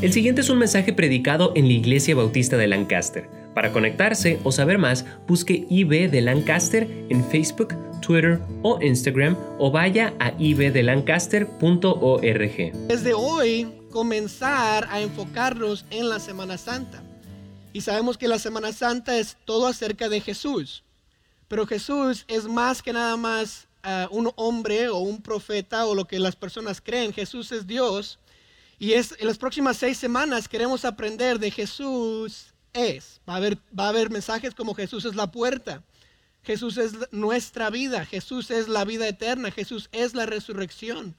El 0.00 0.12
siguiente 0.12 0.42
es 0.42 0.48
un 0.48 0.58
mensaje 0.58 0.92
predicado 0.92 1.50
en 1.56 1.66
la 1.66 1.72
Iglesia 1.72 2.14
Bautista 2.14 2.56
de 2.56 2.68
Lancaster. 2.68 3.28
Para 3.52 3.72
conectarse 3.72 4.38
o 4.44 4.52
saber 4.52 4.78
más, 4.78 5.04
busque 5.26 5.66
IB 5.68 6.08
de 6.08 6.20
Lancaster 6.20 6.88
en 7.08 7.28
Facebook, 7.28 7.74
Twitter 8.00 8.38
o 8.62 8.80
Instagram 8.80 9.36
o 9.58 9.72
vaya 9.72 10.14
a 10.20 10.34
ibdelancaster.org. 10.38 12.86
Desde 12.86 13.12
hoy 13.12 13.66
comenzar 13.90 14.86
a 14.88 15.00
enfocarnos 15.00 15.84
en 15.90 16.08
la 16.08 16.20
Semana 16.20 16.58
Santa. 16.58 17.02
Y 17.72 17.80
sabemos 17.80 18.16
que 18.16 18.28
la 18.28 18.38
Semana 18.38 18.72
Santa 18.72 19.18
es 19.18 19.36
todo 19.44 19.66
acerca 19.66 20.08
de 20.08 20.20
Jesús. 20.20 20.84
Pero 21.48 21.66
Jesús 21.66 22.24
es 22.28 22.44
más 22.44 22.82
que 22.82 22.92
nada 22.92 23.16
más 23.16 23.66
uh, 23.84 24.06
un 24.16 24.30
hombre 24.36 24.90
o 24.90 24.98
un 24.98 25.20
profeta 25.20 25.86
o 25.86 25.96
lo 25.96 26.04
que 26.04 26.20
las 26.20 26.36
personas 26.36 26.80
creen. 26.80 27.12
Jesús 27.12 27.50
es 27.50 27.66
Dios. 27.66 28.20
Y 28.78 28.92
es, 28.92 29.14
en 29.18 29.26
las 29.26 29.38
próximas 29.38 29.76
seis 29.76 29.98
semanas 29.98 30.48
queremos 30.48 30.84
aprender 30.84 31.38
de 31.38 31.50
Jesús 31.50 32.54
es. 32.72 33.20
Va 33.28 33.34
a, 33.34 33.36
haber, 33.36 33.58
va 33.76 33.86
a 33.86 33.88
haber 33.88 34.10
mensajes 34.10 34.54
como 34.54 34.74
Jesús 34.74 35.04
es 35.04 35.16
la 35.16 35.30
puerta. 35.30 35.82
Jesús 36.42 36.78
es 36.78 36.92
nuestra 37.10 37.70
vida. 37.70 38.04
Jesús 38.06 38.50
es 38.50 38.68
la 38.68 38.84
vida 38.84 39.08
eterna. 39.08 39.50
Jesús 39.50 39.88
es 39.92 40.14
la 40.14 40.26
resurrección. 40.26 41.16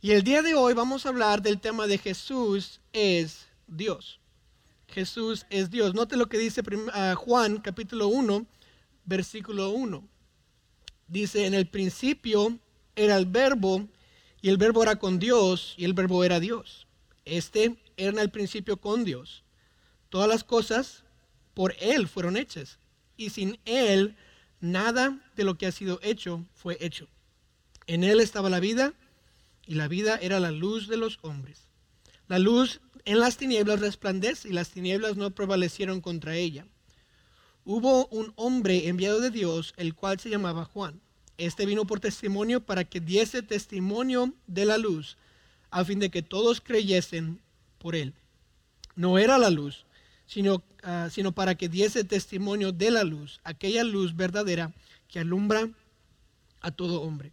Y 0.00 0.10
el 0.10 0.24
día 0.24 0.42
de 0.42 0.54
hoy 0.54 0.74
vamos 0.74 1.06
a 1.06 1.10
hablar 1.10 1.42
del 1.42 1.60
tema 1.60 1.86
de 1.86 1.98
Jesús 1.98 2.80
es 2.92 3.46
Dios. 3.68 4.18
Jesús 4.88 5.46
es 5.48 5.70
Dios. 5.70 5.94
Note 5.94 6.16
lo 6.16 6.28
que 6.28 6.38
dice 6.38 6.60
uh, 6.60 7.14
Juan 7.14 7.58
capítulo 7.58 8.08
1, 8.08 8.44
versículo 9.04 9.70
1. 9.70 10.06
Dice, 11.06 11.46
en 11.46 11.54
el 11.54 11.68
principio 11.68 12.58
era 12.96 13.16
el 13.16 13.26
verbo 13.26 13.88
y 14.42 14.48
el 14.48 14.56
verbo 14.56 14.82
era 14.82 14.96
con 14.96 15.20
Dios 15.20 15.74
y 15.76 15.84
el 15.84 15.94
verbo 15.94 16.24
era 16.24 16.40
Dios. 16.40 16.88
Este 17.24 17.76
era 17.96 18.10
en 18.10 18.18
el 18.18 18.30
principio 18.30 18.76
con 18.76 19.04
Dios. 19.04 19.44
Todas 20.08 20.28
las 20.28 20.42
cosas 20.42 21.04
por 21.54 21.74
Él 21.78 22.08
fueron 22.08 22.36
hechas 22.36 22.78
y 23.16 23.30
sin 23.30 23.58
Él 23.64 24.16
nada 24.60 25.20
de 25.36 25.44
lo 25.44 25.56
que 25.56 25.66
ha 25.66 25.72
sido 25.72 26.00
hecho 26.02 26.44
fue 26.54 26.76
hecho. 26.80 27.08
En 27.86 28.02
Él 28.02 28.20
estaba 28.20 28.50
la 28.50 28.60
vida 28.60 28.94
y 29.64 29.74
la 29.74 29.86
vida 29.86 30.18
era 30.20 30.40
la 30.40 30.50
luz 30.50 30.88
de 30.88 30.96
los 30.96 31.20
hombres. 31.22 31.68
La 32.26 32.40
luz 32.40 32.80
en 33.04 33.20
las 33.20 33.36
tinieblas 33.36 33.80
resplandece 33.80 34.48
y 34.48 34.52
las 34.52 34.70
tinieblas 34.70 35.16
no 35.16 35.30
prevalecieron 35.30 36.00
contra 36.00 36.34
ella. 36.34 36.66
Hubo 37.64 38.06
un 38.08 38.32
hombre 38.34 38.88
enviado 38.88 39.20
de 39.20 39.30
Dios, 39.30 39.72
el 39.76 39.94
cual 39.94 40.18
se 40.18 40.30
llamaba 40.30 40.64
Juan. 40.64 41.00
Este 41.38 41.66
vino 41.66 41.86
por 41.86 42.00
testimonio 42.00 42.60
para 42.60 42.84
que 42.84 43.00
diese 43.00 43.42
testimonio 43.42 44.32
de 44.46 44.64
la 44.64 44.78
luz, 44.78 45.16
a 45.70 45.84
fin 45.84 45.98
de 45.98 46.10
que 46.10 46.22
todos 46.22 46.60
creyesen 46.60 47.40
por 47.78 47.96
él. 47.96 48.14
No 48.94 49.18
era 49.18 49.38
la 49.38 49.50
luz, 49.50 49.86
sino, 50.26 50.62
ah, 50.82 51.08
sino 51.10 51.32
para 51.32 51.54
que 51.54 51.68
diese 51.68 52.04
testimonio 52.04 52.72
de 52.72 52.90
la 52.90 53.04
luz, 53.04 53.40
aquella 53.44 53.84
luz 53.84 54.14
verdadera 54.14 54.72
que 55.08 55.18
alumbra 55.18 55.68
a 56.60 56.70
todo 56.70 57.02
hombre. 57.02 57.32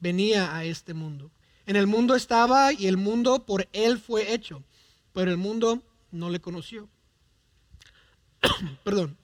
Venía 0.00 0.54
a 0.56 0.64
este 0.64 0.94
mundo. 0.94 1.30
En 1.66 1.76
el 1.76 1.86
mundo 1.86 2.14
estaba 2.14 2.72
y 2.72 2.86
el 2.86 2.96
mundo 2.96 3.46
por 3.46 3.68
él 3.72 3.98
fue 3.98 4.34
hecho, 4.34 4.62
pero 5.12 5.30
el 5.30 5.38
mundo 5.38 5.82
no 6.10 6.28
le 6.28 6.40
conoció. 6.40 6.88
Perdón. 8.84 9.16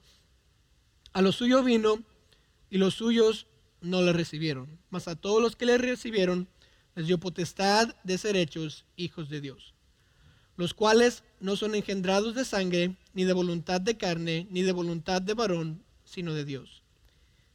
A 1.13 1.21
lo 1.21 1.31
suyo 1.31 1.61
vino 1.61 2.01
y 2.69 2.77
los 2.77 2.95
suyos 2.95 3.45
no 3.81 4.01
le 4.01 4.13
recibieron. 4.13 4.79
Mas 4.89 5.07
a 5.07 5.15
todos 5.15 5.41
los 5.41 5.55
que 5.55 5.65
le 5.65 5.77
recibieron 5.77 6.47
les 6.95 7.07
dio 7.07 7.19
potestad 7.19 7.95
de 8.03 8.17
ser 8.17 8.35
hechos 8.35 8.85
hijos 8.95 9.29
de 9.29 9.41
Dios, 9.41 9.73
los 10.57 10.73
cuales 10.73 11.23
no 11.39 11.55
son 11.55 11.75
engendrados 11.75 12.35
de 12.35 12.45
sangre, 12.45 12.95
ni 13.13 13.23
de 13.23 13.33
voluntad 13.33 13.81
de 13.81 13.97
carne, 13.97 14.47
ni 14.49 14.61
de 14.61 14.71
voluntad 14.71 15.21
de 15.21 15.33
varón, 15.33 15.83
sino 16.05 16.33
de 16.33 16.45
Dios. 16.45 16.83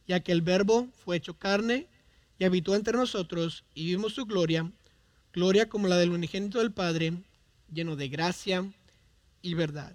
Ya 0.07 0.21
que 0.21 0.31
el 0.31 0.41
verbo 0.41 0.87
fue 1.03 1.17
hecho 1.17 1.37
carne 1.37 1.87
y 2.39 2.45
habitó 2.45 2.75
entre 2.75 2.97
nosotros 2.97 3.63
y 3.73 3.85
vimos 3.85 4.13
su 4.13 4.25
gloria, 4.25 4.71
gloria 5.33 5.69
como 5.69 5.87
la 5.87 5.97
del 5.97 6.11
unigénito 6.11 6.59
del 6.59 6.71
Padre, 6.71 7.13
lleno 7.71 7.95
de 7.95 8.09
gracia 8.09 8.71
y 9.41 9.53
verdad. 9.53 9.93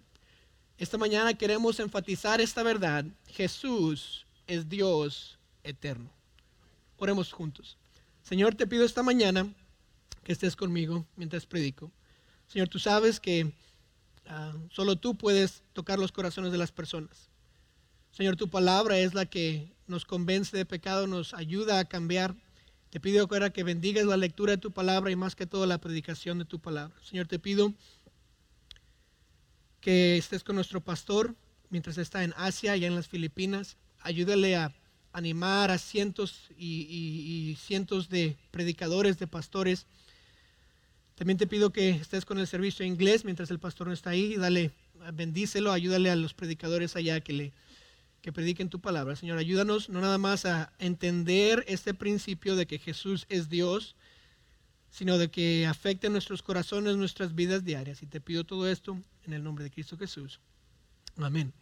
Esta 0.79 0.99
mañana 0.99 1.35
queremos 1.35 1.81
enfatizar 1.81 2.41
esta 2.41 2.63
verdad. 2.63 3.05
Jesús 3.29 4.27
es 4.47 4.69
Dios 4.69 5.39
eterno. 5.63 6.11
Oremos 7.03 7.33
juntos. 7.33 7.79
Señor, 8.23 8.55
te 8.55 8.65
pido 8.65 8.85
esta 8.85 9.03
mañana 9.03 9.53
que 10.23 10.31
estés 10.31 10.55
conmigo 10.55 11.05
mientras 11.17 11.47
predico. 11.47 11.91
Señor, 12.47 12.69
tú 12.69 12.79
sabes 12.79 13.19
que 13.19 13.53
ah, 14.29 14.55
solo 14.71 14.95
tú 14.95 15.17
puedes 15.17 15.65
tocar 15.73 15.99
los 15.99 16.13
corazones 16.13 16.53
de 16.53 16.59
las 16.59 16.71
personas. 16.71 17.29
Señor, 18.13 18.37
tu 18.37 18.49
palabra 18.49 19.01
es 19.01 19.15
la 19.15 19.27
que 19.27 19.73
nos 19.89 20.05
convence 20.05 20.57
de 20.57 20.65
pecado, 20.65 21.09
nos 21.09 21.35
ayuda 21.35 21.81
a 21.81 21.87
cambiar. 21.87 22.37
Te 22.91 23.01
pido 23.01 23.27
ahora 23.29 23.51
que 23.51 23.65
bendigas 23.65 24.07
la 24.07 24.17
lectura 24.17 24.53
de 24.53 24.59
tu 24.59 24.71
palabra 24.71 25.11
y 25.11 25.17
más 25.17 25.35
que 25.35 25.45
todo 25.45 25.67
la 25.67 25.79
predicación 25.79 26.39
de 26.39 26.45
tu 26.45 26.61
palabra. 26.61 26.95
Señor, 27.03 27.27
te 27.27 27.41
pido 27.41 27.75
que 29.81 30.19
estés 30.19 30.45
con 30.45 30.55
nuestro 30.55 30.81
pastor 30.81 31.35
mientras 31.69 31.99
está 31.99 32.23
en 32.23 32.33
Asia 32.37 32.77
y 32.77 32.85
en 32.85 32.95
las 32.95 33.09
Filipinas. 33.09 33.77
Ayúdale 33.99 34.55
a 34.55 34.73
animar 35.13 35.71
a 35.71 35.79
cientos 35.79 36.51
y, 36.57 37.57
cientos 37.61 38.09
de 38.09 38.37
predicadores, 38.51 39.19
de 39.19 39.27
pastores. 39.27 39.87
También 41.15 41.39
te 41.39 41.47
pido 41.47 41.73
que 41.73 41.91
estés 41.91 42.25
con 42.25 42.39
el 42.39 42.47
servicio 42.47 42.85
en 42.85 42.93
inglés 42.93 43.25
mientras 43.25 43.51
el 43.51 43.59
pastor 43.59 43.87
no 43.87 43.93
está 43.93 44.11
ahí. 44.11 44.37
Dale, 44.37 44.73
bendícelo, 45.13 45.73
ayúdale 45.73 46.11
a 46.11 46.17
los 46.17 46.35
predicadores 46.35 46.97
allá 46.97 47.21
que 47.21 47.33
le 47.33 47.53
que 48.23 48.33
prediquen 48.33 48.71
tu 48.71 48.81
palabra. 48.81 49.17
Señor, 49.17 49.39
ayúdanos 49.39 49.89
no 49.89 50.01
nada 50.01 50.17
más 50.17 50.47
a 50.47 50.73
entender 50.79 51.65
este 51.67 51.93
principio 51.93 52.55
de 52.55 52.67
que 52.67 52.79
Jesús 52.79 53.27
es 53.29 53.49
Dios, 53.49 53.97
sino 54.91 55.19
de 55.19 55.29
que 55.29 55.67
afecte 55.67 56.09
nuestros 56.09 56.41
corazones, 56.41 56.97
nuestras 56.97 57.35
vidas 57.35 57.65
diarias. 57.65 58.01
Y 58.03 58.07
te 58.07 58.21
pido 58.21 58.45
todo 58.45 58.69
esto 58.69 58.97
en 59.25 59.33
el 59.33 59.43
nombre 59.43 59.65
de 59.65 59.73
Cristo 59.73 59.99
Jesús. 59.99 60.39
Amén. 61.17 61.53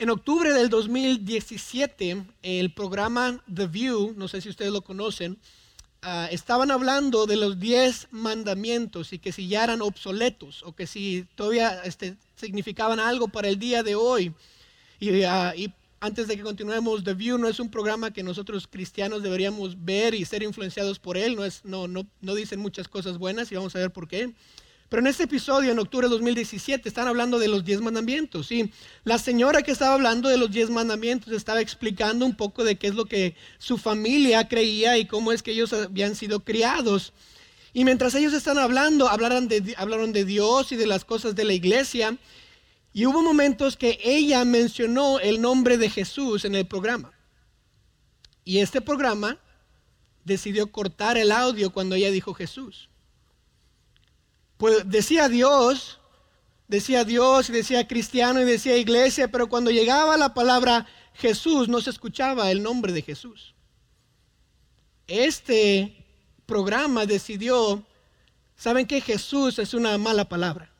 En 0.00 0.08
octubre 0.08 0.54
del 0.54 0.70
2017, 0.70 2.24
el 2.42 2.72
programa 2.72 3.44
The 3.54 3.66
View, 3.66 4.14
no 4.16 4.28
sé 4.28 4.40
si 4.40 4.48
ustedes 4.48 4.72
lo 4.72 4.80
conocen, 4.80 5.38
ah, 6.00 6.26
estaban 6.30 6.70
hablando 6.70 7.26
de 7.26 7.36
los 7.36 7.60
10 7.60 8.08
mandamientos 8.10 9.12
y 9.12 9.18
que 9.18 9.30
si 9.30 9.46
ya 9.46 9.62
eran 9.62 9.82
obsoletos 9.82 10.62
o 10.62 10.74
que 10.74 10.86
si 10.86 11.26
todavía 11.34 11.82
este, 11.84 12.16
significaban 12.34 12.98
algo 12.98 13.28
para 13.28 13.48
el 13.48 13.58
día 13.58 13.82
de 13.82 13.94
hoy. 13.94 14.32
Y, 15.00 15.22
ah, 15.24 15.52
y, 15.54 15.70
antes 16.00 16.28
de 16.28 16.36
que 16.38 16.44
continuemos, 16.44 17.04
The 17.04 17.12
View 17.12 17.36
no 17.36 17.46
es 17.46 17.60
un 17.60 17.70
programa 17.70 18.10
que 18.10 18.22
nosotros 18.22 18.66
cristianos 18.66 19.22
deberíamos 19.22 19.84
ver 19.84 20.14
y 20.14 20.24
ser 20.24 20.42
influenciados 20.42 20.98
por 20.98 21.18
él, 21.18 21.36
no, 21.36 21.44
es, 21.44 21.62
no, 21.66 21.88
no, 21.88 22.06
no 22.22 22.34
dicen 22.34 22.58
muchas 22.58 22.88
cosas 22.88 23.18
buenas 23.18 23.52
y 23.52 23.56
vamos 23.56 23.76
a 23.76 23.80
ver 23.80 23.90
por 23.90 24.08
qué. 24.08 24.32
Pero 24.90 25.02
en 25.02 25.06
este 25.06 25.22
episodio, 25.22 25.70
en 25.70 25.78
octubre 25.78 26.08
de 26.08 26.14
2017, 26.14 26.88
están 26.88 27.06
hablando 27.06 27.38
de 27.38 27.46
los 27.46 27.64
diez 27.64 27.80
mandamientos. 27.80 28.50
Y 28.50 28.72
la 29.04 29.18
señora 29.18 29.62
que 29.62 29.70
estaba 29.70 29.94
hablando 29.94 30.28
de 30.28 30.36
los 30.36 30.50
diez 30.50 30.68
mandamientos 30.68 31.32
estaba 31.32 31.60
explicando 31.60 32.26
un 32.26 32.34
poco 32.34 32.64
de 32.64 32.76
qué 32.76 32.88
es 32.88 32.96
lo 32.96 33.04
que 33.04 33.36
su 33.58 33.78
familia 33.78 34.48
creía 34.48 34.98
y 34.98 35.06
cómo 35.06 35.30
es 35.30 35.44
que 35.44 35.52
ellos 35.52 35.72
habían 35.72 36.16
sido 36.16 36.40
criados. 36.40 37.12
Y 37.72 37.84
mientras 37.84 38.16
ellos 38.16 38.34
están 38.34 38.58
hablando, 38.58 39.08
hablaron 39.08 39.46
de, 39.46 39.76
hablaron 39.78 40.12
de 40.12 40.24
Dios 40.24 40.72
y 40.72 40.76
de 40.76 40.88
las 40.88 41.04
cosas 41.04 41.36
de 41.36 41.44
la 41.44 41.52
iglesia. 41.52 42.16
Y 42.92 43.06
hubo 43.06 43.22
momentos 43.22 43.76
que 43.76 44.00
ella 44.02 44.44
mencionó 44.44 45.20
el 45.20 45.40
nombre 45.40 45.78
de 45.78 45.88
Jesús 45.88 46.44
en 46.44 46.56
el 46.56 46.66
programa. 46.66 47.12
Y 48.44 48.58
este 48.58 48.80
programa 48.80 49.38
decidió 50.24 50.72
cortar 50.72 51.16
el 51.16 51.30
audio 51.30 51.70
cuando 51.70 51.94
ella 51.94 52.10
dijo 52.10 52.34
Jesús. 52.34 52.89
Pues 54.60 54.90
decía 54.90 55.30
Dios, 55.30 55.98
decía 56.68 57.04
Dios 57.04 57.48
y 57.48 57.52
decía 57.52 57.88
cristiano 57.88 58.42
y 58.42 58.44
decía 58.44 58.76
iglesia, 58.76 59.28
pero 59.28 59.48
cuando 59.48 59.70
llegaba 59.70 60.18
la 60.18 60.34
palabra 60.34 60.86
Jesús 61.14 61.66
no 61.70 61.80
se 61.80 61.88
escuchaba 61.88 62.50
el 62.50 62.62
nombre 62.62 62.92
de 62.92 63.00
Jesús. 63.00 63.54
Este 65.06 66.04
programa 66.44 67.06
decidió, 67.06 67.82
¿saben 68.54 68.84
que 68.86 69.00
Jesús 69.00 69.58
es 69.58 69.72
una 69.72 69.96
mala 69.96 70.28
palabra? 70.28 70.70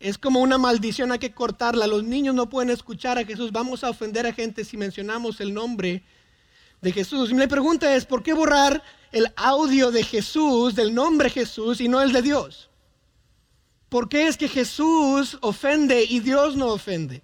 Es 0.00 0.18
como 0.18 0.40
una 0.40 0.58
maldición, 0.58 1.12
hay 1.12 1.20
que 1.20 1.32
cortarla. 1.32 1.86
Los 1.86 2.02
niños 2.02 2.34
no 2.34 2.50
pueden 2.50 2.70
escuchar 2.70 3.18
a 3.18 3.24
Jesús. 3.24 3.52
Vamos 3.52 3.84
a 3.84 3.90
ofender 3.90 4.26
a 4.26 4.32
gente 4.32 4.64
si 4.64 4.76
mencionamos 4.76 5.40
el 5.40 5.54
nombre 5.54 6.02
de 6.80 6.90
Jesús. 6.90 7.32
Mi 7.32 7.46
pregunta 7.46 7.94
es, 7.94 8.04
¿por 8.04 8.24
qué 8.24 8.32
borrar 8.32 8.82
el 9.12 9.32
audio 9.36 9.92
de 9.92 10.02
Jesús, 10.02 10.74
del 10.74 10.92
nombre 10.92 11.30
Jesús, 11.30 11.80
y 11.80 11.86
no 11.86 12.02
el 12.02 12.10
de 12.10 12.22
Dios? 12.22 12.69
¿Por 13.90 14.08
qué 14.08 14.28
es 14.28 14.36
que 14.36 14.48
Jesús 14.48 15.36
ofende 15.42 16.04
y 16.08 16.20
Dios 16.20 16.56
no 16.56 16.68
ofende? 16.68 17.22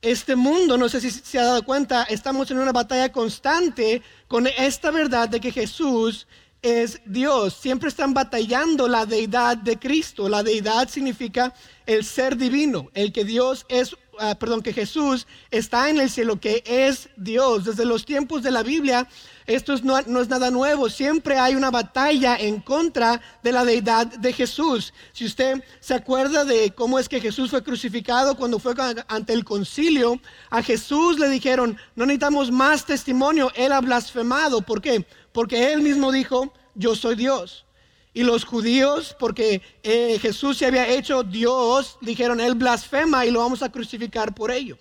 Este 0.00 0.36
mundo, 0.36 0.78
no 0.78 0.88
sé 0.88 1.00
si 1.00 1.10
se 1.10 1.40
ha 1.40 1.44
dado 1.44 1.64
cuenta, 1.64 2.04
estamos 2.04 2.48
en 2.52 2.58
una 2.58 2.70
batalla 2.70 3.10
constante 3.10 4.00
con 4.28 4.46
esta 4.46 4.92
verdad 4.92 5.28
de 5.28 5.40
que 5.40 5.50
Jesús 5.50 6.28
es 6.62 7.00
Dios. 7.04 7.54
Siempre 7.54 7.88
están 7.88 8.14
batallando 8.14 8.86
la 8.86 9.04
deidad 9.04 9.56
de 9.56 9.76
Cristo. 9.80 10.28
La 10.28 10.44
deidad 10.44 10.88
significa 10.88 11.52
el 11.84 12.04
ser 12.04 12.36
divino, 12.36 12.88
el 12.94 13.12
que 13.12 13.24
Dios 13.24 13.66
es, 13.68 13.96
ah, 14.20 14.36
perdón, 14.38 14.62
que 14.62 14.72
Jesús 14.72 15.26
está 15.50 15.90
en 15.90 15.98
el 15.98 16.08
cielo, 16.08 16.38
que 16.38 16.62
es 16.64 17.08
Dios. 17.16 17.64
Desde 17.64 17.84
los 17.84 18.04
tiempos 18.04 18.44
de 18.44 18.52
la 18.52 18.62
Biblia, 18.62 19.08
esto 19.48 19.74
no, 19.82 20.00
no, 20.02 20.20
es 20.20 20.28
nada 20.28 20.50
nuevo. 20.50 20.90
Siempre 20.90 21.38
hay 21.38 21.54
una 21.54 21.70
batalla 21.70 22.36
en 22.36 22.60
contra 22.60 23.20
de 23.42 23.50
la 23.50 23.64
deidad 23.64 24.06
de 24.06 24.32
Jesús. 24.34 24.92
Si 25.12 25.24
usted 25.24 25.64
se 25.80 25.94
acuerda 25.94 26.44
de 26.44 26.70
cómo 26.72 26.98
es 26.98 27.08
que 27.08 27.18
Jesús 27.18 27.50
fue 27.50 27.64
crucificado 27.64 28.36
cuando 28.36 28.58
fue 28.58 28.74
ante 29.08 29.32
el 29.32 29.44
concilio, 29.44 30.20
a 30.50 30.62
Jesús 30.62 31.18
le 31.18 31.30
dijeron, 31.30 31.78
no 31.96 32.04
necesitamos 32.04 32.50
más 32.50 32.84
testimonio, 32.84 33.50
él 33.54 33.72
ha 33.72 33.80
blasfemado. 33.80 34.60
¿Por 34.60 34.82
qué? 34.82 35.06
Porque 35.32 35.72
él 35.72 35.80
mismo 35.80 36.12
dijo, 36.12 36.52
yo 36.74 36.94
soy 36.94 37.16
Dios. 37.16 37.64
Y 38.12 38.24
los 38.24 38.44
judíos, 38.44 39.16
porque 39.18 39.62
eh, 39.82 40.18
Jesús 40.20 40.58
se 40.58 40.66
había 40.66 40.88
hecho 40.88 41.22
Dios, 41.22 41.96
dijeron, 42.02 42.40
Él 42.40 42.54
blasfema 42.54 43.24
y 43.24 43.30
lo 43.30 43.40
vamos 43.40 43.62
a 43.62 43.72
crucificar 43.72 44.34
por 44.34 44.50
ello. 44.50 44.76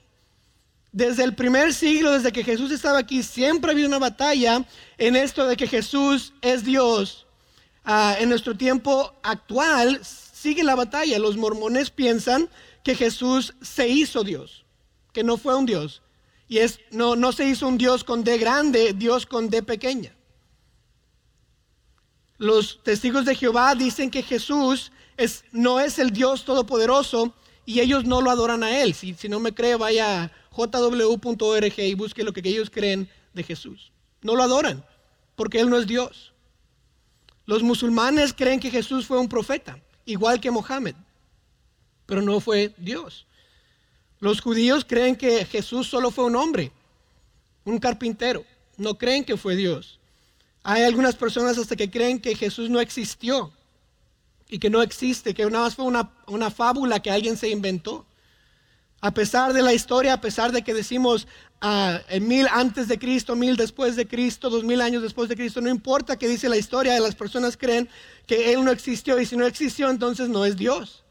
Desde 0.97 1.23
el 1.23 1.35
primer 1.35 1.75
siglo, 1.75 2.13
desde 2.13 2.31
que 2.31 2.43
Jesús 2.43 2.71
estaba 2.71 2.97
aquí, 2.97 3.21
siempre 3.21 3.69
ha 3.69 3.73
habido 3.73 3.87
una 3.87 3.99
batalla 3.99 4.65
en 4.97 5.15
esto 5.15 5.45
de 5.45 5.55
que 5.55 5.67
Jesús 5.67 6.33
es 6.41 6.63
Dios. 6.63 7.27
Ah, 7.85 8.15
en 8.19 8.29
nuestro 8.29 8.57
tiempo 8.57 9.13
actual 9.21 10.01
sigue 10.03 10.63
la 10.63 10.73
batalla. 10.73 11.19
Los 11.19 11.37
mormones 11.37 11.91
piensan 11.91 12.49
que 12.83 12.95
Jesús 12.95 13.53
se 13.61 13.87
hizo 13.87 14.23
Dios, 14.23 14.65
que 15.13 15.23
no 15.23 15.37
fue 15.37 15.53
un 15.53 15.67
Dios. 15.67 16.01
Y 16.47 16.57
es, 16.57 16.79
no, 16.89 17.15
no 17.15 17.31
se 17.31 17.45
hizo 17.47 17.67
un 17.67 17.77
Dios 17.77 18.03
con 18.03 18.23
D 18.23 18.39
grande, 18.39 18.93
Dios 18.93 19.27
con 19.27 19.51
D 19.51 19.61
pequeña. 19.61 20.15
Los 22.39 22.81
testigos 22.81 23.25
de 23.25 23.35
Jehová 23.35 23.75
dicen 23.75 24.09
que 24.09 24.23
Jesús 24.23 24.91
es, 25.15 25.43
no 25.51 25.79
es 25.79 25.99
el 25.99 26.09
Dios 26.09 26.43
todopoderoso 26.43 27.35
y 27.67 27.81
ellos 27.81 28.03
no 28.03 28.19
lo 28.19 28.31
adoran 28.31 28.63
a 28.63 28.81
Él. 28.81 28.95
Si, 28.95 29.13
si 29.13 29.29
no 29.29 29.39
me 29.39 29.53
cree, 29.53 29.75
vaya 29.75 30.31
jw.org 30.57 31.79
y 31.79 31.93
busque 31.93 32.23
lo 32.23 32.33
que 32.33 32.41
ellos 32.47 32.69
creen 32.69 33.09
de 33.33 33.43
Jesús. 33.43 33.91
No 34.21 34.35
lo 34.35 34.43
adoran 34.43 34.83
porque 35.35 35.59
Él 35.59 35.69
no 35.69 35.77
es 35.77 35.85
Dios. 35.85 36.33
Los 37.45 37.63
musulmanes 37.63 38.33
creen 38.33 38.59
que 38.59 38.71
Jesús 38.71 39.05
fue 39.05 39.19
un 39.19 39.29
profeta, 39.29 39.79
igual 40.05 40.41
que 40.41 40.51
Mohammed, 40.51 40.95
pero 42.05 42.21
no 42.21 42.39
fue 42.39 42.73
Dios. 42.77 43.25
Los 44.19 44.41
judíos 44.41 44.83
creen 44.83 45.15
que 45.15 45.45
Jesús 45.45 45.87
solo 45.87 46.11
fue 46.11 46.25
un 46.25 46.35
hombre, 46.35 46.71
un 47.63 47.77
carpintero. 47.77 48.43
No 48.75 48.97
creen 48.97 49.23
que 49.23 49.37
fue 49.37 49.55
Dios. 49.55 49.99
Hay 50.63 50.83
algunas 50.83 51.15
personas 51.15 51.57
hasta 51.57 51.75
que 51.75 51.89
creen 51.89 52.19
que 52.19 52.35
Jesús 52.35 52.69
no 52.69 52.79
existió 52.79 53.53
y 54.49 54.59
que 54.59 54.69
no 54.69 54.81
existe, 54.81 55.33
que 55.33 55.45
nada 55.45 55.65
más 55.65 55.75
fue 55.75 55.85
una, 55.85 56.51
fábula 56.51 56.99
que 56.99 57.11
alguien 57.11 57.37
se 57.37 57.49
inventó. 57.49 58.05
A 58.99 59.11
pesar 59.11 59.53
de 59.53 59.61
la 59.61 59.73
historia, 59.73 60.13
a 60.13 60.21
pesar 60.21 60.51
de 60.51 60.63
que 60.63 60.73
decimos 60.73 61.27
ah, 61.61 61.99
mil 62.19 62.47
antes 62.51 62.87
de 62.87 62.97
Cristo, 62.97 63.35
mil 63.35 63.55
después 63.55 63.95
de 63.95 64.07
Cristo, 64.07 64.49
dos 64.49 64.63
mil 64.63 64.81
años 64.81 65.03
después 65.03 65.29
de 65.29 65.35
Cristo, 65.35 65.61
no 65.61 65.69
importa 65.69 66.17
que 66.17 66.27
dice 66.27 66.49
la 66.49 66.57
historia, 66.57 66.99
las 66.99 67.15
personas 67.15 67.57
creen 67.57 67.87
que 68.25 68.53
Él 68.53 68.63
no 68.63 68.71
existió 68.71 69.19
y 69.19 69.25
si 69.25 69.37
no 69.37 69.45
existió, 69.45 69.89
entonces 69.89 70.29
no 70.29 70.45
es 70.45 70.57
Dios. 70.57 71.03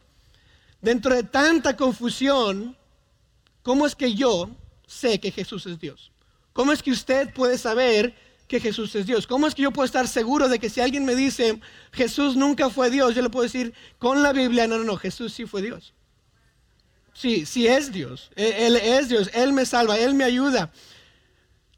Dentro 0.81 1.15
de 1.15 1.23
tanta 1.23 1.77
confusión, 1.77 2.77
¿cómo 3.63 3.87
es 3.87 3.95
que 3.95 4.15
yo 4.15 4.51
sé 4.87 5.21
que 5.21 5.31
Jesús 5.31 5.67
es 5.67 5.79
Dios? 5.79 6.11
¿Cómo 6.53 6.73
es 6.73 6.83
que 6.83 6.91
usted 6.91 7.33
puede 7.33 7.57
saber 7.57 8.15
que 8.49 8.61
Jesús 8.61 8.95
es 8.95 9.07
Dios. 9.07 9.27
¿Cómo 9.27 9.47
es 9.47 9.55
que 9.55 9.63
yo 9.63 9.73
puedo 9.73 9.87
estar 9.87 10.07
seguro 10.07 10.49
de 10.49 10.59
que 10.59 10.71
si 10.71 10.81
alguien 10.81 11.05
me 11.05 11.15
dice 11.15 11.61
Jesús 11.93 12.37
nunca 12.37 12.71
fue 12.71 12.91
Dios, 12.91 13.15
yo 13.15 13.23
le 13.23 13.31
puedo 13.31 13.43
decir 13.43 13.75
con 13.99 14.23
la 14.23 14.33
Biblia, 14.33 14.67
no, 14.67 14.79
no, 14.79 14.85
no, 14.85 14.97
Jesús 14.97 15.33
sí 15.33 15.47
fue 15.47 15.63
Dios. 15.63 15.95
Sí, 17.17 17.47
sí 17.47 17.67
es 17.67 17.91
Dios. 17.93 18.31
Él, 18.37 18.77
es 18.77 19.09
Dios, 19.09 19.31
Él 19.33 19.55
me 19.55 19.65
salva, 19.65 19.99
Él 19.99 20.13
me 20.13 20.25
ayuda. 20.25 20.71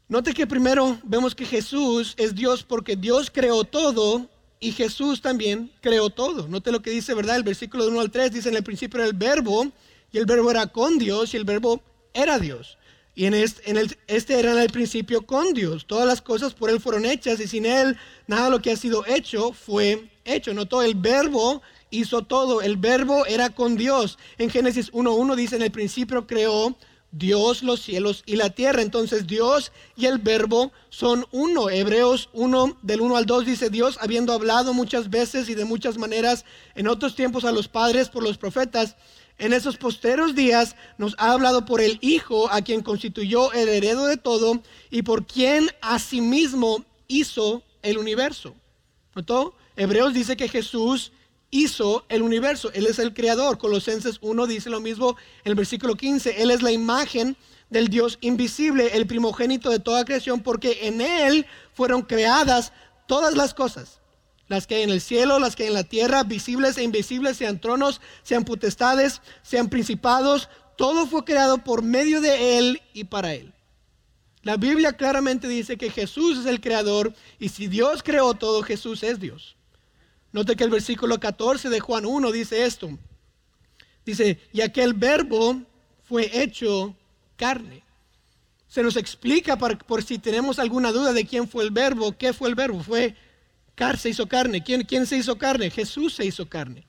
Note 0.09 0.33
que 0.33 0.45
primero 0.45 0.99
vemos 1.03 1.33
que 1.33 1.45
Jesús 1.45 2.13
es 2.17 2.35
Dios 2.35 2.63
porque 2.63 2.97
Dios 2.97 3.31
creó 3.31 3.63
todo 3.63 4.27
y 4.59 4.73
Jesús 4.73 5.21
también 5.21 5.71
creó 5.79 6.09
todo. 6.09 6.47
Note 6.49 6.73
lo 6.73 6.81
que 6.81 6.89
dice, 6.89 7.13
¿verdad? 7.13 7.37
El 7.37 7.43
versículo 7.43 7.85
de 7.85 7.91
1 7.91 8.01
al 8.01 8.11
3 8.11 8.33
dice 8.33 8.49
en 8.49 8.57
el 8.57 8.63
principio 8.63 8.99
era 8.99 9.07
el 9.07 9.13
verbo 9.13 9.71
y 10.11 10.17
el 10.17 10.25
verbo 10.25 10.51
era 10.51 10.67
con 10.67 10.97
Dios 10.97 11.33
y 11.33 11.37
el 11.37 11.45
verbo 11.45 11.81
era 12.13 12.37
Dios. 12.37 12.77
Y 13.15 13.25
en 13.25 13.33
este, 13.33 13.71
el, 13.71 13.97
este 14.07 14.39
era 14.39 14.51
en 14.51 14.57
el 14.57 14.69
principio 14.69 15.25
con 15.25 15.53
Dios. 15.53 15.85
Todas 15.85 16.05
las 16.05 16.21
cosas 16.21 16.53
por 16.53 16.69
Él 16.69 16.81
fueron 16.81 17.05
hechas 17.05 17.39
y 17.39 17.47
sin 17.47 17.65
Él 17.65 17.97
nada 18.27 18.45
de 18.45 18.51
lo 18.51 18.61
que 18.61 18.71
ha 18.71 18.75
sido 18.75 19.05
hecho 19.05 19.53
fue 19.53 20.09
hecho. 20.25 20.53
Notó 20.53 20.81
el 20.81 20.95
verbo 20.95 21.61
hizo 21.89 22.23
todo. 22.23 22.61
El 22.61 22.77
verbo 22.77 23.25
era 23.25 23.49
con 23.49 23.75
Dios. 23.75 24.17
En 24.37 24.49
Génesis 24.49 24.91
1.1 24.91 25.35
dice, 25.35 25.55
en 25.55 25.61
el 25.61 25.71
principio 25.71 26.27
creó 26.27 26.75
Dios 27.11 27.63
los 27.63 27.81
cielos 27.81 28.23
y 28.25 28.35
la 28.35 28.51
tierra. 28.51 28.81
Entonces 28.81 29.27
Dios 29.27 29.71
y 29.95 30.05
el 30.05 30.19
verbo 30.19 30.71
son 30.89 31.25
uno. 31.31 31.69
Hebreos 31.69 32.29
1 32.33 32.77
del 32.81 33.01
1 33.01 33.17
al 33.17 33.25
2 33.25 33.45
dice 33.45 33.69
Dios 33.69 33.97
habiendo 34.01 34.33
hablado 34.33 34.73
muchas 34.73 35.09
veces 35.09 35.49
y 35.49 35.55
de 35.55 35.65
muchas 35.65 35.97
maneras 35.97 36.45
en 36.75 36.87
otros 36.87 37.15
tiempos 37.15 37.45
a 37.45 37.51
los 37.51 37.67
padres 37.67 38.09
por 38.09 38.23
los 38.23 38.37
profetas 38.37 38.95
en 39.39 39.53
esos 39.53 39.77
posteros 39.77 40.35
días 40.35 40.75
nos 40.97 41.15
ha 41.17 41.31
hablado 41.31 41.65
por 41.65 41.81
el 41.81 41.97
Hijo, 42.01 42.51
a 42.51 42.61
quien 42.61 42.81
constituyó 42.83 43.53
el 43.53 43.69
heredo 43.69 44.05
de 44.05 44.17
todo 44.17 44.61
y 44.89 45.01
por 45.01 45.25
quien 45.25 45.69
asimismo 45.81 46.83
hizo 47.07 47.63
el 47.81 47.97
universo. 47.97 48.53
¿Notó? 49.15 49.55
Hebreos 49.77 50.13
dice 50.13 50.35
que 50.35 50.49
Jesús 50.49 51.13
hizo 51.51 52.05
el 52.09 52.21
universo. 52.21 52.71
Él 52.73 52.85
es 52.85 52.99
el 52.99 53.13
creador. 53.13 53.57
Colosenses 53.57 54.17
1 54.21 54.47
dice 54.47 54.69
lo 54.69 54.79
mismo 54.79 55.15
en 55.43 55.51
el 55.51 55.55
versículo 55.55 55.95
15. 55.95 56.41
Él 56.41 56.51
es 56.51 56.61
la 56.61 56.71
imagen 56.71 57.35
del 57.69 57.87
Dios 57.87 58.17
invisible, 58.21 58.97
el 58.97 59.07
primogénito 59.07 59.69
de 59.69 59.79
toda 59.79 60.05
creación, 60.05 60.41
porque 60.41 60.87
en 60.87 61.01
Él 61.01 61.45
fueron 61.73 62.01
creadas 62.01 62.73
todas 63.07 63.35
las 63.35 63.53
cosas 63.53 63.99
las 64.49 64.65
que 64.65 64.75
hay 64.75 64.81
en 64.81 64.89
el 64.89 64.99
cielo, 64.99 65.39
las 65.39 65.55
que 65.55 65.63
hay 65.63 65.69
en 65.69 65.75
la 65.75 65.83
tierra, 65.83 66.23
visibles 66.23 66.77
e 66.77 66.83
invisibles, 66.83 67.37
sean 67.37 67.61
tronos, 67.61 68.01
sean 68.23 68.43
potestades, 68.43 69.21
sean 69.43 69.69
principados, 69.69 70.49
todo 70.75 71.05
fue 71.05 71.23
creado 71.23 71.59
por 71.59 71.83
medio 71.83 72.19
de 72.19 72.57
Él 72.57 72.81
y 72.93 73.03
para 73.05 73.33
Él. 73.35 73.53
La 74.41 74.57
Biblia 74.57 74.93
claramente 74.93 75.47
dice 75.47 75.77
que 75.77 75.91
Jesús 75.91 76.39
es 76.39 76.45
el 76.47 76.61
creador 76.61 77.13
y 77.37 77.49
si 77.49 77.67
Dios 77.67 78.01
creó 78.01 78.33
todo, 78.33 78.63
Jesús 78.63 79.03
es 79.03 79.19
Dios. 79.19 79.55
Note 80.31 80.55
que 80.55 80.63
el 80.63 80.69
versículo 80.69 81.19
14 81.19 81.69
de 81.69 81.79
Juan 81.79 82.05
1 82.05 82.31
dice 82.31 82.65
esto. 82.65 82.89
Dice, 84.05 84.39
y 84.53 84.61
aquel 84.61 84.93
verbo 84.93 85.61
fue 86.03 86.41
hecho 86.41 86.95
carne. 87.35 87.83
Se 88.67 88.83
nos 88.83 88.95
explica 88.95 89.57
por 89.57 90.03
si 90.03 90.19
tenemos 90.19 90.59
alguna 90.59 90.91
duda 90.91 91.13
de 91.13 91.25
quién 91.25 91.47
fue 91.47 91.63
el 91.63 91.71
verbo, 91.71 92.15
qué 92.17 92.33
fue 92.33 92.49
el 92.49 92.55
verbo. 92.55 92.83
Fue 92.83 93.15
se 93.97 94.09
hizo 94.09 94.27
carne. 94.27 94.63
¿Quién, 94.63 94.83
¿Quién 94.83 95.05
se 95.05 95.17
hizo 95.17 95.37
carne? 95.37 95.69
Jesús 95.69 96.13
se 96.13 96.25
hizo 96.25 96.47
carne. 96.47 96.85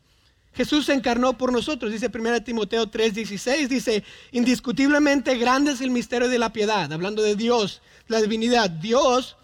Jesús 0.52 0.86
se 0.86 0.92
encarnó 0.92 1.38
por 1.38 1.52
nosotros, 1.52 1.92
dice 1.92 2.10
1 2.12 2.42
Timoteo 2.42 2.90
3:16, 2.90 3.68
dice, 3.68 4.02
indiscutiblemente 4.32 5.38
grande 5.38 5.70
es 5.70 5.80
el 5.80 5.92
misterio 5.92 6.28
de 6.28 6.40
la 6.40 6.52
piedad, 6.52 6.92
hablando 6.92 7.22
de 7.22 7.36
Dios, 7.36 7.80
la 8.08 8.20
divinidad. 8.20 8.68
Dios 8.68 9.36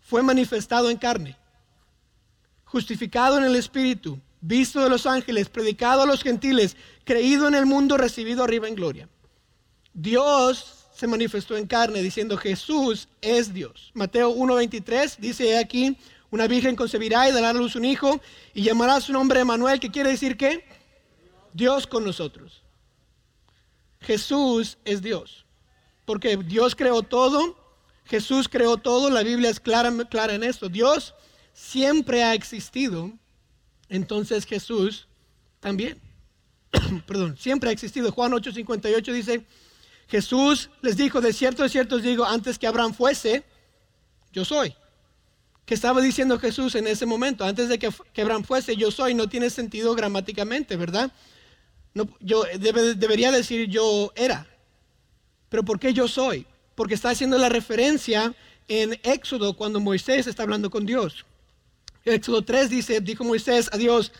fue 0.00 0.24
manifestado 0.24 0.90
en 0.90 0.96
carne, 0.96 1.36
justificado 2.72 3.36
en 3.36 3.44
el 3.44 3.54
Espíritu, 3.54 4.18
visto 4.40 4.80
de 4.80 4.88
los 4.88 5.04
ángeles, 5.04 5.50
predicado 5.50 6.02
a 6.02 6.06
los 6.06 6.22
gentiles, 6.22 6.74
creído 7.04 7.46
en 7.46 7.54
el 7.54 7.66
mundo, 7.66 7.98
recibido 7.98 8.42
arriba 8.42 8.66
en 8.66 8.74
gloria. 8.74 9.08
Dios 9.92 10.86
se 10.94 11.06
manifestó 11.06 11.54
en 11.54 11.66
carne 11.66 12.00
diciendo 12.00 12.38
Jesús 12.38 13.08
es 13.20 13.52
Dios. 13.52 13.90
Mateo 13.92 14.30
1:23 14.30 15.18
dice 15.18 15.58
aquí, 15.58 15.98
una 16.30 16.46
virgen 16.46 16.74
concebirá 16.74 17.28
y 17.28 17.32
dará 17.32 17.50
a 17.50 17.52
luz 17.52 17.76
un 17.76 17.84
hijo 17.84 18.20
y 18.54 18.62
llamará 18.62 19.02
su 19.02 19.12
nombre 19.12 19.40
Emanuel, 19.40 19.78
que 19.78 19.90
quiere 19.90 20.08
decir 20.08 20.38
que 20.38 20.64
Dios 21.52 21.86
con 21.86 22.04
nosotros. 22.04 22.62
Jesús 24.00 24.78
es 24.86 25.02
Dios. 25.02 25.44
Porque 26.06 26.38
Dios 26.38 26.74
creó 26.74 27.02
todo, 27.02 27.54
Jesús 28.06 28.48
creó 28.48 28.78
todo, 28.78 29.10
la 29.10 29.22
Biblia 29.22 29.50
es 29.50 29.60
clara, 29.60 29.92
clara 30.08 30.34
en 30.34 30.42
esto. 30.42 30.70
Dios 30.70 31.14
siempre 31.52 32.22
ha 32.24 32.34
existido, 32.34 33.12
entonces 33.88 34.46
Jesús 34.46 35.06
también. 35.60 36.00
Perdón, 37.06 37.36
siempre 37.38 37.70
ha 37.70 37.72
existido. 37.72 38.10
Juan 38.12 38.32
8:58 38.32 39.12
dice, 39.12 39.46
Jesús 40.08 40.70
les 40.82 40.96
dijo, 40.96 41.20
de 41.20 41.32
cierto, 41.32 41.62
de 41.62 41.68
cierto 41.68 41.96
os 41.96 42.02
digo, 42.02 42.24
antes 42.24 42.58
que 42.58 42.66
Abraham 42.66 42.94
fuese, 42.94 43.44
yo 44.32 44.44
soy. 44.44 44.74
¿Qué 45.64 45.74
estaba 45.74 46.00
diciendo 46.00 46.38
Jesús 46.38 46.74
en 46.74 46.86
ese 46.86 47.06
momento? 47.06 47.44
Antes 47.44 47.68
de 47.68 47.78
que, 47.78 47.88
Abraham 48.20 48.44
fuese, 48.44 48.76
yo 48.76 48.90
soy, 48.90 49.14
no 49.14 49.28
tiene 49.28 49.48
sentido 49.48 49.94
gramáticamente, 49.94 50.76
¿verdad? 50.76 51.12
Yo 52.20 52.44
debería 52.58 53.30
decir 53.30 53.68
yo 53.68 54.12
era. 54.16 54.46
Pero 55.48 55.62
¿por 55.62 55.78
qué 55.78 55.92
yo 55.92 56.08
soy? 56.08 56.46
Porque 56.74 56.94
está 56.94 57.10
haciendo 57.10 57.38
la 57.38 57.48
referencia 57.48 58.34
en 58.68 58.98
Éxodo 59.02 59.54
cuando 59.54 59.80
Moisés 59.80 60.26
está 60.26 60.42
hablando 60.42 60.70
con 60.70 60.84
Dios. 60.84 61.24
Éxodo 62.04 62.42
3 62.42 62.68
dice, 62.70 63.00
dijo 63.00 63.24
Moisés 63.24 63.68
a 63.72 63.76
Dios, 63.76 64.12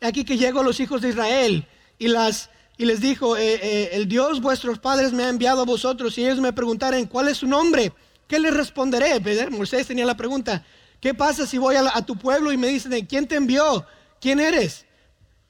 aquí 0.00 0.24
que 0.24 0.36
llego 0.36 0.60
a 0.60 0.64
los 0.64 0.78
hijos 0.80 1.00
de 1.00 1.10
Israel 1.10 1.66
y, 1.98 2.08
les 2.08 3.00
dijo, 3.00 3.36
eh, 3.36 3.54
eh, 3.62 3.90
el 3.92 4.08
Dios 4.08 4.40
vuestros 4.40 4.78
padres 4.78 5.12
me 5.12 5.24
ha 5.24 5.28
enviado 5.28 5.62
a 5.62 5.64
vosotros 5.64 6.16
y 6.18 6.24
ellos 6.24 6.40
me 6.40 6.52
preguntaren, 6.52 7.06
¿cuál 7.06 7.28
es 7.28 7.38
su 7.38 7.46
nombre? 7.46 7.92
¿Qué 8.26 8.38
les 8.38 8.54
responderé? 8.54 9.20
Moisés 9.50 9.86
tenía 9.86 10.06
la 10.06 10.16
pregunta, 10.16 10.64
¿qué 11.00 11.14
pasa 11.14 11.46
si 11.46 11.58
voy 11.58 11.76
a, 11.76 12.06
tu 12.06 12.16
pueblo 12.16 12.52
y 12.52 12.56
me 12.56 12.68
dicen, 12.68 13.04
¿quién 13.06 13.26
te 13.26 13.36
envió? 13.36 13.84
¿Quién 14.20 14.40
eres? 14.40 14.86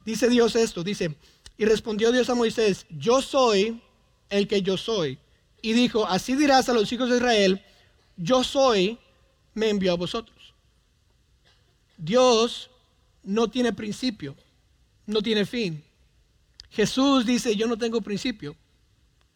Dice 0.04 0.28
Dios 0.28 0.56
esto, 0.56 0.82
dice, 0.82 1.14
y 1.58 1.64
respondió 1.66 2.10
Dios 2.10 2.30
a 2.30 2.34
Moisés, 2.34 2.86
yo 2.88 3.20
soy 3.20 3.82
el 4.30 4.48
que 4.48 4.62
yo 4.62 4.76
soy. 4.76 5.18
Y 5.60 5.74
dijo, 5.74 6.06
así 6.06 6.34
dirás 6.34 6.68
a 6.68 6.72
los 6.72 6.90
hijos 6.92 7.10
de 7.10 7.16
Israel, 7.18 7.62
yo 8.16 8.42
soy, 8.42 8.98
me 9.54 9.68
envió 9.68 9.92
a 9.92 9.96
vosotros. 9.96 10.39
Dios 12.00 12.70
no 13.22 13.50
tiene 13.50 13.72
principio, 13.72 14.34
no 15.06 15.20
tiene 15.20 15.44
fin. 15.44 15.84
Jesús 16.70 17.26
dice, 17.26 17.54
yo 17.54 17.66
no 17.66 17.76
tengo 17.76 18.00
principio, 18.00 18.56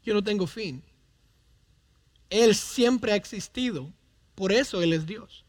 yo 0.02 0.14
no 0.14 0.25
tengo 0.25 0.47
fin. 0.47 0.83
Él 2.30 2.54
siempre 2.54 3.12
ha 3.12 3.16
existido, 3.16 3.92
por 4.35 4.50
eso 4.50 4.80
Él 4.80 4.94
es 4.94 5.04
Dios. 5.04 5.44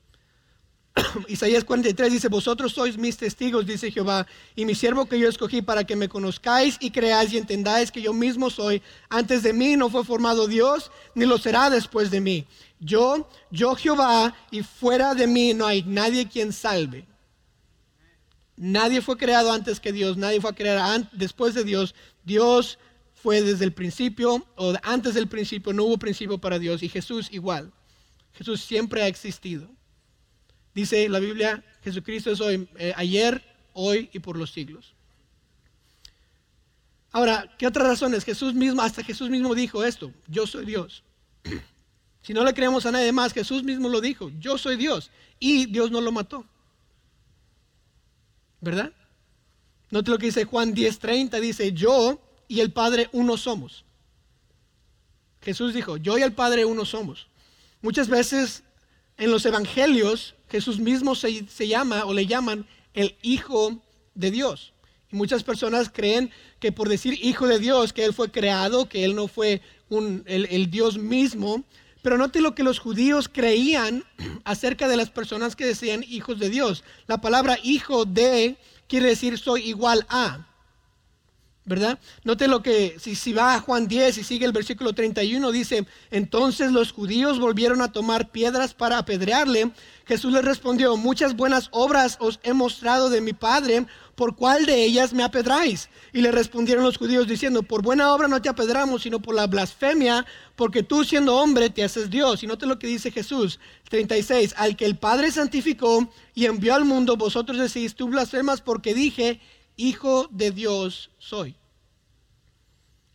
Isaías 1.28 1.64
43 1.64 2.12
dice, 2.12 2.28
vosotros 2.28 2.74
sois 2.74 2.98
mis 2.98 3.18
testigos, 3.18 3.66
dice 3.66 3.92
Jehová, 3.92 4.25
y 4.56 4.66
mi 4.66 4.75
siervo 4.75 5.06
que 5.06 5.20
yo 5.20 5.28
escogí 5.28 5.62
para 5.62 5.84
que 5.84 5.96
me 5.96 6.10
conozcáis 6.10 6.78
y 6.80 6.92
creáis 6.92 7.34
y 7.34 7.38
entendáis 7.38 7.92
que 7.92 8.02
yo 8.02 8.14
mismo 8.14 8.50
soy. 8.50 8.82
Antes 9.10 9.44
de 9.44 9.54
mí 9.54 9.75
no 9.75 9.90
fue 9.90 10.06
formado 10.06 10.48
Dios, 10.48 10.92
ni 11.14 11.25
lo 11.25 11.38
será 11.38 11.70
después 11.70 12.12
de 12.12 12.22
mí. 12.22 12.48
Yo, 12.80 13.28
yo 13.52 13.75
Jehová, 13.75 14.36
y 14.52 14.64
fuera 14.64 15.14
de 15.16 15.28
mí 15.28 15.54
no 15.54 15.66
hay 15.66 15.84
nadie 15.84 16.28
quien 16.28 16.54
salve. 16.54 17.06
Nadie 18.58 19.02
fue 19.02 19.18
creado 19.18 19.52
antes 19.52 19.82
que 19.82 19.92
Dios, 19.92 20.16
nadie 20.16 20.40
fue 20.40 20.56
creado 20.56 21.08
después 21.12 21.54
de 21.54 21.66
Dios. 21.66 21.94
Dios 22.24 22.80
fue 23.14 23.42
desde 23.42 23.66
el 23.66 23.74
principio, 23.74 24.46
o 24.56 24.74
antes 24.82 25.14
del 25.14 25.28
principio, 25.28 25.74
no 25.74 25.84
hubo 25.84 25.98
principio 25.98 26.38
para 26.38 26.58
Dios, 26.58 26.84
y 26.84 26.90
Jesús 26.90 27.28
igual. 27.32 27.74
Jesús 28.34 28.62
siempre 28.62 29.02
ha 29.02 29.08
existido. 29.08 29.75
Dice 30.75 31.08
la 31.08 31.20
Biblia, 31.20 31.63
Jesucristo 31.84 32.32
es 32.32 32.41
hoy, 32.41 32.67
eh, 32.77 32.94
ayer, 32.98 33.41
hoy 33.72 34.10
y 34.12 34.20
por 34.20 34.38
los 34.38 34.51
siglos. 34.51 34.94
Ahora, 37.13 37.50
¿qué 37.58 37.65
otras 37.65 37.88
razones? 37.88 38.25
Jesús 38.25 38.53
mismo, 38.53 38.82
hasta 38.82 39.01
Jesús 39.01 39.29
mismo 39.29 39.55
dijo 39.55 39.86
esto, 39.86 40.12
yo 40.27 40.46
soy 40.46 40.65
Dios. 40.65 41.03
Si 42.22 42.34
no 42.34 42.44
le 42.44 42.55
creemos 42.55 42.88
a 42.88 42.91
nadie 42.91 43.12
más, 43.12 43.34
Jesús 43.34 43.62
mismo 43.62 43.88
lo 43.88 44.01
dijo, 44.01 44.32
yo 44.39 44.58
soy 44.58 44.77
Dios. 44.77 45.12
Y 45.39 45.67
Dios 45.67 45.91
no 45.91 46.01
lo 46.01 46.12
mató. 46.12 46.44
¿Verdad? 48.62 48.91
Note 49.91 50.10
lo 50.10 50.17
que 50.17 50.25
dice 50.25 50.44
Juan 50.44 50.74
10:30, 50.74 51.39
dice, 51.39 51.72
yo 51.72 52.20
y 52.48 52.62
el 52.62 52.74
Padre 52.74 53.10
uno 53.12 53.38
somos. 53.38 53.86
Jesús 55.44 55.75
dijo, 55.75 55.98
yo 55.98 56.17
y 56.17 56.24
el 56.24 56.34
Padre 56.34 56.65
uno 56.65 56.84
somos. 56.84 57.27
Muchas 57.84 58.10
veces 58.10 58.63
en 59.17 59.31
los 59.31 59.45
evangelios 59.45 60.36
Jesús 60.50 60.79
mismo 60.79 61.15
se, 61.15 61.43
llama 61.67 62.05
o 62.05 62.13
le 62.13 62.25
llaman 62.27 62.65
el 62.93 63.15
Hijo 63.22 63.81
de 64.13 64.31
Dios. 64.31 64.74
Y 65.12 65.15
muchas 65.15 65.43
personas 65.43 65.89
creen 65.89 66.31
que 66.60 66.72
por 66.72 66.89
decir 66.89 67.17
Hijo 67.22 67.48
de 67.48 67.60
Dios, 67.60 67.93
que 67.93 68.05
Él 68.05 68.13
fue 68.13 68.31
creado, 68.31 68.88
que 68.88 69.03
Él 69.03 69.15
no 69.15 69.27
fue 69.27 69.62
el, 69.89 70.48
el 70.50 70.69
Dios 70.69 70.98
mismo. 70.98 71.63
Pero 72.01 72.17
note 72.17 72.39
lo 72.39 72.53
que 72.53 72.63
los 72.63 72.79
judíos 72.79 73.27
creían 73.27 74.03
acerca 74.43 74.88
de 74.88 74.98
las 74.98 75.10
personas 75.10 75.55
que 75.55 75.65
decían 75.65 76.03
hijos 76.07 76.39
de 76.39 76.50
Dios. 76.50 76.84
La 77.07 77.19
palabra 77.19 77.57
hijo 77.63 78.05
de 78.05 78.57
quiere 78.88 79.07
decir 79.07 79.38
soy 79.38 79.63
igual 79.63 80.05
a. 80.10 80.48
¿verdad? 81.65 81.98
Note 82.24 82.48
lo 82.48 82.62
que, 82.62 82.98
si, 83.00 83.15
si, 83.15 83.34
va 83.34 83.55
a 83.55 83.60
Juan 83.60 83.88
10 83.88 84.19
y 84.19 84.24
sigue 84.24 84.45
el 84.45 84.51
versículo 84.51 84.93
31, 84.93 85.51
dice, 85.51 85.86
entonces 86.12 86.72
los 86.72 86.91
judíos 86.91 87.39
volvieron 87.39 87.81
a 87.81 87.91
tomar 87.91 88.29
piedras 88.29 88.75
para 88.75 89.00
apedrearle. 89.00 89.72
Jesús 90.05 90.31
les 90.31 90.45
respondió, 90.45 90.95
muchas 90.95 91.36
buenas 91.36 91.69
obras 91.72 92.17
os 92.19 92.39
he 92.43 92.53
mostrado 92.53 93.10
de 93.10 93.22
mi 93.22 93.34
Padre, 93.34 93.88
¿por 94.13 94.36
cuál 94.36 94.67
de 94.67 94.84
ellas 94.86 95.12
me 95.13 95.24
apedráis? 95.24 95.89
Y 96.13 96.22
le 96.22 96.31
respondieron 96.31 96.84
los 96.84 96.98
judíos 96.98 97.27
diciendo, 97.27 97.63
por 97.63 97.81
buena 97.81 98.13
obra 98.13 98.27
no 98.27 98.39
te 98.39 98.50
apedramos, 98.50 99.01
sino 99.01 99.19
por 99.19 99.34
la 99.34 99.48
blasfemia, 99.48 100.24
porque 100.55 100.84
tú 100.84 101.03
siendo 101.03 101.36
hombre 101.36 101.72
te 101.72 101.84
haces 101.84 102.12
Dios. 102.12 102.43
Y 102.43 102.48
note 102.48 102.67
lo 102.67 102.77
que 102.77 102.86
dice 102.86 103.10
Jesús, 103.10 103.60
36, 103.89 104.53
al 104.57 104.75
que 104.75 104.86
el 104.86 104.98
Padre 104.98 105.31
santificó 105.31 106.07
y 106.36 106.45
envió 106.45 106.75
al 106.75 106.86
mundo, 106.86 107.17
vosotros 107.17 107.57
decís, 107.57 107.95
tú 107.95 108.07
blasfemas 108.07 108.62
porque 108.62 108.93
dije, 108.93 109.41
hijo 109.77 110.27
de 110.32 110.51
Dios 110.51 111.10
soy. 111.17 111.55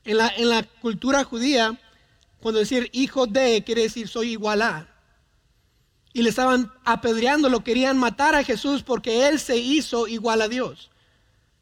En 0.05 0.17
la, 0.17 0.29
en 0.29 0.49
la 0.49 0.63
cultura 0.63 1.25
judía, 1.25 1.79
cuando 2.41 2.61
decir 2.61 2.89
hijo 2.93 3.27
de 3.27 3.63
quiere 3.65 3.83
decir 3.83 4.09
soy 4.09 4.33
igual 4.33 4.63
a. 4.63 4.89
Y 6.13 6.23
le 6.23 6.31
estaban 6.31 6.73
apedreando, 6.85 7.49
lo 7.49 7.63
querían 7.63 7.97
matar 7.97 8.35
a 8.35 8.43
Jesús 8.43 8.83
porque 8.83 9.29
él 9.29 9.39
se 9.39 9.57
hizo 9.57 10.09
igual 10.09 10.43
a 10.43 10.49
Dios. 10.49 10.91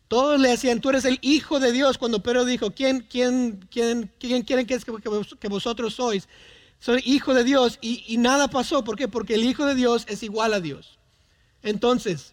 Todos 0.08 0.40
le 0.40 0.48
decían, 0.48 0.80
tú 0.80 0.88
eres 0.88 1.04
el 1.04 1.18
hijo 1.20 1.60
de 1.60 1.70
Dios. 1.70 1.98
Cuando 1.98 2.22
Pedro 2.22 2.46
dijo, 2.46 2.70
¿quién, 2.70 3.00
quién, 3.10 3.68
quién, 3.70 4.10
quién 4.18 4.42
quieren 4.42 4.66
que, 4.66 4.78
que 5.38 5.48
vosotros 5.48 5.94
sois? 5.94 6.28
Soy 6.80 7.02
hijo 7.04 7.34
de 7.34 7.44
Dios. 7.44 7.78
Y, 7.82 8.04
y 8.08 8.16
nada 8.16 8.48
pasó. 8.48 8.82
¿Por 8.84 8.96
qué? 8.96 9.06
Porque 9.06 9.34
el 9.34 9.44
hijo 9.44 9.66
de 9.66 9.74
Dios 9.74 10.06
es 10.08 10.22
igual 10.22 10.54
a 10.54 10.60
Dios. 10.60 10.98
Entonces, 11.62 12.32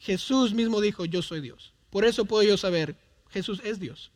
Jesús 0.00 0.54
mismo 0.54 0.80
dijo, 0.80 1.04
yo 1.04 1.22
soy 1.22 1.40
Dios. 1.40 1.72
Por 1.90 2.04
eso 2.04 2.24
puedo 2.24 2.42
yo 2.42 2.56
saber, 2.56 2.96
Jesús 3.30 3.60
es 3.64 3.78
Dios. 3.78 4.10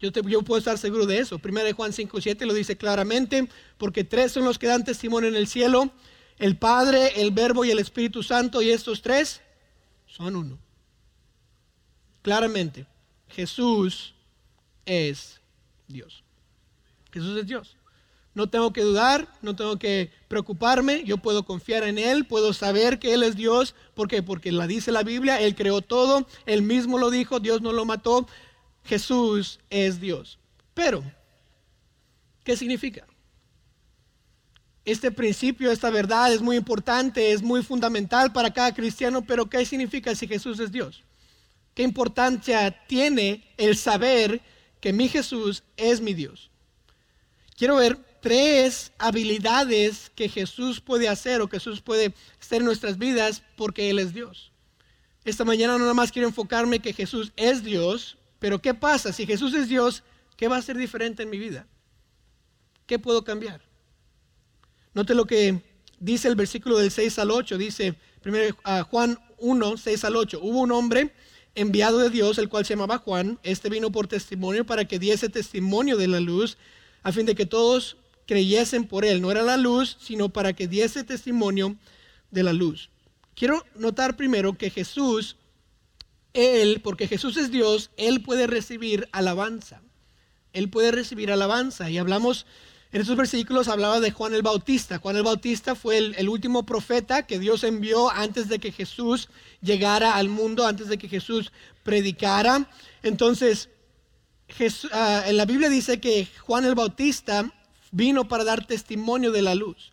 Yo, 0.00 0.12
te, 0.12 0.20
yo 0.28 0.42
puedo 0.42 0.58
estar 0.58 0.76
seguro 0.76 1.06
de 1.06 1.18
eso. 1.18 1.38
Primero 1.38 1.66
de 1.66 1.72
Juan 1.72 1.92
5, 1.92 2.20
7 2.20 2.44
lo 2.44 2.52
dice 2.52 2.76
claramente, 2.76 3.48
porque 3.78 4.04
tres 4.04 4.32
son 4.32 4.44
los 4.44 4.58
que 4.58 4.66
dan 4.66 4.84
testimonio 4.84 5.28
en 5.28 5.36
el 5.36 5.46
cielo, 5.46 5.90
el 6.38 6.56
Padre, 6.56 7.20
el 7.20 7.30
Verbo 7.30 7.64
y 7.64 7.70
el 7.70 7.78
Espíritu 7.78 8.22
Santo, 8.22 8.60
y 8.60 8.70
estos 8.70 9.00
tres 9.00 9.40
son 10.06 10.36
uno. 10.36 10.58
Claramente, 12.20 12.86
Jesús 13.28 14.14
es 14.84 15.40
Dios. 15.86 16.24
Jesús 17.12 17.38
es 17.38 17.46
Dios. 17.46 17.75
No 18.36 18.50
tengo 18.50 18.70
que 18.70 18.82
dudar, 18.82 19.26
no 19.40 19.56
tengo 19.56 19.78
que 19.78 20.10
preocuparme, 20.28 21.02
yo 21.04 21.16
puedo 21.16 21.46
confiar 21.46 21.84
en 21.84 21.96
Él, 21.96 22.26
puedo 22.26 22.52
saber 22.52 22.98
que 22.98 23.14
Él 23.14 23.22
es 23.22 23.34
Dios. 23.34 23.74
¿Por 23.94 24.08
qué? 24.08 24.22
Porque 24.22 24.52
la 24.52 24.66
dice 24.66 24.92
la 24.92 25.02
Biblia, 25.02 25.40
Él 25.40 25.54
creó 25.54 25.80
todo, 25.80 26.26
Él 26.44 26.60
mismo 26.60 26.98
lo 26.98 27.10
dijo, 27.10 27.40
Dios 27.40 27.62
no 27.62 27.72
lo 27.72 27.86
mató, 27.86 28.28
Jesús 28.84 29.58
es 29.70 30.02
Dios. 30.02 30.38
Pero, 30.74 31.02
¿qué 32.44 32.58
significa? 32.58 33.06
Este 34.84 35.10
principio, 35.10 35.72
esta 35.72 35.88
verdad 35.88 36.30
es 36.30 36.42
muy 36.42 36.56
importante, 36.56 37.32
es 37.32 37.42
muy 37.42 37.62
fundamental 37.62 38.34
para 38.34 38.52
cada 38.52 38.74
cristiano, 38.74 39.24
pero 39.24 39.46
¿qué 39.46 39.64
significa 39.64 40.14
si 40.14 40.28
Jesús 40.28 40.60
es 40.60 40.70
Dios? 40.70 41.04
¿Qué 41.72 41.84
importancia 41.84 42.84
tiene 42.86 43.48
el 43.56 43.78
saber 43.78 44.42
que 44.78 44.92
mi 44.92 45.08
Jesús 45.08 45.62
es 45.78 46.02
mi 46.02 46.12
Dios? 46.12 46.50
Quiero 47.56 47.76
ver 47.76 48.05
tres 48.26 48.90
habilidades 48.98 50.10
que 50.16 50.28
Jesús 50.28 50.80
puede 50.80 51.08
hacer 51.08 51.40
o 51.40 51.46
que 51.46 51.60
Jesús 51.60 51.80
puede 51.80 52.12
hacer 52.40 52.58
en 52.58 52.64
nuestras 52.64 52.98
vidas 52.98 53.44
porque 53.56 53.88
Él 53.88 54.00
es 54.00 54.12
Dios. 54.12 54.50
Esta 55.24 55.44
mañana 55.44 55.74
no 55.74 55.78
nada 55.78 55.94
más 55.94 56.10
quiero 56.10 56.26
enfocarme 56.26 56.80
que 56.80 56.92
Jesús 56.92 57.32
es 57.36 57.62
Dios, 57.62 58.18
pero 58.40 58.60
¿qué 58.60 58.74
pasa? 58.74 59.12
Si 59.12 59.26
Jesús 59.26 59.54
es 59.54 59.68
Dios, 59.68 60.02
¿qué 60.36 60.48
va 60.48 60.56
a 60.56 60.62
ser 60.62 60.76
diferente 60.76 61.22
en 61.22 61.30
mi 61.30 61.38
vida? 61.38 61.68
¿Qué 62.88 62.98
puedo 62.98 63.22
cambiar? 63.22 63.60
Note 64.92 65.14
lo 65.14 65.26
que 65.26 65.62
dice 66.00 66.26
el 66.26 66.34
versículo 66.34 66.78
del 66.78 66.90
6 66.90 67.20
al 67.20 67.30
8. 67.30 67.56
Dice, 67.58 67.94
primero 68.22 68.56
Juan 68.90 69.20
1, 69.38 69.76
6 69.76 70.04
al 70.04 70.16
8. 70.16 70.40
Hubo 70.42 70.62
un 70.62 70.72
hombre 70.72 71.14
enviado 71.54 71.98
de 71.98 72.10
Dios, 72.10 72.38
el 72.38 72.48
cual 72.48 72.66
se 72.66 72.74
llamaba 72.74 72.98
Juan. 72.98 73.38
Este 73.44 73.70
vino 73.70 73.92
por 73.92 74.08
testimonio 74.08 74.66
para 74.66 74.84
que 74.84 74.98
diese 74.98 75.28
testimonio 75.28 75.96
de 75.96 76.08
la 76.08 76.18
luz, 76.18 76.58
a 77.04 77.12
fin 77.12 77.24
de 77.24 77.36
que 77.36 77.46
todos 77.46 77.96
creyesen 78.26 78.86
por 78.86 79.04
él. 79.04 79.22
No 79.22 79.30
era 79.30 79.42
la 79.42 79.56
luz, 79.56 79.96
sino 80.00 80.28
para 80.28 80.52
que 80.52 80.68
diese 80.68 81.04
testimonio 81.04 81.76
de 82.30 82.42
la 82.42 82.52
luz. 82.52 82.90
Quiero 83.36 83.64
notar 83.74 84.16
primero 84.16 84.56
que 84.56 84.70
Jesús, 84.70 85.36
Él, 86.32 86.80
porque 86.82 87.06
Jesús 87.06 87.36
es 87.36 87.50
Dios, 87.50 87.90
Él 87.98 88.22
puede 88.22 88.46
recibir 88.46 89.08
alabanza. 89.12 89.82
Él 90.54 90.70
puede 90.70 90.90
recibir 90.90 91.30
alabanza. 91.30 91.90
Y 91.90 91.98
hablamos, 91.98 92.46
en 92.92 93.02
estos 93.02 93.16
versículos 93.16 93.68
hablaba 93.68 94.00
de 94.00 94.10
Juan 94.10 94.32
el 94.32 94.40
Bautista. 94.40 94.98
Juan 94.98 95.16
el 95.16 95.22
Bautista 95.22 95.74
fue 95.74 95.98
el, 95.98 96.28
último 96.30 96.64
profeta 96.64 97.26
que 97.26 97.38
Dios 97.38 97.62
envió 97.62 98.10
antes 98.10 98.48
de 98.48 98.58
que 98.58 98.72
Jesús 98.72 99.28
llegara 99.60 100.14
al 100.14 100.30
mundo, 100.30 100.66
antes 100.66 100.88
de 100.88 100.96
que 100.96 101.10
Jesús 101.10 101.52
predicara. 101.82 102.70
Entonces, 103.02 103.68
ah, 104.92 105.24
en 105.26 105.36
la 105.36 105.44
Biblia 105.44 105.68
dice 105.68 106.00
que 106.00 106.26
Juan 106.40 106.64
el 106.64 106.74
Bautista 106.74 107.52
vino 107.96 108.28
para 108.28 108.44
dar 108.44 108.66
testimonio 108.66 109.32
de 109.32 109.42
la 109.42 109.54
luz. 109.54 109.92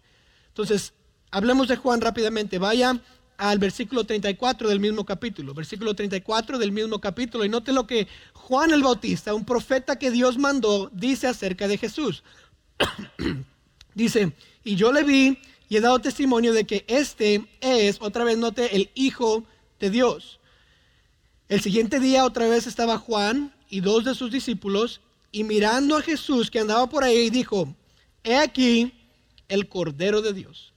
Entonces, 0.50 0.94
hablemos 1.32 1.68
de 1.68 1.78
Juan 1.78 2.02
rápidamente. 2.02 2.60
Vaya 2.60 3.00
al 3.38 3.60
versículo 3.60 4.04
34 4.04 4.68
del 4.70 4.80
mismo 4.80 5.06
capítulo. 5.06 5.54
Versículo 5.54 5.94
34 5.96 6.58
del 6.58 6.72
mismo 6.72 7.00
capítulo. 7.00 7.46
Y 7.46 7.50
note 7.50 7.72
lo 7.72 7.88
que 7.88 8.08
Juan 8.34 8.72
el 8.72 8.84
Bautista, 8.84 9.34
un 9.34 9.46
profeta 9.46 9.98
que 9.98 10.12
Dios 10.12 10.38
mandó, 10.38 10.90
dice 10.94 11.28
acerca 11.28 11.68
de 11.68 11.78
Jesús. 11.78 12.24
dice, 13.96 14.34
y 14.64 14.76
yo 14.76 14.92
le 14.92 15.04
vi 15.04 15.40
y 15.70 15.78
he 15.78 15.82
dado 15.82 16.00
testimonio 16.00 16.54
de 16.54 16.66
que 16.66 16.84
este 16.88 17.48
es, 17.62 17.98
otra 18.02 18.26
vez 18.26 18.38
note, 18.38 18.76
el 18.76 18.92
Hijo 18.96 19.46
de 19.80 19.90
Dios. 19.90 20.40
El 21.48 21.62
siguiente 21.62 22.00
día 22.00 22.26
otra 22.26 22.48
vez 22.48 22.68
estaba 22.68 22.98
Juan 22.98 23.54
y 23.70 23.80
dos 23.80 24.04
de 24.04 24.14
sus 24.14 24.30
discípulos 24.30 25.02
y 25.32 25.44
mirando 25.44 25.98
a 25.98 26.02
Jesús 26.02 26.52
que 26.52 26.60
andaba 26.60 26.88
por 26.88 27.04
ahí 27.04 27.30
dijo, 27.30 27.74
he 28.24 28.38
aquí 28.38 28.94
el 29.48 29.68
Cordero 29.70 30.22
de 30.22 30.34
Dios. 30.34 30.74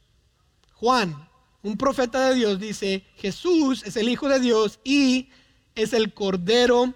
Juan, 0.74 1.28
un 1.62 1.76
profeta 1.76 2.28
de 2.28 2.34
Dios, 2.34 2.60
dice, 2.60 3.04
Jesús 3.16 3.82
es 3.84 3.96
el 3.96 4.08
Hijo 4.08 4.28
de 4.28 4.40
Dios 4.40 4.78
y 4.84 5.28
es 5.74 5.92
el 5.92 6.12
Cordero 6.12 6.94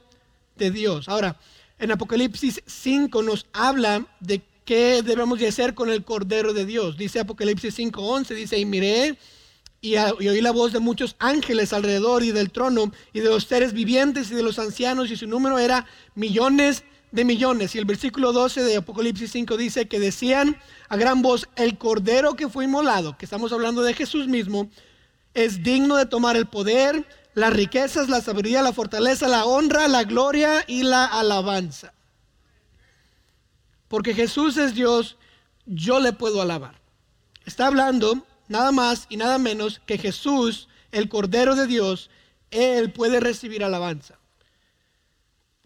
de 0.57 0.71
Dios. 0.71 1.09
Ahora, 1.09 1.39
en 1.79 1.91
Apocalipsis 1.91 2.63
5 2.67 3.23
nos 3.23 3.47
habla 3.53 4.07
de 4.21 4.43
qué 4.65 5.03
debemos 5.03 5.39
de 5.39 5.49
hacer 5.49 5.75
con 5.75 5.91
el 5.91 6.05
Cordero 6.05 6.53
de 6.53 6.67
Dios. 6.67 6.97
Dice 6.97 7.21
Apocalipsis 7.21 7.79
5.11, 7.79 8.35
dice, 8.35 8.59
y 8.59 8.67
miré 8.67 9.19
y, 9.81 9.97
oí 9.97 10.41
la 10.41 10.51
voz 10.51 10.73
de 10.73 10.79
muchos 10.79 11.17
ángeles 11.19 11.73
alrededor 11.73 12.23
y 12.23 12.33
del 12.33 12.51
trono 12.51 12.93
y 13.13 13.21
de 13.21 13.31
los 13.31 13.45
seres 13.45 13.73
vivientes 13.73 14.31
y 14.31 14.35
de 14.35 14.43
los 14.43 14.59
ancianos 14.59 15.11
y 15.11 15.17
su 15.17 15.27
número 15.27 15.59
era 15.59 15.87
millones 16.15 16.83
de 16.83 16.91
millones. 17.13 17.75
Y 17.75 17.79
el 17.79 17.85
versículo 17.85 18.33
12 18.33 18.63
de 18.63 18.77
Apocalipsis 18.77 19.33
5 19.33 19.57
dice 19.57 19.89
que 19.89 20.01
decían 20.01 20.57
a 20.89 20.97
gran 20.97 21.23
voz, 21.23 21.49
el 21.57 21.79
cordero 21.79 22.35
que 22.35 22.49
fue 22.49 22.65
inmolado, 22.65 23.17
que 23.19 23.25
estamos 23.25 23.53
hablando 23.53 23.83
de 23.83 23.95
Jesús 23.95 24.29
mismo, 24.29 24.71
es 25.35 25.63
digno 25.63 25.97
de 25.97 26.07
tomar 26.07 26.37
el 26.37 26.47
poder, 26.47 27.07
las 27.35 27.53
riquezas, 27.53 28.09
la 28.09 28.21
sabiduría, 28.21 28.63
la 28.63 28.73
fortaleza, 28.73 29.29
la 29.29 29.45
honra, 29.45 29.89
la 29.89 30.05
gloria 30.05 30.65
y 30.67 30.83
la 30.83 31.05
alabanza. 31.05 31.93
Porque 33.89 34.15
Jesús 34.15 34.57
es 34.57 34.75
Dios, 34.75 35.17
yo 35.67 36.01
le 36.01 36.13
puedo 36.13 36.41
alabar. 36.43 36.81
Está 37.45 37.67
hablando 37.67 38.25
nada 38.49 38.71
más 38.73 39.07
y 39.09 39.17
nada 39.17 39.39
menos 39.39 39.81
que 39.87 39.99
Jesús, 39.99 40.69
el 40.93 41.09
Cordero 41.09 41.57
de 41.57 41.67
Dios, 41.67 42.11
Él 42.51 42.93
puede 42.93 43.21
recibir 43.21 43.65
alabanza. 43.65 44.20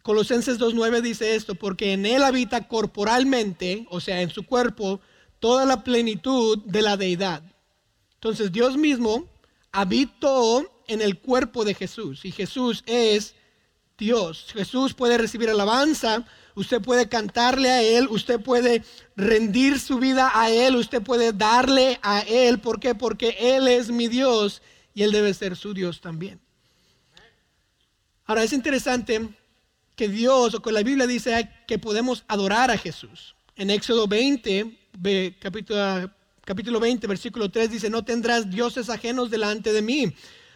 Colosenses 0.05 0.59
2.9 0.59 1.01
dice 1.01 1.35
esto, 1.35 1.55
porque 1.55 1.95
en 1.95 2.05
Él 2.05 2.25
habita 2.25 2.69
corporalmente, 2.69 3.87
o 3.89 4.01
sea, 4.01 4.21
en 4.21 4.29
su 4.29 4.45
cuerpo, 4.45 5.01
toda 5.39 5.65
la 5.65 5.83
plenitud 5.83 6.59
de 6.67 6.83
la 6.83 6.99
deidad. 6.99 7.43
Entonces 8.13 8.53
Dios 8.53 8.77
mismo 8.77 9.27
habitó 9.73 10.71
en 10.89 11.01
el 11.01 11.19
cuerpo 11.21 11.65
de 11.65 11.73
Jesús 11.73 12.27
y 12.27 12.33
Jesús 12.33 12.85
es 12.85 13.35
Dios. 13.97 14.49
Jesús 14.53 14.93
puede 14.93 15.17
recibir 15.17 15.49
alabanza, 15.49 16.27
usted 16.55 16.83
puede 16.83 17.09
cantarle 17.09 17.71
a 17.71 17.83
Él, 17.83 18.07
usted 18.11 18.39
puede 18.43 18.85
rendir 19.17 19.81
su 19.81 19.99
vida 19.99 20.31
a 20.35 20.51
Él, 20.51 20.77
usted 20.77 21.01
puede 21.01 21.33
darle 21.33 21.99
a 22.03 22.21
Él. 22.21 22.59
¿Por 22.59 22.79
qué? 22.79 22.95
Porque 22.95 23.39
Él 23.41 23.69
es 23.69 23.91
mi 23.91 24.09
Dios 24.09 24.61
y 24.93 25.03
Él 25.03 25.13
debe 25.13 25.33
ser 25.33 25.57
su 25.57 25.73
Dios 25.73 26.03
también. 26.03 26.43
Ahora 28.27 28.43
es 28.43 28.53
interesante 28.53 29.31
que 29.97 30.09
Dios 30.09 30.55
o 30.55 30.63
que 30.63 30.73
la 30.73 30.83
Biblia 30.83 31.07
dice 31.07 31.51
que 31.67 31.79
podemos 31.79 32.25
adorar 32.29 32.71
a 32.71 32.79
Jesús. 32.79 33.35
En 33.57 33.71
Éxodo 33.71 34.09
20, 34.09 34.77
capítulo, 35.41 36.11
capítulo 36.45 36.81
20, 36.81 37.07
versículo 37.07 37.51
3 37.51 37.71
dice, 37.71 37.91
no 37.91 38.05
tendrás 38.05 38.51
dioses 38.51 38.91
ajenos 38.91 39.31
delante 39.31 39.73
de 39.73 39.83
mí. 39.83 40.15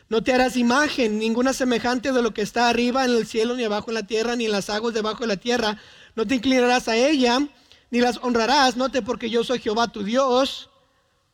No 0.08 0.22
te 0.22 0.32
harás 0.32 0.56
imagen 0.56 1.18
ninguna 1.18 1.52
semejante 1.52 2.12
de 2.12 2.22
lo 2.22 2.32
que 2.32 2.40
está 2.40 2.68
arriba 2.68 3.04
en 3.04 3.10
el 3.10 3.26
cielo, 3.26 3.54
ni 3.54 3.64
abajo 3.64 3.90
en 3.90 3.94
la 3.94 4.06
tierra, 4.06 4.36
ni 4.36 4.46
en 4.46 4.52
las 4.52 4.70
aguas 4.70 4.94
debajo 4.94 5.20
de 5.20 5.26
la 5.26 5.36
tierra. 5.36 5.78
No 6.16 6.26
te 6.26 6.34
inclinarás 6.34 6.88
a 6.88 6.96
ella, 6.96 7.46
ni 7.90 8.00
las 8.00 8.16
honrarás. 8.22 8.76
Note 8.76 9.02
porque 9.02 9.28
yo 9.28 9.44
soy 9.44 9.58
Jehová 9.58 9.92
tu 9.92 10.02
Dios, 10.02 10.70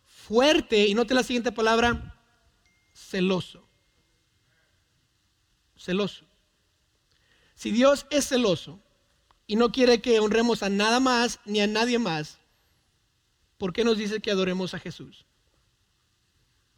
fuerte. 0.06 0.88
Y 0.88 0.94
note 0.94 1.14
la 1.14 1.22
siguiente 1.22 1.52
palabra, 1.52 2.16
celoso. 2.92 3.64
Celoso. 5.76 6.24
Si 7.54 7.70
Dios 7.70 8.06
es 8.10 8.28
celoso 8.28 8.80
y 9.46 9.56
no 9.56 9.72
quiere 9.72 10.00
que 10.00 10.20
honremos 10.20 10.62
a 10.62 10.68
nada 10.68 11.00
más 11.00 11.40
ni 11.44 11.60
a 11.60 11.66
nadie 11.66 11.98
más, 11.98 12.38
¿por 13.58 13.72
qué 13.72 13.84
nos 13.84 13.98
dice 13.98 14.20
que 14.20 14.30
adoremos 14.30 14.74
a 14.74 14.78
Jesús? 14.78 15.24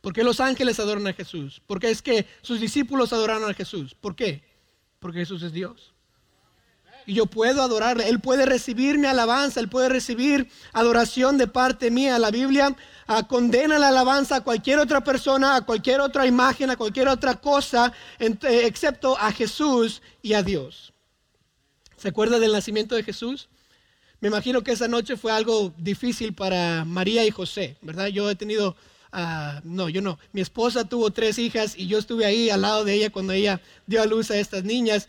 ¿Por 0.01 0.13
qué 0.13 0.23
los 0.23 0.39
ángeles 0.39 0.79
adoran 0.79 1.07
a 1.09 1.13
Jesús? 1.13 1.61
¿Por 1.67 1.81
qué 1.81 1.91
es 1.91 2.01
que 2.01 2.27
sus 2.43 2.61
discípulos 2.61 3.13
adoraron 3.13 3.51
a 3.51 3.55
Jesús? 3.55 3.95
¿Por 3.95 4.15
qué? 4.15 4.45
Porque 5.01 5.19
Jesús 5.19 5.43
es 5.43 5.53
Dios. 5.53 5.96
Y 7.07 7.15
yo 7.15 7.27
puedo 7.27 7.63
adorarle. 7.63 8.09
Él 8.09 8.21
puede 8.21 8.45
recibir 8.47 8.99
mi 8.99 9.07
alabanza. 9.07 9.61
Él 9.61 9.69
puede 9.69 9.89
recibir 9.89 10.49
adoración 10.73 11.39
de 11.39 11.47
parte 11.47 11.91
mía. 11.91 12.19
La 12.19 12.31
Biblia 12.31 12.77
ah, 13.07 13.27
condena 13.29 13.79
la 13.79 13.89
alabanza 13.89 14.37
a 14.37 14.41
cualquier 14.43 14.81
otra 14.81 15.03
persona, 15.05 15.57
a 15.57 15.61
cualquier 15.65 16.01
otra 16.01 16.27
imagen, 16.27 16.71
a 16.71 16.77
cualquier 16.77 17.09
otra 17.09 17.37
cosa, 17.37 17.93
eh, 18.19 18.37
excepto 18.65 19.17
a 19.17 19.31
Jesús 19.31 20.03
y 20.21 20.35
a 20.35 20.43
Dios. 20.43 20.93
¿Se 21.97 22.09
acuerda 22.09 22.39
del 22.39 22.53
nacimiento 22.53 22.95
de 22.95 23.05
Jesús? 23.05 23.49
Me 24.21 24.29
imagino 24.29 24.63
que 24.63 24.73
esa 24.73 24.89
noche 24.89 25.17
fue 25.17 25.31
algo 25.31 25.73
difícil 25.77 26.35
para 26.35 26.85
María 26.85 27.25
y 27.25 27.31
José, 27.31 27.77
¿verdad? 27.83 28.07
Yo 28.07 28.29
he 28.31 28.35
tenido, 28.35 28.75
ah, 29.13 29.61
no, 29.63 29.89
yo 29.89 30.01
no. 30.01 30.19
Mi 30.33 30.41
esposa 30.41 30.89
tuvo 30.89 31.11
tres 31.11 31.39
hijas 31.39 31.75
y 31.77 31.87
yo 31.87 31.99
estuve 31.99 32.25
ahí 32.25 32.51
al 32.51 32.63
lado 32.63 32.85
de 32.85 32.95
ella 32.95 33.11
cuando 33.11 33.33
ella 33.33 33.61
dio 33.87 34.03
a 34.03 34.07
luz 34.07 34.31
a 34.31 34.39
estas 34.39 34.65
niñas. 34.65 35.09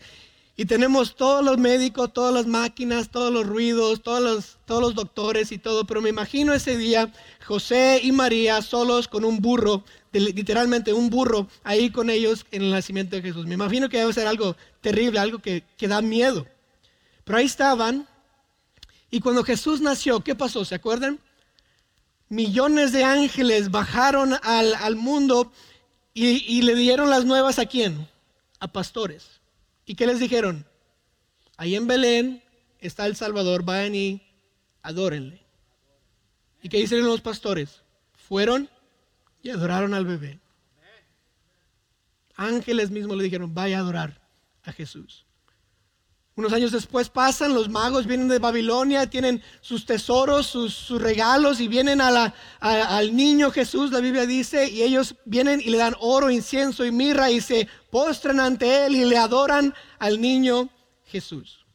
Y 0.60 0.66
tenemos 0.66 1.14
todos 1.14 1.44
los 1.44 1.56
médicos, 1.56 2.12
todas 2.12 2.34
las 2.34 2.48
máquinas, 2.48 3.10
todos 3.10 3.32
los 3.32 3.46
ruidos, 3.46 4.02
todos 4.02 4.20
los, 4.20 4.58
todos 4.66 4.82
los 4.82 4.96
doctores 4.96 5.52
y 5.52 5.58
todo. 5.58 5.86
Pero 5.86 6.02
me 6.02 6.08
imagino 6.08 6.52
ese 6.52 6.76
día 6.76 7.12
José 7.46 8.00
y 8.02 8.10
María 8.10 8.60
solos 8.60 9.06
con 9.06 9.24
un 9.24 9.38
burro, 9.38 9.84
literalmente 10.10 10.92
un 10.92 11.10
burro, 11.10 11.46
ahí 11.62 11.90
con 11.90 12.10
ellos 12.10 12.44
en 12.50 12.62
el 12.62 12.72
nacimiento 12.72 13.14
de 13.14 13.22
Jesús. 13.22 13.46
Me 13.46 13.54
imagino 13.54 13.88
que 13.88 13.98
debe 13.98 14.12
ser 14.12 14.26
algo 14.26 14.56
terrible, 14.80 15.20
algo 15.20 15.38
que, 15.38 15.62
que 15.76 15.86
da 15.86 16.02
miedo. 16.02 16.44
Pero 17.22 17.38
ahí 17.38 17.46
estaban. 17.46 18.08
Y 19.12 19.20
cuando 19.20 19.44
Jesús 19.44 19.80
nació, 19.80 20.24
¿qué 20.24 20.34
pasó? 20.34 20.64
¿Se 20.64 20.74
acuerdan? 20.74 21.20
Millones 22.30 22.90
de 22.90 23.04
ángeles 23.04 23.70
bajaron 23.70 24.34
al, 24.42 24.74
al 24.74 24.96
mundo 24.96 25.52
y, 26.14 26.44
y 26.52 26.62
le 26.62 26.74
dieron 26.74 27.10
las 27.10 27.24
nuevas 27.24 27.60
a 27.60 27.66
quién? 27.66 28.08
A 28.58 28.66
pastores. 28.66 29.37
¿Y 29.88 29.94
qué 29.94 30.06
les 30.06 30.20
dijeron? 30.20 30.66
Ahí 31.56 31.74
en 31.74 31.86
Belén 31.86 32.44
está 32.78 33.06
el 33.06 33.16
Salvador, 33.16 33.64
vayan 33.64 33.94
y 33.94 34.22
adórenle. 34.82 35.42
¿Y 36.62 36.68
qué 36.68 36.78
hicieron 36.78 37.06
los 37.06 37.22
pastores? 37.22 37.82
Fueron 38.12 38.68
y 39.42 39.48
adoraron 39.48 39.94
al 39.94 40.04
bebé. 40.04 40.40
Ángeles 42.34 42.90
mismos 42.90 43.16
le 43.16 43.24
dijeron, 43.24 43.54
vaya 43.54 43.78
a 43.78 43.80
adorar 43.80 44.20
a 44.62 44.72
Jesús. 44.72 45.24
Unos 46.38 46.52
años 46.52 46.70
después 46.70 47.08
pasan, 47.08 47.52
los 47.52 47.68
magos 47.68 48.06
vienen 48.06 48.28
de 48.28 48.38
Babilonia, 48.38 49.10
tienen 49.10 49.42
sus 49.60 49.84
tesoros, 49.84 50.46
sus, 50.46 50.88
regalos 50.90 51.58
y 51.58 51.66
vienen 51.66 52.00
al 52.00 53.16
niño 53.16 53.50
Jesús, 53.50 53.90
la 53.90 53.98
Biblia 53.98 54.24
dice, 54.24 54.70
y 54.70 54.82
ellos 54.82 55.16
vienen 55.24 55.60
y 55.60 55.70
le 55.70 55.78
dan 55.78 55.96
oro, 55.98 56.30
incienso 56.30 56.84
y 56.84 56.92
mirra 56.92 57.28
y 57.28 57.40
se 57.40 57.66
postran 57.90 58.38
ante 58.38 58.86
él 58.86 58.94
y 58.94 59.04
le 59.04 59.18
adoran 59.18 59.74
al 59.98 60.20
niño 60.20 60.68
Jesús. 61.06 61.66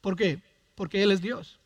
¿Por 0.00 0.14
qué? 0.14 0.40
Porque 0.76 1.02
Él 1.02 1.10
es 1.10 1.20
Dios. 1.20 1.58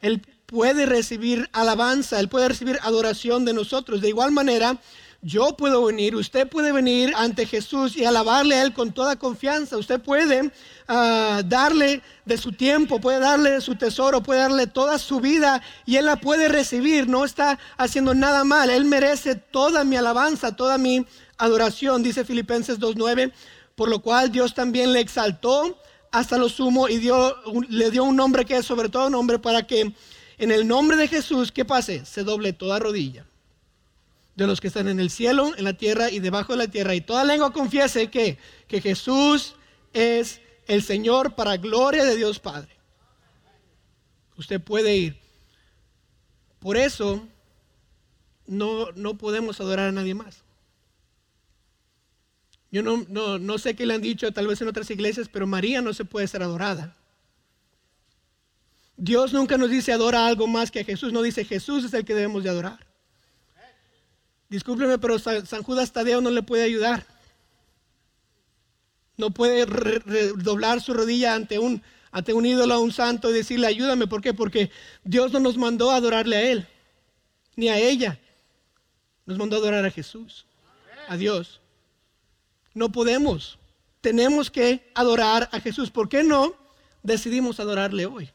Él 0.00 0.20
puede 0.46 0.86
recibir 0.86 1.48
alabanza, 1.52 2.18
Él 2.18 2.28
puede 2.28 2.48
recibir 2.48 2.80
adoración 2.82 3.44
de 3.44 3.54
nosotros. 3.54 4.00
De 4.00 4.08
igual 4.08 4.32
manera, 4.32 4.80
yo 5.24 5.56
puedo 5.56 5.84
venir, 5.84 6.16
usted 6.16 6.48
puede 6.48 6.72
venir 6.72 7.12
ante 7.16 7.46
Jesús 7.46 7.96
y 7.96 8.04
alabarle 8.04 8.56
a 8.56 8.62
Él 8.62 8.72
con 8.72 8.92
toda 8.92 9.14
confianza. 9.14 9.76
Usted 9.76 10.00
puede 10.00 10.50
ah, 10.88 11.42
darle 11.46 12.02
de 12.24 12.36
su 12.36 12.50
tiempo, 12.50 13.00
puede 13.00 13.20
darle 13.20 13.52
de 13.52 13.60
su 13.60 13.76
tesoro, 13.76 14.20
puede 14.24 14.40
darle 14.40 14.66
toda 14.66 14.98
su 14.98 15.20
vida 15.20 15.62
y 15.86 15.94
Él 15.94 16.06
la 16.06 16.16
puede 16.16 16.48
recibir. 16.48 17.08
No 17.08 17.24
está 17.24 17.60
haciendo 17.76 18.14
nada 18.14 18.42
mal. 18.42 18.68
Él 18.68 18.84
merece 18.84 19.36
toda 19.36 19.84
mi 19.84 19.94
alabanza, 19.94 20.56
toda 20.56 20.76
mi 20.76 21.06
adoración, 21.38 22.02
dice 22.02 22.24
Filipenses 22.24 22.80
2.9, 22.80 23.32
por 23.76 23.88
lo 23.88 24.02
cual 24.02 24.32
Dios 24.32 24.54
también 24.54 24.92
le 24.92 24.98
exaltó 24.98 25.78
hasta 26.10 26.36
lo 26.36 26.48
sumo 26.48 26.88
y 26.88 26.98
dio, 26.98 27.36
le 27.68 27.92
dio 27.92 28.02
un 28.02 28.16
nombre 28.16 28.44
que 28.44 28.56
es 28.56 28.66
sobre 28.66 28.88
todo 28.88 29.08
nombre 29.08 29.38
para 29.38 29.68
que 29.68 29.94
en 30.38 30.50
el 30.50 30.66
nombre 30.66 30.96
de 30.96 31.06
Jesús, 31.06 31.52
¿qué 31.52 31.64
pase? 31.64 32.04
Se 32.04 32.24
doble 32.24 32.52
toda 32.52 32.80
rodilla 32.80 33.24
de 34.34 34.46
los 34.46 34.60
que 34.60 34.68
están 34.68 34.88
en 34.88 35.00
el 35.00 35.10
cielo, 35.10 35.52
en 35.56 35.64
la 35.64 35.74
tierra 35.74 36.10
y 36.10 36.18
debajo 36.18 36.52
de 36.52 36.58
la 36.58 36.68
tierra. 36.68 36.94
Y 36.94 37.00
toda 37.00 37.24
lengua 37.24 37.52
confiese 37.52 38.10
que, 38.10 38.38
que 38.66 38.80
Jesús 38.80 39.54
es 39.92 40.40
el 40.66 40.82
Señor 40.82 41.34
para 41.34 41.56
gloria 41.56 42.04
de 42.04 42.16
Dios 42.16 42.38
Padre. 42.38 42.70
Usted 44.36 44.60
puede 44.60 44.96
ir. 44.96 45.16
Por 46.58 46.76
eso 46.76 47.26
no, 48.46 48.90
no 48.92 49.18
podemos 49.18 49.60
adorar 49.60 49.88
a 49.88 49.92
nadie 49.92 50.14
más. 50.14 50.42
Yo 52.70 52.82
no, 52.82 53.04
no, 53.08 53.38
no 53.38 53.58
sé 53.58 53.76
qué 53.76 53.84
le 53.84 53.94
han 53.94 54.00
dicho, 54.00 54.32
tal 54.32 54.46
vez 54.46 54.62
en 54.62 54.68
otras 54.68 54.90
iglesias, 54.90 55.28
pero 55.30 55.46
María 55.46 55.82
no 55.82 55.92
se 55.92 56.06
puede 56.06 56.26
ser 56.26 56.42
adorada. 56.42 56.96
Dios 58.96 59.32
nunca 59.32 59.58
nos 59.58 59.68
dice 59.68 59.92
adora 59.92 60.26
algo 60.26 60.46
más 60.46 60.70
que 60.70 60.80
a 60.80 60.84
Jesús, 60.84 61.12
no 61.12 61.20
dice 61.20 61.44
Jesús 61.44 61.84
es 61.84 61.92
el 61.92 62.04
que 62.04 62.14
debemos 62.14 62.44
de 62.44 62.50
adorar. 62.50 62.91
Discúlpeme, 64.52 64.98
pero 64.98 65.18
San 65.18 65.62
Judas 65.62 65.92
Tadeo 65.92 66.20
no 66.20 66.28
le 66.28 66.42
puede 66.42 66.64
ayudar. 66.64 67.06
No 69.16 69.30
puede 69.30 69.64
doblar 70.36 70.82
su 70.82 70.92
rodilla 70.92 71.34
ante 71.34 71.58
un, 71.58 71.82
ante 72.10 72.34
un 72.34 72.44
ídolo, 72.44 72.74
a 72.74 72.78
un 72.78 72.92
santo 72.92 73.30
y 73.30 73.32
decirle 73.32 73.66
ayúdame. 73.66 74.06
¿Por 74.06 74.20
qué? 74.20 74.34
Porque 74.34 74.70
Dios 75.04 75.32
no 75.32 75.40
nos 75.40 75.56
mandó 75.56 75.90
a 75.90 75.96
adorarle 75.96 76.36
a 76.36 76.42
Él, 76.42 76.68
ni 77.56 77.70
a 77.70 77.78
ella. 77.78 78.20
Nos 79.24 79.38
mandó 79.38 79.56
a 79.56 79.60
adorar 79.60 79.86
a 79.86 79.90
Jesús, 79.90 80.44
a 81.08 81.16
Dios. 81.16 81.62
No 82.74 82.92
podemos. 82.92 83.58
Tenemos 84.02 84.50
que 84.50 84.92
adorar 84.94 85.48
a 85.50 85.60
Jesús. 85.60 85.90
¿Por 85.90 86.10
qué 86.10 86.24
no 86.24 86.54
decidimos 87.02 87.58
adorarle 87.58 88.04
hoy? 88.04 88.28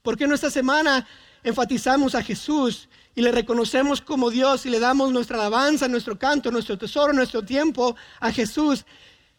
¿Por 0.00 0.16
qué 0.16 0.26
no 0.26 0.34
esta 0.34 0.50
semana 0.50 1.06
enfatizamos 1.48 2.14
a 2.14 2.22
Jesús 2.22 2.88
y 3.14 3.22
le 3.22 3.32
reconocemos 3.32 4.00
como 4.00 4.30
Dios 4.30 4.66
y 4.66 4.70
le 4.70 4.80
damos 4.80 5.12
nuestra 5.12 5.36
alabanza, 5.36 5.88
nuestro 5.88 6.18
canto, 6.18 6.50
nuestro 6.50 6.76
tesoro, 6.76 7.12
nuestro 7.12 7.44
tiempo 7.44 7.96
a 8.20 8.32
Jesús? 8.32 8.84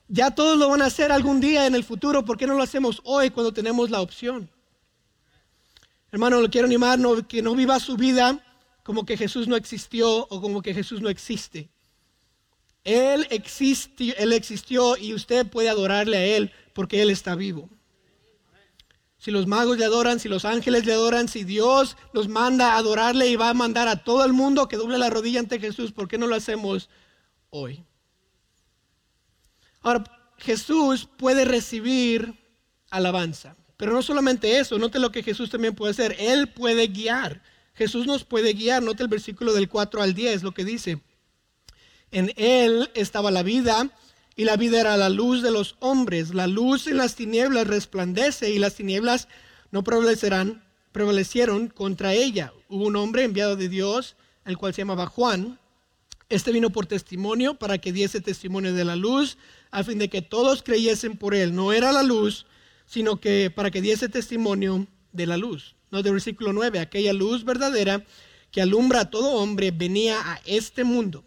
Ya 0.07 0.31
todos 0.31 0.57
lo 0.57 0.69
van 0.69 0.81
a 0.81 0.85
hacer 0.85 1.11
algún 1.11 1.41
día 1.41 1.67
en 1.67 1.75
el 1.75 1.83
futuro. 1.83 2.23
¿Por 2.23 2.37
qué 2.37 2.47
no 2.47 2.55
lo 2.55 2.63
hacemos 2.63 3.01
hoy 3.03 3.29
cuando 3.29 3.51
tenemos 3.51 3.89
la 3.89 4.01
opción? 4.01 4.49
Hermano, 6.11 6.39
lo 6.39 6.49
quiero 6.49 6.65
animar 6.65 6.97
que 7.27 7.41
no 7.41 7.53
viva 7.53 7.79
su 7.79 7.97
vida 7.97 8.39
como 8.83 9.05
que 9.05 9.17
Jesús 9.17 9.49
no 9.49 9.57
existió 9.57 10.25
o 10.29 10.41
como 10.41 10.61
que 10.61 10.73
Jesús 10.73 11.01
no 11.01 11.09
existe. 11.09 11.69
Él, 12.85 13.27
existió, 13.31 14.15
él 14.17 14.31
existió 14.31 14.95
y 14.95 15.13
usted 15.13 15.45
puede 15.45 15.67
adorarle 15.67 16.15
a 16.15 16.25
Él 16.25 16.53
porque 16.73 17.01
Él 17.01 17.09
está 17.09 17.35
vivo. 17.35 17.69
Si 19.17 19.31
los 19.31 19.47
magos 19.47 19.77
le 19.77 19.85
adoran, 19.85 20.19
si 20.19 20.29
los 20.29 20.45
ángeles 20.45 20.85
le 20.85 20.93
adoran, 20.93 21.27
si 21.27 21.43
Dios 21.43 21.97
nos 22.13 22.27
manda 22.27 22.73
a 22.73 22.77
adorarle 22.77 23.27
y 23.27 23.35
va 23.35 23.49
a 23.49 23.53
mandar 23.53 23.87
a 23.87 24.03
todo 24.03 24.23
el 24.23 24.33
mundo 24.33 24.67
que 24.67 24.77
doble 24.77 24.97
la 24.97 25.09
rodilla 25.09 25.39
ante 25.39 25.59
Jesús, 25.59 25.91
¿por 25.91 26.07
qué 26.07 26.17
no 26.17 26.27
lo 26.27 26.35
hacemos 26.35 26.89
hoy? 27.49 27.83
Ahora, 29.81 30.03
Jesús 30.37 31.09
puede 31.17 31.45
recibir 31.45 32.35
alabanza, 32.91 33.55
pero 33.75 33.91
no 33.91 34.01
solamente 34.01 34.59
eso, 34.59 34.77
note 34.77 34.99
lo 34.99 35.11
que 35.11 35.23
Jesús 35.23 35.49
también 35.49 35.73
puede 35.73 35.91
hacer, 35.91 36.15
Él 36.19 36.49
puede 36.49 36.87
guiar. 36.87 37.41
Jesús 37.73 38.07
nos 38.07 38.23
puede 38.23 38.53
guiar, 38.53 38.81
note 38.81 39.03
el 39.03 39.09
versículo 39.09 39.53
del 39.53 39.69
4 39.69 40.01
al 40.01 40.13
10, 40.13 40.43
lo 40.43 40.51
que 40.51 40.65
dice. 40.65 41.01
En 42.11 42.31
él 42.35 42.89
estaba 42.93 43.31
la 43.31 43.43
vida 43.43 43.91
y 44.37 44.45
la 44.45 44.55
vida 44.55 44.79
era 44.79 44.95
la 44.97 45.09
luz 45.09 45.41
de 45.41 45.49
los 45.49 45.75
hombres. 45.79 46.33
La 46.33 46.45
luz 46.45 46.85
en 46.85 46.97
las 46.97 47.15
tinieblas 47.15 47.65
resplandece 47.65 48.51
y 48.51 48.59
las 48.59 48.75
tinieblas 48.75 49.27
no 49.71 49.83
prevalecerán, 49.83 50.63
prevalecieron 50.91 51.69
contra 51.69 52.13
ella. 52.13 52.53
Hubo 52.69 52.85
un 52.85 52.95
hombre 52.95 53.23
enviado 53.23 53.55
de 53.55 53.67
Dios, 53.67 54.15
el 54.45 54.55
cual 54.55 54.75
se 54.75 54.83
llamaba 54.83 55.07
Juan. 55.07 55.59
Este 56.29 56.51
vino 56.51 56.69
por 56.69 56.85
testimonio 56.85 57.55
para 57.55 57.79
que 57.79 57.91
diese 57.91 58.21
testimonio 58.21 58.73
de 58.75 58.85
la 58.85 58.95
luz, 58.95 59.39
a 59.71 59.83
fin 59.83 59.97
de 59.97 60.07
que 60.07 60.21
todos 60.21 60.61
creyesen 60.61 61.17
por 61.17 61.33
él. 61.33 61.55
No 61.55 61.73
era 61.73 61.91
la 61.91 62.03
luz, 62.03 62.45
sino 62.85 63.19
que 63.19 63.49
para 63.49 63.71
que 63.71 63.81
diese 63.81 64.07
testimonio 64.07 64.85
de 65.13 65.25
la 65.25 65.37
luz. 65.37 65.75
No 65.89 66.03
del 66.03 66.13
versículo 66.13 66.53
9, 66.53 66.79
aquella 66.79 67.11
luz 67.11 67.43
verdadera 67.43 68.05
que 68.51 68.61
alumbra 68.61 69.01
a 69.01 69.09
todo 69.09 69.31
hombre 69.31 69.71
venía 69.71 70.19
a 70.31 70.41
este 70.45 70.83
mundo. 70.83 71.23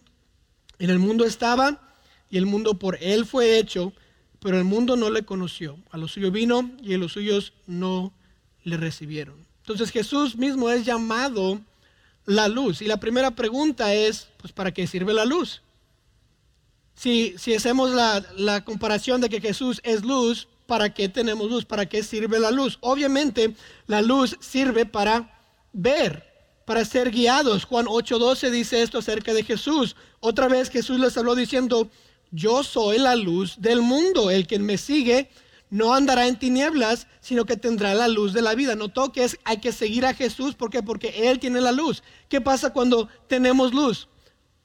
En 0.78 0.90
el 0.90 1.00
mundo 1.00 1.24
estaba 1.24 1.89
y 2.30 2.38
el 2.38 2.46
mundo 2.46 2.74
por 2.74 2.96
él 3.00 3.26
fue 3.26 3.58
hecho, 3.58 3.92
pero 4.38 4.56
el 4.56 4.64
mundo 4.64 4.96
no 4.96 5.10
le 5.10 5.24
conoció. 5.24 5.78
A 5.90 5.98
los 5.98 6.12
suyos 6.12 6.32
vino 6.32 6.70
y 6.82 6.94
a 6.94 6.98
los 6.98 7.12
suyos 7.12 7.52
no 7.66 8.12
le 8.62 8.76
recibieron. 8.76 9.46
Entonces 9.62 9.90
Jesús 9.90 10.36
mismo 10.36 10.70
es 10.70 10.84
llamado 10.84 11.60
la 12.24 12.48
luz. 12.48 12.80
Y 12.82 12.86
la 12.86 13.00
primera 13.00 13.32
pregunta 13.32 13.92
es, 13.92 14.28
pues, 14.38 14.52
¿para 14.52 14.72
qué 14.72 14.86
sirve 14.86 15.12
la 15.12 15.24
luz? 15.24 15.62
Si, 16.94 17.34
si 17.38 17.54
hacemos 17.54 17.90
la, 17.90 18.24
la 18.36 18.64
comparación 18.64 19.20
de 19.20 19.28
que 19.28 19.40
Jesús 19.40 19.80
es 19.84 20.04
luz, 20.04 20.48
¿para 20.66 20.94
qué 20.94 21.08
tenemos 21.08 21.50
luz? 21.50 21.64
¿Para 21.64 21.86
qué 21.86 22.02
sirve 22.02 22.38
la 22.38 22.50
luz? 22.50 22.78
Obviamente 22.80 23.54
la 23.86 24.02
luz 24.02 24.36
sirve 24.40 24.86
para 24.86 25.40
ver 25.72 26.30
para 26.70 26.84
ser 26.84 27.10
guiados. 27.10 27.64
Juan 27.64 27.86
8:12 27.86 28.48
dice 28.50 28.80
esto 28.80 28.98
acerca 28.98 29.34
de 29.34 29.42
Jesús. 29.42 29.96
Otra 30.20 30.46
vez 30.46 30.70
Jesús 30.70 31.00
les 31.00 31.16
habló 31.16 31.34
diciendo, 31.34 31.90
yo 32.30 32.62
soy 32.62 32.98
la 32.98 33.16
luz 33.16 33.60
del 33.60 33.82
mundo. 33.82 34.30
El 34.30 34.46
que 34.46 34.58
me 34.58 34.78
sigue 34.78 35.30
no 35.70 35.94
andará 35.94 36.26
en 36.26 36.38
tinieblas, 36.38 37.06
sino 37.20 37.44
que 37.44 37.56
tendrá 37.56 37.94
la 37.94 38.08
luz 38.08 38.32
de 38.32 38.42
la 38.42 38.54
vida. 38.54 38.74
No 38.74 38.88
toques, 38.88 39.38
hay 39.44 39.58
que 39.58 39.72
seguir 39.72 40.04
a 40.04 40.14
Jesús. 40.14 40.54
¿Por 40.54 40.70
qué? 40.70 40.82
Porque 40.82 41.30
Él 41.30 41.38
tiene 41.38 41.60
la 41.60 41.72
luz. 41.72 42.02
¿Qué 42.28 42.40
pasa 42.40 42.72
cuando 42.72 43.08
tenemos 43.28 43.72
luz? 43.72 44.08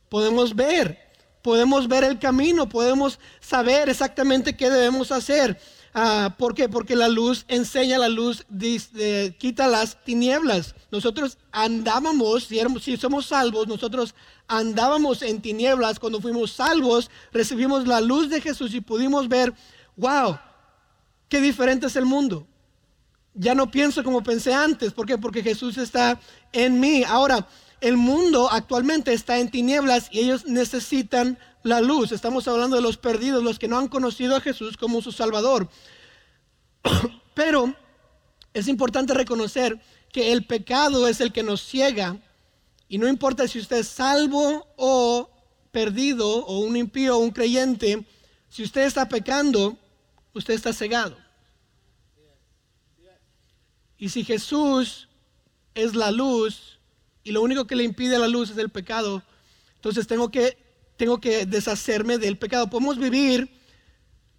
Podemos 0.10 0.56
ver, 0.56 1.00
podemos 1.42 1.88
ver 1.88 2.04
el 2.04 2.20
camino, 2.20 2.68
podemos 2.68 3.20
saber 3.40 3.90
exactamente 3.90 4.56
qué 4.56 4.70
debemos 4.70 5.12
hacer. 5.12 5.60
Ah, 5.98 6.36
¿Por 6.38 6.54
qué? 6.54 6.68
Porque 6.68 6.94
la 6.94 7.08
luz 7.08 7.46
enseña, 7.48 7.98
la 7.98 8.10
luz 8.10 8.46
quita 9.38 9.66
las 9.66 10.04
tinieblas. 10.04 10.76
Nosotros 10.92 11.38
andábamos, 11.54 12.44
si, 12.44 12.60
si 12.82 12.98
somos 12.98 13.28
salvos, 13.28 13.66
nosotros 13.66 14.14
andábamos 14.46 15.22
en 15.22 15.42
tinieblas. 15.42 15.98
Cuando 15.98 16.20
fuimos 16.20 16.52
salvos, 16.52 17.10
recibimos 17.32 17.88
la 17.88 18.02
luz 18.02 18.30
de 18.30 18.42
Jesús 18.42 18.74
y 18.74 18.82
pudimos 18.82 19.30
ver, 19.30 19.54
wow, 19.96 20.38
qué 21.30 21.40
diferente 21.40 21.88
es 21.88 21.96
el 21.96 22.06
mundo. 22.06 22.46
Ya 23.34 23.56
no 23.56 23.72
pienso 23.72 24.04
como 24.04 24.22
pensé 24.22 24.54
antes. 24.54 24.92
¿Por 24.92 25.06
qué? 25.06 25.18
Porque 25.18 25.44
Jesús 25.44 25.78
está 25.78 26.20
en 26.52 26.78
mí. 26.82 27.06
Ahora, 27.08 27.48
el 27.80 27.96
mundo 27.96 28.50
actualmente 28.52 29.14
está 29.14 29.40
en 29.40 29.50
tinieblas 29.50 30.10
y 30.12 30.20
ellos 30.20 30.46
necesitan 30.46 31.40
la 31.66 31.82
luz. 31.82 32.12
Estamos 32.12 32.48
hablando 32.48 32.76
de 32.76 32.82
los 32.84 32.98
perdidos, 32.98 33.44
los 33.44 33.58
que 33.58 33.68
no 33.68 33.80
han 33.80 33.88
conocido 33.88 34.36
a 34.36 34.42
Jesús 34.42 34.78
como 34.78 35.02
su 35.02 35.12
Salvador. 35.12 35.68
Pero 37.34 37.76
es 38.54 38.68
importante 38.68 39.16
reconocer 39.16 39.82
que 40.14 40.32
el 40.32 40.46
pecado 40.46 41.08
es 41.08 41.20
el 41.22 41.34
que 41.34 41.42
nos 41.42 41.62
ciega 41.62 42.18
y 42.88 43.00
no 43.00 43.08
importa 43.08 43.48
si 43.48 43.58
usted 43.58 43.78
es 43.78 43.88
salvo 43.88 44.68
o 44.78 45.30
perdido 45.72 46.46
o 46.46 46.60
un 46.60 46.78
impío 46.78 47.18
o 47.18 47.20
un 47.20 47.32
creyente, 47.32 48.06
si 48.48 48.62
usted 48.62 48.84
está 48.84 49.10
pecando, 49.10 49.76
usted 50.34 50.54
está 50.54 50.72
cegado. 50.72 51.18
Y 53.98 54.10
si 54.10 54.24
Jesús 54.24 55.10
es 55.74 55.96
la 55.96 56.12
luz 56.12 56.80
y 57.24 57.32
lo 57.32 57.42
único 57.42 57.66
que 57.66 57.76
le 57.76 57.84
impide 57.84 58.20
la 58.20 58.28
luz 58.28 58.52
es 58.52 58.58
el 58.60 58.70
pecado, 58.70 59.24
entonces 59.78 60.06
tengo 60.06 60.30
que 60.30 60.65
tengo 60.98 61.20
que 61.20 61.46
deshacerme 61.46 62.18
del 62.18 62.38
pecado. 62.38 62.70
Podemos 62.70 62.98
vivir, 62.98 63.50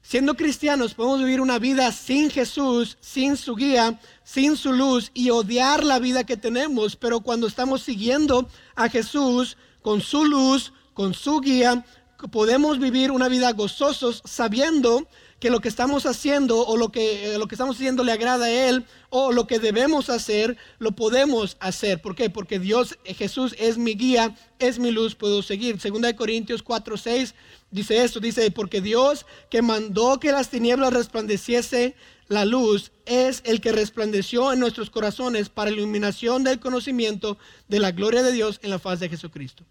siendo 0.03 0.35
cristianos, 0.35 0.95
podemos 0.95 1.21
vivir 1.21 1.41
una 1.41 1.59
vida 1.59 1.91
sin 1.93 2.31
Jesús, 2.31 2.97
sin 3.01 3.37
su 3.37 3.55
guía, 3.57 4.01
sin 4.25 4.57
su 4.57 4.73
luz 4.73 5.11
y 5.15 5.31
odiar 5.31 5.85
la 5.85 5.99
vida 5.99 6.25
que 6.25 6.37
tenemos. 6.37 6.97
Pero 6.97 7.21
cuando 7.21 7.47
estamos 7.47 7.83
siguiendo 7.83 8.49
a 8.75 8.89
Jesús 8.89 9.57
con 9.83 10.01
su 10.01 10.25
luz, 10.25 10.73
con 10.95 11.15
su 11.15 11.41
guía, 11.41 11.85
podemos 12.31 12.79
vivir 12.79 13.11
una 13.11 13.29
vida 13.29 13.53
gozosos 13.53 14.23
sabiendo 14.25 15.07
que 15.41 15.51
lo 15.51 15.61
que 15.61 15.69
estamos 15.69 16.07
haciendo 16.07 16.67
o 16.67 16.77
lo 16.77 16.91
que, 16.91 17.35
eh, 17.35 17.39
lo 17.39 17.47
que 17.47 17.55
estamos 17.55 17.77
haciendo 17.77 18.05
le 18.05 18.13
agrada 18.13 18.47
a 18.47 18.69
Él 18.69 18.87
o 19.11 19.33
lo 19.33 19.47
que 19.47 19.59
debemos 19.59 20.09
hacer, 20.09 20.57
lo 20.79 20.93
podemos 20.93 21.57
hacer. 21.61 22.01
¿Por 22.01 22.15
qué? 22.15 22.31
Porque 22.31 22.59
Dios, 22.59 22.99
eh, 23.05 23.15
Jesús 23.15 23.55
es 23.59 23.77
mi 23.77 23.95
guía, 23.95 24.35
es 24.59 24.79
mi 24.79 24.91
luz, 24.91 25.15
puedo 25.15 25.43
seguir. 25.43 25.81
Segunda 25.81 26.09
de 26.09 26.17
Corintios 26.17 26.63
4, 26.63 26.97
6 26.97 27.35
dice 27.71 28.03
esto, 28.03 28.21
dice, 28.21 28.51
porque 28.51 28.81
Dios 28.81 29.27
que 29.51 29.63
mandó 29.63 30.19
que 30.19 30.33
las 30.33 30.49
tinieblas 30.49 30.93
resplandeciese 30.93 31.95
la 32.29 32.45
luz, 32.45 32.93
es 33.05 33.43
el 33.45 33.61
que 33.61 33.73
resplandeció 33.73 34.53
en 34.53 34.59
nuestros 34.59 34.91
corazones 34.91 35.49
para 35.49 35.71
iluminación 35.71 36.43
del 36.43 36.59
conocimiento 36.59 37.39
de 37.69 37.79
la 37.79 37.93
gloria 37.93 38.23
de 38.23 38.33
Dios 38.33 38.59
en 38.63 38.71
la 38.71 38.81
faz 38.81 38.99
de 38.99 39.09
Jesucristo. 39.09 39.65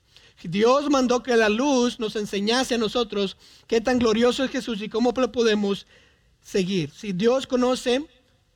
Dios 0.48 0.90
mandó 0.90 1.24
que 1.24 1.36
la 1.36 1.50
luz 1.50 2.00
nos 2.00 2.16
enseñase 2.16 2.76
a 2.76 2.78
nosotros 2.78 3.38
qué 3.68 3.82
tan 3.82 4.00
glorioso 4.00 4.44
es 4.44 4.52
Jesús 4.52 4.82
y 4.82 4.90
cómo 4.90 5.14
lo 5.16 5.32
podemos 5.32 5.88
seguir. 6.42 6.92
Si 6.92 7.14
Dios 7.14 7.48
conoce 7.48 8.06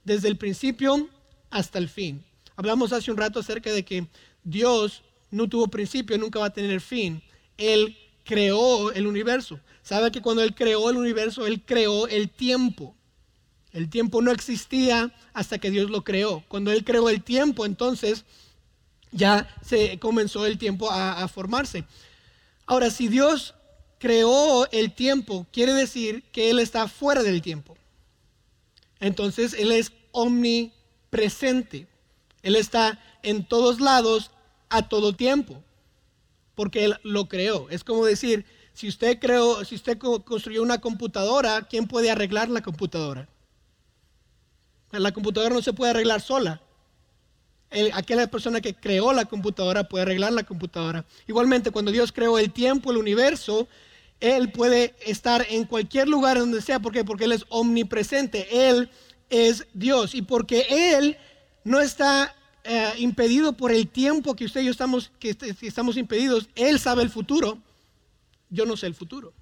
desde 0.03 0.27
el 0.27 0.37
principio 0.37 1.09
hasta 1.49 1.79
el 1.79 1.89
fin. 1.89 2.23
Hablamos 2.55 2.93
hace 2.93 3.11
un 3.11 3.17
rato 3.17 3.39
acerca 3.39 3.71
de 3.71 3.83
que 3.83 4.07
Dios 4.43 5.03
no 5.31 5.47
tuvo 5.47 5.67
principio, 5.67 6.17
nunca 6.17 6.39
va 6.39 6.47
a 6.47 6.53
tener 6.53 6.81
fin. 6.81 7.21
Él 7.57 7.97
creó 8.23 8.91
el 8.91 9.07
universo. 9.07 9.59
¿Sabe 9.81 10.11
que 10.11 10.21
cuando 10.21 10.43
Él 10.43 10.53
creó 10.53 10.89
el 10.89 10.97
universo, 10.97 11.47
Él 11.47 11.63
creó 11.65 12.07
el 12.07 12.29
tiempo? 12.29 12.95
El 13.71 13.89
tiempo 13.89 14.21
no 14.21 14.31
existía 14.31 15.13
hasta 15.33 15.59
que 15.59 15.71
Dios 15.71 15.89
lo 15.89 16.03
creó. 16.03 16.43
Cuando 16.47 16.71
Él 16.71 16.83
creó 16.83 17.09
el 17.09 17.23
tiempo, 17.23 17.65
entonces 17.65 18.25
ya 19.11 19.47
se 19.61 19.99
comenzó 19.99 20.45
el 20.45 20.57
tiempo 20.57 20.89
a, 20.91 21.27
formarse. 21.27 21.83
Ahora, 22.65 22.89
si 22.89 23.07
Dios 23.07 23.55
creó 23.97 24.69
el 24.71 24.93
tiempo, 24.93 25.47
quiere 25.51 25.73
decir 25.73 26.23
que 26.31 26.49
Él 26.49 26.59
está 26.59 26.87
fuera 26.87 27.23
del 27.23 27.41
tiempo. 27.41 27.75
Entonces 28.99 29.53
Él 29.53 29.71
es 29.71 29.91
omnipresente. 30.11 31.87
Él 32.43 32.55
está 32.55 32.99
en 33.23 33.45
todos 33.45 33.79
lados 33.79 34.31
a 34.69 34.87
todo 34.87 35.13
tiempo, 35.13 35.63
porque 36.55 36.85
Él 36.85 36.97
lo 37.03 37.27
creó. 37.27 37.67
Es 37.69 37.83
como 37.83 38.05
decir, 38.05 38.45
si 38.73 38.87
usted 38.87 39.19
creó, 39.19 39.65
si 39.65 39.75
usted 39.75 39.97
construyó 39.97 40.61
una 40.61 40.79
computadora, 40.79 41.67
¿quién 41.67 41.87
puede 41.87 42.11
arreglar 42.11 42.49
la 42.49 42.61
computadora? 42.61 43.27
La 44.91 45.11
computadora 45.11 45.53
no 45.53 45.61
se 45.61 45.73
puede 45.73 45.91
arreglar 45.91 46.21
sola. 46.21 46.61
Aquella 47.93 48.29
persona 48.29 48.61
que 48.61 48.73
creó 48.73 49.13
la 49.13 49.25
computadora 49.25 49.83
puede 49.83 50.03
arreglar 50.03 50.33
la 50.33 50.43
computadora. 50.43 51.05
Igualmente, 51.27 51.71
cuando 51.71 51.91
Dios 51.91 52.11
creó 52.11 52.39
el 52.39 52.51
tiempo, 52.51 52.91
el 52.91 52.97
universo, 52.97 53.67
Él 54.19 54.51
puede 54.51 54.95
estar 55.05 55.45
en 55.49 55.65
cualquier 55.65 56.07
lugar 56.07 56.39
donde 56.39 56.61
sea. 56.61 56.79
¿Por 56.79 56.93
qué? 56.93 57.03
Porque 57.03 57.25
Él 57.25 57.31
es 57.31 57.45
omnipresente. 57.49 58.69
Él 58.69 58.89
es 59.29 59.67
Dios. 59.73 60.15
Y 60.15 60.23
porque 60.23 60.65
Él 60.69 61.17
no 61.63 61.79
está 61.79 62.35
eh, 62.63 62.93
impedido 62.97 63.53
por 63.53 63.71
el 63.71 63.87
tiempo 63.87 64.35
que 64.35 64.45
usted 64.45 64.61
y 64.61 64.65
yo 64.65 64.71
estamos, 64.71 65.11
que 65.19 65.35
estamos 65.61 65.97
impedidos, 65.97 66.49
Él 66.55 66.79
sabe 66.79 67.03
el 67.03 67.09
futuro. 67.09 67.59
Yo 68.49 68.65
no 68.65 68.75
sé 68.75 68.87
el 68.87 68.95
futuro. 68.95 69.33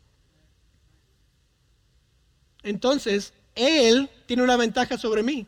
Entonces, 2.64 3.34
Él 3.56 4.10
tiene 4.26 4.44
una 4.44 4.58
ventaja 4.58 4.98
sobre 4.98 5.24
mí. 5.24 5.48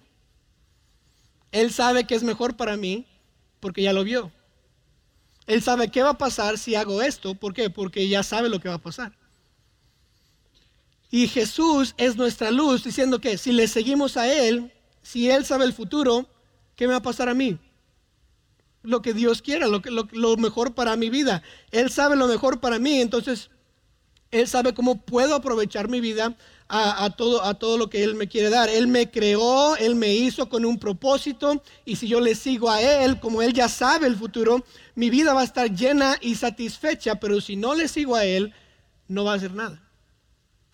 Él 1.52 1.72
sabe 1.72 2.06
que 2.06 2.16
es 2.16 2.24
mejor 2.24 2.56
para 2.56 2.78
mí 2.78 3.08
porque 3.60 3.82
ya 3.82 3.94
lo 3.94 4.04
vio. 4.04 4.32
Él 5.48 5.64
sabe 5.64 5.90
qué 5.90 6.04
va 6.04 6.12
a 6.12 6.18
pasar 6.18 6.58
si 6.58 6.76
hago 6.76 7.02
esto. 7.02 7.36
¿Por 7.36 7.54
qué? 7.54 7.70
Porque 7.70 8.08
ya 8.08 8.22
sabe 8.24 8.50
lo 8.50 8.60
que 8.60 8.70
va 8.70 8.76
a 8.76 8.82
pasar. 8.82 9.18
Y 11.12 11.28
Jesús 11.28 11.96
es 11.98 12.18
nuestra 12.18 12.52
luz 12.52 12.84
diciendo 12.84 13.20
que 13.20 13.38
si 13.38 13.52
le 13.52 13.68
seguimos 13.68 14.16
a 14.16 14.32
Él, 14.32 14.72
si 15.02 15.30
Él 15.30 15.46
sabe 15.46 15.66
el 15.66 15.74
futuro, 15.74 16.30
¿qué 16.76 16.86
me 16.86 16.92
va 16.92 17.00
a 17.00 17.04
pasar 17.04 17.30
a 17.30 17.34
mí? 17.34 17.58
Lo 18.84 19.02
que 19.02 19.14
Dios 19.14 19.42
quiera, 19.42 19.68
lo, 19.68 19.82
lo 20.12 20.38
mejor 20.38 20.76
para 20.76 20.96
mi 20.96 21.10
vida. 21.10 21.42
Él 21.72 21.90
sabe 21.90 22.16
lo 22.16 22.28
mejor 22.28 22.60
para 22.60 22.78
mí, 22.78 23.02
entonces 23.02 23.50
Él 24.32 24.48
sabe 24.48 24.74
cómo 24.74 25.02
puedo 25.02 25.36
aprovechar 25.36 25.90
mi 25.90 26.02
vida 26.02 26.36
a, 26.68 27.10
todo, 27.18 27.44
a 27.44 27.56
todo 27.56 27.80
lo 27.80 27.90
que 27.90 28.04
Él 28.04 28.14
me 28.14 28.28
quiere 28.28 28.50
dar. 28.50 28.70
Él 28.70 28.88
me 28.88 29.10
creó, 29.10 29.76
Él 29.76 29.96
me 29.96 30.14
hizo 30.14 30.50
con 30.50 30.66
un 30.66 30.78
propósito 30.78 31.64
y 31.84 31.96
si 31.96 32.08
yo 32.08 32.20
le 32.20 32.36
sigo 32.36 32.70
a 32.70 32.82
Él, 32.82 33.20
como 33.20 33.42
Él 33.42 33.54
ya 33.54 33.68
sabe 33.68 34.06
el 34.06 34.16
futuro, 34.16 34.64
mi 34.94 35.10
vida 35.10 35.34
va 35.34 35.42
a 35.42 35.46
estar 35.46 35.74
llena 35.74 36.18
y 36.22 36.36
satisfecha, 36.36 37.20
pero 37.20 37.42
si 37.42 37.56
no 37.56 37.74
le 37.74 37.88
sigo 37.88 38.16
a 38.16 38.26
Él, 38.26 38.54
no 39.08 39.24
va 39.24 39.34
a 39.34 39.36
hacer 39.36 39.54
nada. 39.54 39.82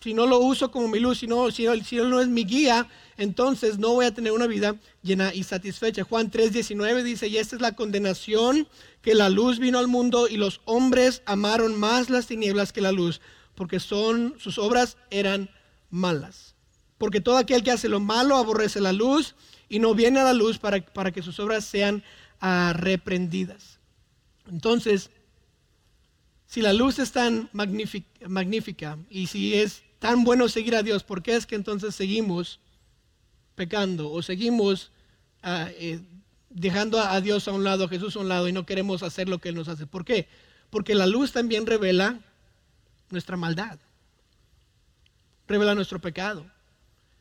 Si 0.00 0.12
no 0.12 0.26
lo 0.26 0.38
uso 0.38 0.70
como 0.70 0.88
mi 0.88 1.00
luz, 1.00 1.18
si, 1.20 1.26
no, 1.26 1.50
si, 1.50 1.66
si 1.82 1.96
Él 1.96 2.10
no 2.10 2.20
es 2.20 2.28
mi 2.28 2.44
guía, 2.44 2.86
entonces 3.16 3.78
no 3.78 3.94
voy 3.94 4.04
a 4.04 4.14
tener 4.14 4.32
una 4.32 4.46
vida 4.46 4.76
llena 5.02 5.32
y 5.32 5.42
satisfecha. 5.42 6.04
Juan 6.04 6.30
3:19 6.30 7.02
dice, 7.02 7.28
y 7.28 7.38
esta 7.38 7.56
es 7.56 7.62
la 7.62 7.74
condenación, 7.74 8.68
que 9.00 9.14
la 9.14 9.30
luz 9.30 9.58
vino 9.58 9.78
al 9.78 9.88
mundo 9.88 10.28
y 10.28 10.36
los 10.36 10.60
hombres 10.66 11.22
amaron 11.24 11.80
más 11.80 12.10
las 12.10 12.26
tinieblas 12.26 12.72
que 12.72 12.82
la 12.82 12.92
luz, 12.92 13.20
porque 13.56 13.80
son, 13.80 14.34
sus 14.38 14.58
obras 14.58 14.96
eran 15.10 15.50
malas. 15.90 16.54
Porque 16.98 17.20
todo 17.20 17.36
aquel 17.36 17.62
que 17.62 17.72
hace 17.72 17.88
lo 17.88 18.00
malo 18.00 18.36
aborrece 18.36 18.80
la 18.80 18.92
luz 18.92 19.34
y 19.68 19.78
no 19.78 19.94
viene 19.94 20.20
a 20.20 20.24
la 20.24 20.32
luz 20.32 20.58
para, 20.58 20.80
para 20.80 21.10
que 21.10 21.22
sus 21.22 21.40
obras 21.40 21.64
sean 21.64 22.04
ah, 22.40 22.72
reprendidas. 22.76 23.80
Entonces, 24.48 25.10
si 26.46 26.62
la 26.62 26.72
luz 26.72 26.98
es 26.98 27.12
tan 27.12 27.50
magnífica, 27.52 28.98
y 29.10 29.26
si 29.26 29.54
es 29.54 29.82
tan 29.98 30.24
bueno 30.24 30.48
seguir 30.48 30.76
a 30.76 30.82
Dios, 30.82 31.02
¿por 31.02 31.22
qué 31.22 31.34
es 31.34 31.46
que 31.46 31.56
entonces 31.56 31.94
seguimos 31.94 32.60
pecando 33.56 34.12
o 34.12 34.22
seguimos 34.22 34.92
ah, 35.42 35.68
eh, 35.72 36.00
dejando 36.50 37.00
a 37.00 37.20
Dios 37.20 37.48
a 37.48 37.52
un 37.52 37.64
lado, 37.64 37.84
a 37.84 37.88
Jesús 37.88 38.16
a 38.16 38.20
un 38.20 38.28
lado 38.28 38.48
y 38.48 38.52
no 38.52 38.64
queremos 38.64 39.02
hacer 39.02 39.28
lo 39.28 39.38
que 39.38 39.48
Él 39.48 39.56
nos 39.56 39.68
hace? 39.68 39.86
¿Por 39.86 40.04
qué? 40.04 40.28
Porque 40.70 40.94
la 40.94 41.06
luz 41.06 41.32
también 41.32 41.66
revela 41.66 42.20
nuestra 43.10 43.36
maldad 43.36 43.78
revela 45.46 45.74
nuestro 45.74 46.00
pecado. 46.00 46.46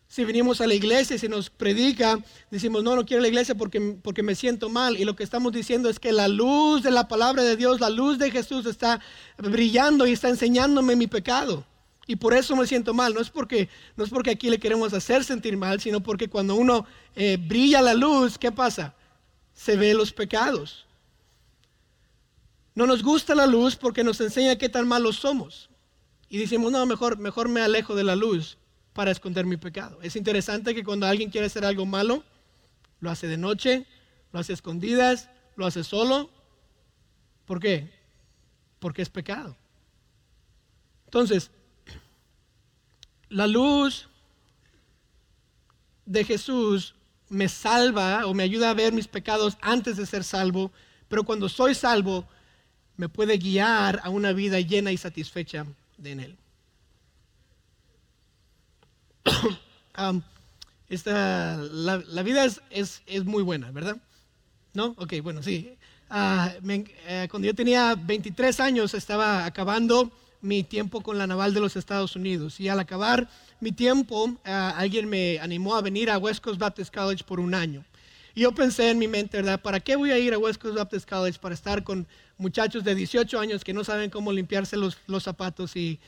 Si 0.08 0.24
venimos 0.24 0.62
a 0.62 0.67
la 0.67 0.76
iglesia 0.76 1.15
y 1.15 1.19
se 1.19 1.28
nos 1.28 1.50
predica, 1.50 2.19
decimos, 2.52 2.84
no, 2.84 2.95
no 2.95 3.06
quiero 3.06 3.21
la 3.21 3.28
iglesia 3.28 3.56
porque, 3.56 3.98
porque 4.02 4.24
me 4.24 4.36
siento 4.36 4.69
mal. 4.69 4.98
Y 4.98 5.04
lo 5.04 5.15
que 5.15 5.24
estamos 5.24 5.52
diciendo 5.52 5.89
es 5.89 6.00
que 6.00 6.12
la 6.12 6.28
luz 6.28 6.84
de 6.84 6.91
la 6.91 7.08
palabra 7.08 7.43
de 7.43 7.56
Dios, 7.56 7.80
la 7.80 7.89
luz 7.89 8.19
de 8.19 8.32
Jesús 8.32 8.65
está 8.65 9.02
brillando 9.38 10.06
y 10.06 10.13
está 10.13 10.30
enseñándome 10.30 10.95
mi 10.95 11.08
pecado. 11.08 11.65
Y 12.08 12.17
por 12.17 12.36
eso 12.36 12.56
me 12.56 12.67
siento 12.67 12.93
mal. 12.93 13.15
No 13.15 13.19
es 13.19 13.32
porque, 13.32 13.67
no 13.95 14.04
es 14.04 14.12
porque 14.12 14.30
aquí 14.30 14.50
le 14.50 14.60
queremos 14.60 14.93
hacer 14.93 15.24
sentir 15.24 15.58
mal, 15.58 15.82
sino 15.82 16.02
porque 16.02 16.30
cuando 16.30 16.56
uno 16.56 16.86
eh, 17.15 17.38
brilla 17.38 17.82
la 17.82 17.95
luz, 17.95 18.38
¿qué 18.38 18.52
pasa? 18.52 18.93
Se 19.54 19.76
ve 19.76 19.95
los 19.95 20.13
pecados. 20.13 20.86
No 22.76 22.86
nos 22.86 23.02
gusta 23.02 23.34
la 23.34 23.48
luz 23.48 23.76
porque 23.76 24.04
nos 24.04 24.21
enseña 24.21 24.58
qué 24.58 24.69
tan 24.69 24.88
malos 24.88 25.15
somos. 25.15 25.69
Y 26.30 26.38
decimos, 26.38 26.72
no, 26.72 26.86
mejor, 26.86 27.18
mejor 27.18 27.50
me 27.50 27.62
alejo 27.62 27.96
de 27.96 28.04
la 28.04 28.16
luz 28.16 28.58
para 28.94 29.12
esconder 29.12 29.46
mi 29.46 29.58
pecado. 29.58 30.00
Es 30.02 30.16
interesante 30.16 30.74
que 30.74 30.84
cuando 30.84 31.06
alguien 31.06 31.30
quiere 31.30 31.48
hacer 31.48 31.66
algo 31.66 31.86
malo, 31.86 32.24
lo 33.00 33.12
hace 33.12 33.28
de 33.28 33.38
noche, 33.38 33.86
lo 34.32 34.40
hace 34.40 34.54
escondidas, 34.54 35.30
lo 35.56 35.66
hace 35.66 35.84
solo. 35.84 36.30
¿Por 37.46 37.60
qué? 37.60 37.92
Porque 38.80 39.02
es 39.02 39.10
pecado. 39.10 39.56
Entonces, 41.06 41.52
la 43.30 43.48
luz 43.48 44.08
de 46.06 46.24
Jesús 46.24 46.96
me 47.30 47.50
salva 47.50 48.26
o 48.26 48.34
me 48.34 48.44
ayuda 48.44 48.70
a 48.70 48.74
ver 48.74 48.94
mis 48.94 49.08
pecados 49.08 49.58
antes 49.62 49.98
de 49.98 50.06
ser 50.06 50.24
salvo, 50.24 50.72
pero 51.08 51.24
cuando 51.24 51.50
soy 51.50 51.76
salvo 51.76 52.28
me 52.98 53.10
puede 53.10 53.38
guiar 53.38 54.00
a 54.04 54.10
una 54.10 54.32
vida 54.32 54.60
llena 54.60 54.92
y 54.92 54.98
satisfecha 54.98 55.66
de 55.97 56.12
en 56.12 56.19
él. 56.19 56.38
esta, 60.89 61.58
la, 61.58 62.23
vida 62.23 62.45
es, 62.45 62.62
es, 62.69 63.25
muy 63.25 63.43
buena, 63.43 63.71
¿verdad? 63.71 63.97
¿No? 64.73 64.95
Ok, 64.97 65.13
bueno, 65.23 65.41
sí. 65.41 65.77
Ah, 66.10 66.53
eh, 66.67 67.27
cuando 67.29 67.47
yo 67.47 67.55
tenía 67.55 67.95
23 67.95 68.60
años 68.60 68.93
estaba 68.93 69.45
acabando 69.45 70.12
mi 70.41 70.63
tiempo 70.63 71.01
con 71.01 71.17
la 71.17 71.25
naval 71.25 71.53
de 71.53 71.60
los 71.60 71.75
Estados 71.75 72.15
Unidos 72.15 72.60
y 72.60 72.69
al 72.69 72.79
acabar 72.79 73.27
mi 73.60 73.71
tiempo 73.71 74.38
ah, 74.45 74.75
alguien 74.77 75.10
me 75.10 75.39
animó 75.39 75.75
a 75.75 75.81
venir 75.81 76.12
a 76.12 76.19
West 76.19 76.43
Coast 76.43 76.60
Baptist 76.60 76.93
College 76.93 77.23
por 77.23 77.39
un 77.39 77.55
año. 77.55 77.84
Y 78.36 78.41
yo 78.41 78.51
pensé 78.51 78.91
en 78.91 78.99
mi 78.99 79.08
mente, 79.08 79.38
¿verdad? 79.38 79.62
¿Para 79.62 79.79
qué 79.79 79.95
voy 79.95 80.12
a 80.12 80.19
ir 80.19 80.34
a 80.34 80.38
West 80.38 80.62
Coast 80.62 80.75
Baptist 80.75 81.10
College? 81.10 81.39
Para 81.39 81.55
estar 81.55 81.84
con 81.84 82.05
muchachos 82.38 82.84
de 82.84 82.95
18 82.95 83.39
años 83.39 83.63
que 83.63 83.74
no 83.74 83.84
saben 83.84 84.10
cómo 84.10 84.32
limpiarse 84.32 84.78
los, 84.78 84.98
zapatos 85.21 85.76
y, 85.76 86.00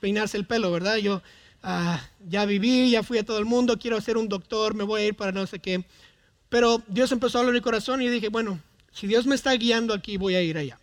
peinarse 0.00 0.36
el 0.36 0.46
pelo, 0.46 0.70
¿verdad? 0.70 0.96
Yo 0.96 1.22
ah, 1.62 2.00
ya 2.28 2.44
viví, 2.44 2.90
ya 2.90 3.02
fui 3.02 3.18
a 3.18 3.24
todo 3.24 3.38
el 3.38 3.44
mundo, 3.44 3.78
quiero 3.78 4.00
ser 4.00 4.16
un 4.16 4.28
doctor, 4.28 4.74
me 4.74 4.84
voy 4.84 5.02
a 5.02 5.06
ir 5.06 5.14
para 5.14 5.32
no 5.32 5.46
sé 5.46 5.58
qué. 5.58 5.84
Pero 6.48 6.82
Dios 6.88 7.12
empezó 7.12 7.38
a 7.38 7.40
hablar 7.40 7.54
en 7.54 7.58
mi 7.58 7.62
corazón 7.62 8.00
y 8.00 8.08
dije, 8.08 8.28
bueno, 8.28 8.60
si 8.92 9.06
Dios 9.06 9.26
me 9.26 9.34
está 9.34 9.52
guiando 9.52 9.92
aquí, 9.92 10.16
voy 10.16 10.34
a 10.34 10.42
ir 10.42 10.56
allá. 10.56 10.78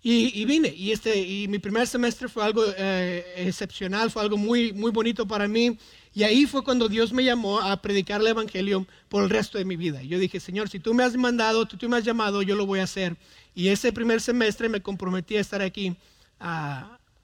Y, 0.00 0.44
vine, 0.44 0.72
y, 0.74 0.92
este, 0.92 1.20
y 1.20 1.48
mi 1.48 1.58
primer 1.58 1.86
semestre 1.86 2.28
fue 2.28 2.44
algo 2.44 2.62
eh, 2.76 3.24
excepcional, 3.36 4.10
fue 4.10 4.22
algo 4.22 4.36
muy, 4.36 4.72
muy 4.72 4.92
bonito 4.92 5.26
para 5.26 5.48
mí. 5.48 5.76
Y 6.14 6.22
ahí 6.22 6.46
fue 6.46 6.62
cuando 6.62 6.88
Dios 6.88 7.12
me 7.12 7.24
llamó 7.24 7.60
a 7.60 7.82
predicar 7.82 8.20
el 8.20 8.28
Evangelio 8.28 8.86
por 9.08 9.24
el 9.24 9.30
resto 9.30 9.58
de 9.58 9.64
mi 9.64 9.76
vida. 9.76 10.02
Yo 10.02 10.18
dije, 10.18 10.38
Señor, 10.38 10.68
si 10.68 10.78
tú 10.78 10.94
me 10.94 11.02
has 11.02 11.16
mandado, 11.16 11.66
tú, 11.66 11.76
tú 11.76 11.88
me 11.88 11.96
has 11.96 12.04
llamado, 12.04 12.42
yo 12.42 12.54
lo 12.54 12.64
voy 12.64 12.78
a 12.78 12.84
hacer. 12.84 13.16
Y 13.54 13.68
ese 13.68 13.92
primer 13.92 14.20
semestre 14.20 14.68
me 14.68 14.80
comprometí 14.80 15.36
a 15.36 15.40
estar 15.40 15.60
aquí 15.62 15.96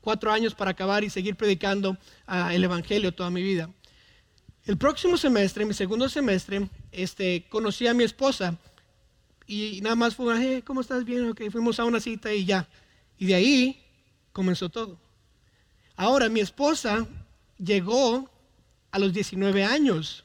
cuatro 0.00 0.32
años 0.32 0.54
para 0.54 0.72
acabar 0.72 1.04
y 1.04 1.10
seguir 1.10 1.36
predicando 1.36 1.96
el 2.50 2.64
Evangelio 2.64 3.14
toda 3.14 3.30
mi 3.30 3.42
vida. 3.42 3.70
El 4.66 4.78
próximo 4.78 5.16
semestre, 5.16 5.64
mi 5.64 5.74
segundo 5.74 6.08
semestre, 6.08 6.68
este, 6.90 7.44
conocí 7.48 7.86
a 7.86 7.94
mi 7.94 8.02
esposa 8.02 8.58
y 9.46 9.80
nada 9.82 9.94
más 9.94 10.14
fue, 10.14 10.34
hey, 10.38 10.62
¿cómo 10.64 10.80
estás? 10.80 11.04
Bien, 11.04 11.28
ok, 11.28 11.42
fuimos 11.50 11.78
a 11.78 11.84
una 11.84 12.00
cita 12.00 12.32
y 12.32 12.44
ya. 12.44 12.68
Y 13.18 13.26
de 13.26 13.34
ahí 13.34 13.82
comenzó 14.32 14.68
todo. 14.68 14.98
Ahora, 15.96 16.28
mi 16.28 16.40
esposa 16.40 17.06
llegó 17.58 18.28
a 18.90 18.98
los 18.98 19.12
19 19.12 19.64
años 19.64 20.24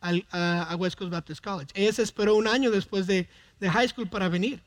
a, 0.00 0.76
West 0.78 0.98
Coast 0.98 1.12
Baptist 1.12 1.42
College. 1.42 1.70
Ella 1.74 1.92
se 1.92 2.02
esperó 2.02 2.36
un 2.36 2.48
año 2.48 2.70
después 2.70 3.06
de, 3.06 3.28
high 3.60 3.88
school 3.88 4.08
para 4.08 4.28
venir. 4.28 4.60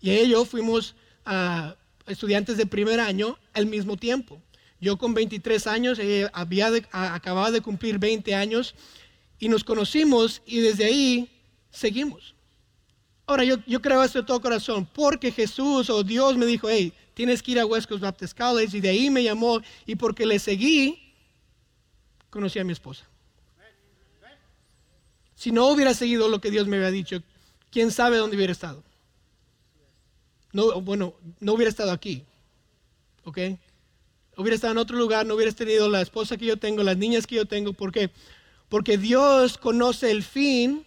Y 0.00 0.10
ella 0.10 0.44
fuimos 0.44 0.94
uh, 1.26 1.72
estudiantes 2.06 2.56
de 2.56 2.66
primer 2.66 3.00
año 3.00 3.38
al 3.54 3.66
mismo 3.66 3.96
tiempo. 3.96 4.40
Yo 4.80 4.98
con 4.98 5.14
23 5.14 5.66
años, 5.68 5.98
ella 5.98 6.30
había 6.34 6.70
acababa 6.90 7.50
de 7.50 7.60
cumplir 7.60 7.98
20 7.98 8.34
años 8.34 8.74
y 9.38 9.48
nos 9.48 9.62
conocimos 9.62 10.42
y 10.44 10.58
desde 10.58 10.84
ahí 10.84 11.30
seguimos. 11.70 12.34
Ahora, 13.26 13.44
yo, 13.44 13.80
creo 13.80 14.02
esto 14.02 14.20
de 14.20 14.26
todo 14.26 14.40
corazón, 14.40 14.86
porque 14.92 15.30
Jesús 15.30 15.88
o 15.90 16.02
Dios 16.02 16.36
me 16.36 16.44
dijo, 16.44 16.68
hey, 16.68 16.92
tienes 17.14 17.42
que 17.42 17.52
ir 17.52 17.60
a 17.60 17.66
Coast 17.66 17.90
Baptist 17.90 18.36
College, 18.36 18.76
y 18.76 18.80
de 18.80 18.88
ahí 18.88 19.10
me 19.10 19.22
llamó, 19.22 19.60
y 19.86 19.94
porque 19.94 20.26
le 20.26 20.38
seguí, 20.38 21.14
conocí 22.30 22.58
a 22.58 22.64
mi 22.64 22.72
esposa. 22.72 23.06
Si 25.34 25.50
no 25.50 25.66
hubiera 25.68 25.94
seguido 25.94 26.28
lo 26.28 26.40
que 26.40 26.50
Dios 26.50 26.66
me 26.66 26.76
había 26.76 26.90
dicho, 26.90 27.22
quién 27.70 27.90
sabe 27.90 28.16
dónde 28.16 28.36
hubiera 28.36 28.52
estado. 28.52 28.82
No, 30.52 30.80
bueno, 30.80 31.14
no 31.40 31.54
hubiera 31.54 31.70
estado 31.70 31.90
aquí. 31.90 32.24
¿Ok? 33.24 33.38
Hubiera 34.36 34.54
estado 34.54 34.72
en 34.72 34.78
otro 34.78 34.96
lugar, 34.96 35.26
no 35.26 35.34
hubieras 35.34 35.56
tenido 35.56 35.88
la 35.88 36.00
esposa 36.00 36.36
que 36.36 36.46
yo 36.46 36.58
tengo, 36.58 36.82
las 36.82 36.96
niñas 36.96 37.26
que 37.26 37.36
yo 37.36 37.46
tengo. 37.46 37.72
¿Por 37.72 37.92
qué? 37.92 38.10
Porque 38.68 38.98
Dios 38.98 39.58
conoce 39.58 40.10
el 40.10 40.22
fin 40.22 40.86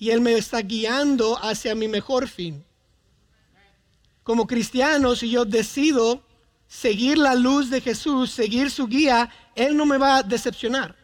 y 0.00 0.10
Él 0.10 0.22
me 0.22 0.32
está 0.32 0.62
guiando 0.62 1.38
hacia 1.40 1.74
mi 1.74 1.86
mejor 1.86 2.26
fin. 2.26 2.64
Como 4.24 4.46
cristiano, 4.46 5.14
si 5.14 5.30
yo 5.30 5.44
decido 5.44 6.22
seguir 6.66 7.18
la 7.18 7.34
luz 7.34 7.68
de 7.68 7.82
Jesús, 7.82 8.30
seguir 8.30 8.70
su 8.70 8.86
guía, 8.86 9.30
Él 9.54 9.76
no 9.76 9.84
me 9.84 9.98
va 9.98 10.16
a 10.16 10.22
decepcionar. 10.22 10.96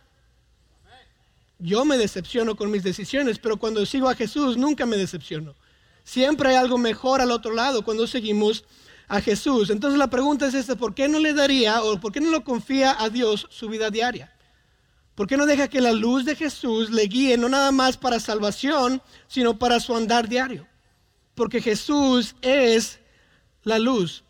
Yo 1.58 1.84
me 1.84 1.98
decepciono 1.98 2.56
con 2.56 2.70
mis 2.70 2.82
decisiones, 2.82 3.38
pero 3.38 3.58
cuando 3.58 3.84
sigo 3.84 4.08
a 4.08 4.14
Jesús 4.14 4.56
nunca 4.56 4.86
me 4.86 4.96
decepciono. 4.96 5.54
Siempre 6.02 6.48
hay 6.48 6.56
algo 6.56 6.78
mejor 6.78 7.20
al 7.20 7.32
otro 7.32 7.52
lado 7.52 7.84
cuando 7.84 8.06
seguimos 8.06 8.64
a 9.08 9.20
Jesús. 9.20 9.68
Entonces 9.68 9.98
la 9.98 10.08
pregunta 10.08 10.46
es 10.46 10.54
esta, 10.54 10.74
¿por 10.74 10.94
qué 10.94 11.06
no 11.06 11.18
le 11.18 11.34
daría 11.34 11.82
o 11.82 12.00
por 12.00 12.12
qué 12.12 12.20
no 12.20 12.30
lo 12.30 12.44
confía 12.44 12.96
a 12.98 13.10
Dios 13.10 13.46
su 13.50 13.68
vida 13.68 13.90
diaria? 13.90 14.32
¿Por 15.16 15.26
qué 15.26 15.38
no 15.38 15.46
deja 15.46 15.68
que 15.68 15.80
la 15.80 15.92
luz 15.92 16.26
de 16.26 16.36
Jesús 16.36 16.90
le 16.90 17.04
guíe 17.04 17.38
no 17.38 17.48
nada 17.48 17.72
más 17.72 17.96
para 17.96 18.20
salvación, 18.20 19.02
sino 19.26 19.58
para 19.58 19.80
su 19.80 19.96
andar 19.96 20.28
diario? 20.28 20.68
Porque 21.34 21.62
Jesús 21.62 22.36
es 22.42 23.00
la 23.64 23.78
luz. 23.78 24.22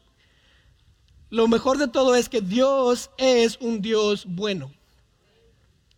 Lo 1.29 1.49
mejor 1.49 1.79
de 1.79 1.89
todo 1.89 2.15
es 2.15 2.29
que 2.29 2.41
Dios 2.41 3.11
es 3.19 3.59
un 3.61 3.83
Dios 3.83 4.27
bueno. 4.27 4.73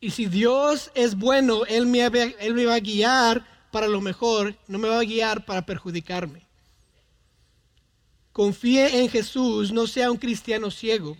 Y 0.01 0.11
si 0.11 0.25
Dios 0.25 0.91
es 0.95 1.17
bueno, 1.17 1.67
Él 1.67 1.87
me, 1.87 2.09
va 2.09 2.75
a 2.75 2.81
guiar 2.81 3.47
para 3.71 3.89
lo 3.89 4.01
mejor, 4.01 4.57
no 4.69 4.79
me 4.79 4.89
va 4.89 5.01
a 5.01 5.05
guiar 5.05 5.45
para 5.45 5.67
perjudicarme. 5.67 6.47
Confíe 8.33 9.01
en 9.01 9.11
Jesús, 9.11 9.71
no 9.71 9.87
sea 9.87 10.11
un 10.11 10.17
cristiano 10.17 10.71
ciego, 10.71 11.15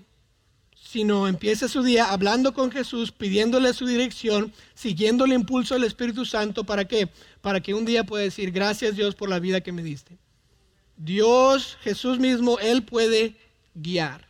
sino 0.91 1.29
empiece 1.29 1.69
su 1.69 1.83
día 1.83 2.11
hablando 2.11 2.55
con 2.55 2.73
Jesús, 2.73 3.13
pidiéndole 3.13 3.75
su 3.75 3.85
dirección, 3.85 4.55
siguiendo 4.73 5.27
el 5.27 5.35
impulso 5.35 5.75
del 5.75 5.85
Espíritu 5.85 6.25
Santo. 6.25 6.65
¿Para 6.65 6.87
qué? 6.87 7.11
Para 7.43 7.61
que 7.61 7.75
un 7.75 7.85
día 7.85 8.05
pueda 8.05 8.25
decir, 8.25 8.53
gracias 8.53 8.97
Dios 8.97 9.15
por 9.15 9.29
la 9.29 9.39
vida 9.39 9.61
que 9.61 9.71
me 9.71 9.83
diste. 9.83 10.17
Dios, 10.97 11.77
Jesús 11.83 12.19
mismo, 12.19 12.59
Él 12.59 12.85
puede 12.85 13.37
guiar. 13.75 14.27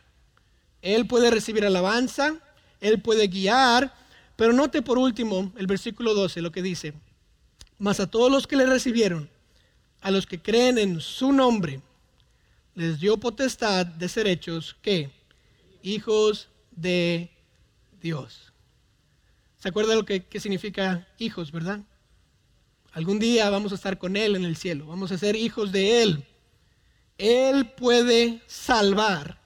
Él 0.81 1.07
puede 1.07 1.31
recibir 1.31 1.65
alabanza, 1.65 2.35
Él 2.81 3.01
puede 3.01 3.29
guiar, 3.29 3.95
pero 4.35 4.51
note 4.51 4.81
por 4.81 4.97
último 4.97 5.53
el 5.55 5.65
versículo 5.65 6.13
12, 6.13 6.41
lo 6.41 6.51
que 6.51 6.61
dice, 6.61 6.93
mas 7.77 8.01
a 8.01 8.07
todos 8.11 8.29
los 8.29 8.47
que 8.47 8.57
le 8.57 8.65
recibieron, 8.65 9.29
a 10.01 10.11
los 10.11 10.25
que 10.25 10.41
creen 10.41 10.77
en 10.77 10.99
su 10.99 11.31
nombre, 11.31 11.79
les 12.75 12.99
dio 12.99 13.15
potestad 13.15 13.85
de 13.85 14.09
ser 14.09 14.27
hechos, 14.27 14.75
¿qué? 14.81 15.18
Hijos 15.81 16.49
de 16.71 17.31
Dios. 18.01 18.53
¿Se 19.57 19.69
acuerda 19.69 19.95
lo 19.95 20.05
que, 20.05 20.25
que 20.25 20.39
significa 20.39 21.07
hijos, 21.17 21.51
verdad? 21.51 21.81
Algún 22.91 23.19
día 23.19 23.49
vamos 23.49 23.71
a 23.71 23.75
estar 23.75 23.97
con 23.97 24.15
Él 24.15 24.35
en 24.35 24.45
el 24.45 24.55
cielo, 24.55 24.87
vamos 24.87 25.11
a 25.11 25.17
ser 25.17 25.35
hijos 25.35 25.71
de 25.71 26.01
Él. 26.01 26.25
Él 27.17 27.71
puede 27.71 28.41
salvar. 28.47 29.39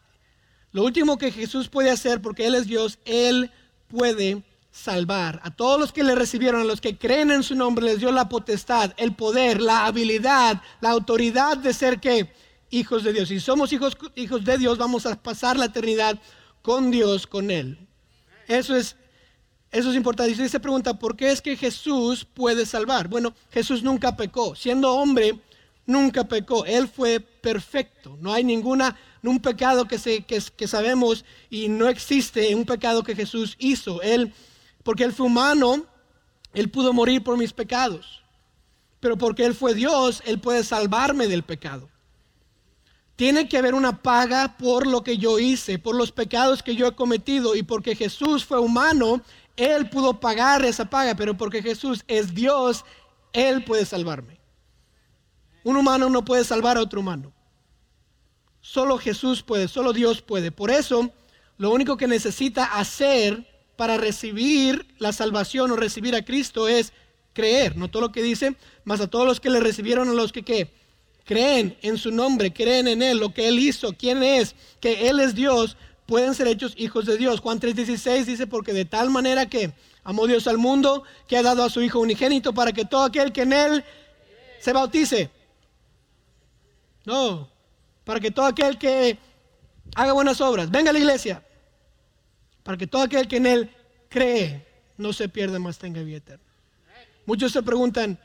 Lo 0.71 0.83
último 0.83 1.17
que 1.17 1.31
Jesús 1.31 1.69
puede 1.69 1.89
hacer, 1.89 2.21
porque 2.21 2.45
Él 2.45 2.55
es 2.55 2.67
Dios, 2.67 2.99
Él 3.05 3.51
puede 3.87 4.43
salvar. 4.71 5.39
A 5.43 5.55
todos 5.55 5.79
los 5.79 5.91
que 5.91 6.03
le 6.03 6.15
recibieron, 6.15 6.61
a 6.61 6.65
los 6.65 6.81
que 6.81 6.97
creen 6.97 7.31
en 7.31 7.43
su 7.43 7.55
nombre, 7.55 7.85
les 7.85 7.99
dio 7.99 8.11
la 8.11 8.29
potestad, 8.29 8.93
el 8.97 9.15
poder, 9.15 9.61
la 9.61 9.85
habilidad, 9.85 10.61
la 10.81 10.89
autoridad 10.89 11.57
de 11.57 11.73
ser 11.73 11.99
que 11.99 12.33
hijos 12.73 13.03
de 13.03 13.13
Dios. 13.13 13.29
Si 13.29 13.39
somos 13.39 13.71
hijos, 13.71 13.97
hijos 14.15 14.43
de 14.43 14.57
Dios, 14.57 14.77
vamos 14.77 15.05
a 15.05 15.21
pasar 15.21 15.57
la 15.57 15.65
eternidad 15.65 16.19
con 16.61 16.91
Dios, 16.91 17.27
con 17.27 17.51
Él. 17.51 17.77
Eso 18.47 18.75
es, 18.75 18.95
eso 19.71 19.89
es 19.91 19.95
importante. 19.95 20.31
Y 20.31 20.33
usted 20.33 20.47
se 20.49 20.59
pregunta, 20.59 20.97
¿por 20.97 21.15
qué 21.15 21.31
es 21.31 21.41
que 21.41 21.55
Jesús 21.55 22.25
puede 22.25 22.65
salvar? 22.65 23.07
Bueno, 23.07 23.33
Jesús 23.51 23.83
nunca 23.83 24.15
pecó. 24.15 24.55
Siendo 24.55 24.93
hombre, 24.93 25.39
nunca 25.85 26.23
pecó. 26.23 26.65
Él 26.65 26.87
fue 26.87 27.19
perfecto. 27.19 28.17
No 28.19 28.33
hay 28.33 28.43
ninguna, 28.43 28.97
un 29.21 29.39
pecado 29.39 29.87
que, 29.87 29.99
se, 29.99 30.23
que, 30.23 30.41
que 30.57 30.67
sabemos 30.67 31.23
y 31.49 31.69
no 31.69 31.87
existe 31.87 32.55
un 32.55 32.65
pecado 32.65 33.03
que 33.03 33.15
Jesús 33.15 33.55
hizo. 33.59 34.01
Él 34.01 34.33
porque 34.83 35.03
Él 35.03 35.13
fue 35.13 35.25
humano, 35.25 35.85
Él 36.53 36.69
pudo 36.69 36.93
morir 36.93 37.23
por 37.23 37.37
mis 37.37 37.53
pecados. 37.53 38.21
Pero 38.99 39.17
porque 39.17 39.45
Él 39.45 39.55
fue 39.55 39.73
Dios, 39.73 40.21
Él 40.25 40.39
puede 40.39 40.63
salvarme 40.63 41.27
del 41.27 41.43
pecado. 41.43 41.89
Tiene 43.15 43.47
que 43.47 43.57
haber 43.57 43.75
una 43.75 44.01
paga 44.01 44.57
por 44.57 44.87
lo 44.87 45.03
que 45.03 45.17
yo 45.17 45.39
hice, 45.39 45.77
por 45.77 45.95
los 45.95 46.11
pecados 46.11 46.63
que 46.63 46.75
yo 46.75 46.87
he 46.87 46.95
cometido. 46.95 47.55
Y 47.55 47.63
porque 47.63 47.95
Jesús 47.95 48.43
fue 48.43 48.59
humano, 48.59 49.21
Él 49.55 49.89
pudo 49.89 50.19
pagar 50.19 50.65
esa 50.65 50.89
paga. 50.89 51.15
Pero 51.15 51.37
porque 51.37 51.61
Jesús 51.61 52.03
es 52.07 52.33
Dios, 52.33 52.85
Él 53.33 53.63
puede 53.63 53.85
salvarme. 53.85 54.39
Un 55.63 55.77
humano 55.77 56.09
no 56.09 56.25
puede 56.25 56.43
salvar 56.43 56.77
a 56.77 56.81
otro 56.81 56.99
humano. 56.99 57.31
Solo 58.61 58.97
Jesús 58.97 59.43
puede, 59.43 59.67
solo 59.67 59.93
Dios 59.93 60.21
puede. 60.21 60.51
Por 60.51 60.71
eso, 60.71 61.11
lo 61.57 61.71
único 61.71 61.97
que 61.97 62.07
necesita 62.07 62.65
hacer 62.65 63.47
para 63.75 63.97
recibir 63.97 64.87
la 64.99 65.13
salvación 65.13 65.71
o 65.71 65.75
recibir 65.75 66.15
a 66.15 66.23
Cristo 66.23 66.67
es 66.67 66.93
creer, 67.33 67.75
no 67.77 67.89
todo 67.89 68.03
lo 68.03 68.11
que 68.11 68.21
dice, 68.21 68.55
más 68.85 69.01
a 69.01 69.07
todos 69.07 69.25
los 69.25 69.39
que 69.39 69.49
le 69.49 69.59
recibieron, 69.59 70.09
a 70.09 70.13
los 70.13 70.31
que 70.31 70.43
¿qué? 70.43 70.73
Creen 71.23 71.77
en 71.81 71.97
su 71.97 72.11
nombre, 72.11 72.53
creen 72.53 72.87
en 72.87 73.01
Él, 73.01 73.17
lo 73.17 73.33
que 73.33 73.47
Él 73.47 73.59
hizo, 73.59 73.93
quién 73.93 74.23
es, 74.23 74.55
que 74.79 75.09
Él 75.09 75.19
es 75.19 75.35
Dios, 75.35 75.77
pueden 76.05 76.35
ser 76.35 76.47
hechos 76.47 76.73
hijos 76.77 77.05
de 77.05 77.17
Dios. 77.17 77.39
Juan 77.39 77.59
3:16 77.59 78.25
dice, 78.25 78.47
porque 78.47 78.73
de 78.73 78.85
tal 78.85 79.09
manera 79.09 79.47
que 79.47 79.73
amó 80.03 80.27
Dios 80.27 80.47
al 80.47 80.57
mundo, 80.57 81.03
que 81.27 81.37
ha 81.37 81.43
dado 81.43 81.63
a 81.63 81.69
su 81.69 81.81
Hijo 81.81 81.99
unigénito 81.99 82.53
para 82.53 82.71
que 82.71 82.85
todo 82.85 83.03
aquel 83.03 83.31
que 83.31 83.43
en 83.43 83.53
Él 83.53 83.83
se 84.59 84.73
bautice. 84.73 85.29
No, 87.05 87.49
para 88.03 88.19
que 88.19 88.31
todo 88.31 88.45
aquel 88.45 88.77
que 88.77 89.17
haga 89.95 90.13
buenas 90.13 90.39
obras, 90.41 90.71
venga 90.71 90.89
a 90.89 90.93
la 90.93 90.99
iglesia, 90.99 91.43
para 92.63 92.77
que 92.77 92.87
todo 92.87 93.03
aquel 93.03 93.27
que 93.27 93.37
en 93.37 93.45
Él 93.45 93.69
cree 94.09 94.65
no 94.97 95.11
se 95.11 95.27
pierda, 95.27 95.59
más 95.59 95.77
tenga 95.77 96.01
vida. 96.01 96.39
Muchos 97.25 97.51
se 97.51 97.63
preguntan, 97.63 98.19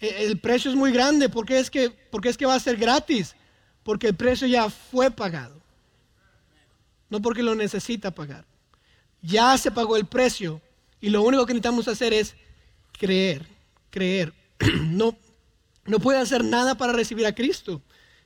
el 0.00 0.38
precio 0.38 0.70
es 0.70 0.76
muy 0.76 0.92
grande, 0.92 1.28
¿por 1.28 1.44
qué 1.44 1.58
es 1.58 1.70
que, 1.70 1.90
por 1.90 2.20
qué 2.20 2.30
es 2.30 2.36
que 2.36 2.46
va 2.46 2.54
a 2.54 2.60
ser 2.60 2.76
gratis? 2.76 3.36
Porque 3.82 4.08
el 4.08 4.14
precio 4.14 4.46
ya 4.46 4.70
fue 4.70 5.10
pagado, 5.10 5.60
no 7.08 7.20
porque 7.20 7.42
lo 7.42 7.54
necesita 7.54 8.10
pagar. 8.10 8.44
Ya 9.22 9.56
se 9.58 9.70
pagó 9.70 9.96
el 9.96 10.06
precio 10.06 10.62
y 11.00 11.10
lo 11.10 11.22
único 11.22 11.44
que 11.44 11.52
necesitamos 11.52 11.88
hacer 11.88 12.12
es 12.14 12.34
creer, 12.92 13.46
creer. 13.90 14.32
No, 14.90 15.16
no 15.86 15.98
puede 15.98 16.18
hacer 16.18 16.44
nada 16.44 16.76
para 16.76 16.92
recibir 16.92 17.26
a 17.26 17.34
Cristo. 17.34 17.80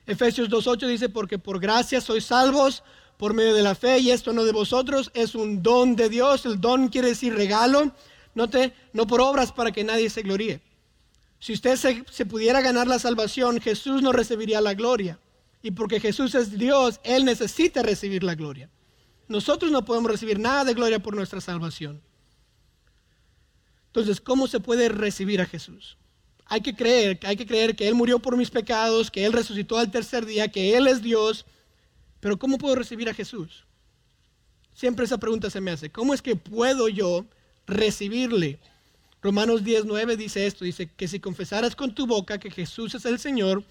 Efesios 0.05 0.49
2.8 0.49 0.87
dice, 0.87 1.09
porque 1.09 1.39
por 1.39 1.59
gracia 1.59 2.01
sois 2.01 2.25
salvos 2.25 2.83
por 3.17 3.33
medio 3.33 3.53
de 3.53 3.63
la 3.63 3.75
fe 3.75 3.99
y 3.99 4.11
esto 4.11 4.33
no 4.33 4.43
de 4.43 4.51
vosotros, 4.51 5.09
es 5.13 5.35
un 5.35 5.63
don 5.63 5.95
de 5.95 6.09
Dios. 6.09 6.45
El 6.45 6.59
don 6.59 6.89
quiere 6.89 7.09
decir 7.09 7.33
regalo, 7.33 7.91
no, 8.33 8.49
te, 8.49 8.73
no 8.93 9.07
por 9.07 9.21
obras 9.21 9.51
para 9.51 9.71
que 9.71 9.83
nadie 9.83 10.09
se 10.09 10.21
gloríe. 10.21 10.61
Si 11.39 11.53
usted 11.53 11.75
se, 11.75 12.25
pudiera 12.25 12.61
ganar 12.61 12.87
la 12.87 12.99
salvación, 12.99 13.61
Jesús 13.61 14.01
no 14.01 14.11
recibiría 14.11 14.61
la 14.61 14.73
gloria. 14.73 15.19
Y 15.61 15.71
porque 15.71 15.99
Jesús 15.99 16.35
es 16.35 16.57
Dios, 16.57 16.99
Él 17.03 17.25
necesita 17.25 17.83
recibir 17.83 18.23
la 18.23 18.35
gloria. 18.35 18.69
Nosotros 19.27 19.71
no 19.71 19.85
podemos 19.85 20.11
recibir 20.11 20.39
nada 20.39 20.63
de 20.63 20.73
gloria 20.73 20.99
por 20.99 21.15
nuestra 21.15 21.41
salvación. 21.41 22.01
Entonces, 23.87 24.21
¿cómo 24.21 24.47
se 24.47 24.59
puede 24.59 24.89
recibir 24.89 25.41
a 25.41 25.45
Jesús? 25.45 25.97
Hay 26.45 26.61
que 26.61 26.75
creer, 26.75 27.19
hay 27.23 27.35
que 27.35 27.47
creer 27.47 27.75
que 27.75 27.87
Él 27.87 27.95
murió 27.95 28.19
por 28.19 28.37
mis 28.37 28.51
pecados, 28.51 29.09
que 29.09 29.25
Él 29.25 29.33
resucitó 29.33 29.79
al 29.79 29.89
tercer 29.89 30.25
día, 30.25 30.47
que 30.47 30.77
Él 30.77 30.87
es 30.87 31.01
Dios 31.01 31.45
pero 32.25 32.39
¿cómo 32.39 32.57
puedo 32.57 32.73
recibir 32.73 33.07
a 33.07 33.13
Jesús? 33.13 33.65
Siempre 34.73 35.05
esa 35.05 35.19
pregunta 35.19 35.51
se 35.51 35.61
me 35.61 35.69
hace. 35.69 35.91
¿Cómo 35.91 36.11
es 36.11 36.23
que 36.23 36.35
puedo 36.35 36.89
yo 36.89 37.23
recibirle? 37.67 38.59
Romanos 39.25 39.63
10.9 39.63 40.17
dice 40.17 40.45
esto, 40.45 40.65
dice 40.65 40.85
que 40.85 41.07
si 41.07 41.19
confesaras 41.19 41.75
con 41.75 41.95
tu 41.95 42.05
boca 42.05 42.37
que 42.37 42.51
Jesús 42.51 42.93
es 42.93 43.05
el 43.05 43.17
Señor 43.17 43.63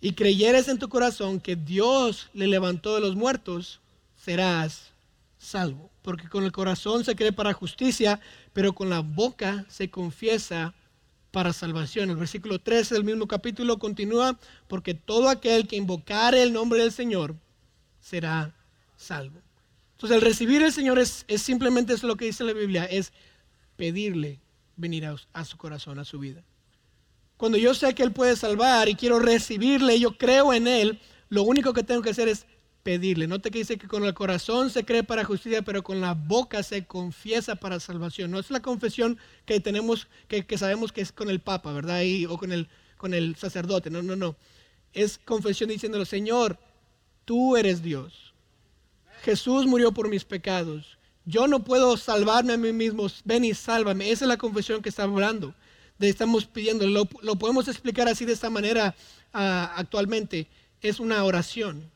y 0.00 0.14
creyeres 0.14 0.66
en 0.68 0.78
tu 0.78 0.88
corazón 0.88 1.40
que 1.40 1.56
Dios 1.56 2.30
le 2.32 2.46
levantó 2.46 2.94
de 2.94 3.02
los 3.02 3.14
muertos, 3.14 3.80
serás 4.16 4.92
salvo. 5.36 5.90
Porque 6.00 6.30
con 6.30 6.42
el 6.44 6.52
corazón 6.52 7.04
se 7.04 7.16
cree 7.16 7.32
para 7.32 7.52
justicia, 7.52 8.18
pero 8.54 8.72
con 8.72 8.88
la 8.88 9.00
boca 9.00 9.66
se 9.68 9.90
confiesa 9.90 10.72
para 11.32 11.52
salvación. 11.52 12.08
El 12.08 12.16
versículo 12.16 12.58
13 12.58 12.94
del 12.94 13.04
mismo 13.04 13.28
capítulo 13.28 13.78
continúa, 13.78 14.38
porque 14.68 14.94
todo 14.94 15.28
aquel 15.28 15.68
que 15.68 15.76
invocare 15.76 16.42
el 16.42 16.54
nombre 16.54 16.80
del 16.80 16.92
Señor 16.92 17.36
será 18.00 18.54
salvo. 18.96 19.42
Entonces 19.96 20.16
el 20.16 20.22
recibir 20.22 20.64
al 20.64 20.72
Señor 20.72 20.98
es, 20.98 21.26
simplemente 21.36 21.92
eso 21.92 22.06
lo 22.06 22.16
que 22.16 22.24
dice 22.24 22.42
la 22.42 22.54
Biblia, 22.54 22.86
es 22.86 23.12
pedirle 23.76 24.40
venir 24.78 25.04
a, 25.04 25.44
su 25.44 25.58
corazón, 25.58 25.98
a 25.98 26.04
su 26.04 26.18
vida. 26.18 26.42
Cuando 27.36 27.58
yo 27.58 27.74
sé 27.74 27.94
que 27.94 28.02
Él 28.02 28.12
puede 28.12 28.36
salvar 28.36 28.88
y 28.88 28.94
quiero 28.94 29.18
recibirle, 29.18 30.00
yo 30.00 30.16
creo 30.16 30.54
en 30.54 30.66
Él, 30.66 30.98
lo 31.28 31.42
único 31.42 31.74
que 31.74 31.82
tengo 31.82 32.00
que 32.00 32.10
hacer 32.10 32.28
es 32.28 32.46
pedirle. 32.82 33.26
Note 33.26 33.50
que 33.50 33.58
dice 33.58 33.76
que 33.76 33.86
con 33.86 34.04
el 34.04 34.14
corazón 34.14 34.70
se 34.70 34.84
cree 34.84 35.02
para 35.02 35.24
justicia, 35.24 35.62
pero 35.62 35.82
con 35.82 36.00
la 36.00 36.14
boca 36.14 36.62
se 36.62 36.86
confiesa 36.86 37.56
para 37.56 37.80
salvación. 37.80 38.30
No 38.30 38.38
es 38.38 38.50
la 38.50 38.62
confesión 38.62 39.18
que 39.44 39.60
tenemos, 39.60 40.08
que, 40.26 40.44
sabemos 40.56 40.92
que 40.92 41.02
es 41.02 41.12
con 41.12 41.28
el 41.28 41.40
Papa, 41.40 41.72
¿verdad? 41.72 42.00
o 42.28 42.38
con 42.38 42.52
el, 42.52 42.68
con 42.96 43.12
el 43.14 43.36
sacerdote. 43.36 43.90
No, 43.90 44.02
no, 44.02 44.16
no. 44.16 44.36
Es 44.94 45.18
confesión 45.18 45.68
diciéndole, 45.68 46.06
Señor, 46.06 46.58
tú 47.24 47.56
eres 47.56 47.82
Dios. 47.82 48.32
Jesús 49.22 49.66
murió 49.66 49.92
por 49.92 50.08
mis 50.08 50.24
pecados. 50.24 50.97
Yo 51.28 51.46
no 51.46 51.62
puedo 51.62 51.98
salvarme 51.98 52.54
a 52.54 52.56
mí 52.56 52.72
mismo. 52.72 53.06
Ven 53.26 53.44
y 53.44 53.52
sálvame. 53.52 54.10
Esa 54.10 54.24
es 54.24 54.28
la 54.30 54.38
confesión 54.38 54.80
que 54.80 54.88
estamos 54.88 55.16
hablando. 55.16 55.54
Estamos 56.00 56.46
pidiendo. 56.46 56.86
Lo, 56.86 57.04
podemos 57.04 57.68
explicar 57.68 58.08
así 58.08 58.24
de 58.24 58.32
esta 58.32 58.48
manera 58.48 58.94
ah, 59.34 59.74
actualmente. 59.76 60.46
Es 60.80 60.98
una 61.00 61.22
oración. 61.24 61.90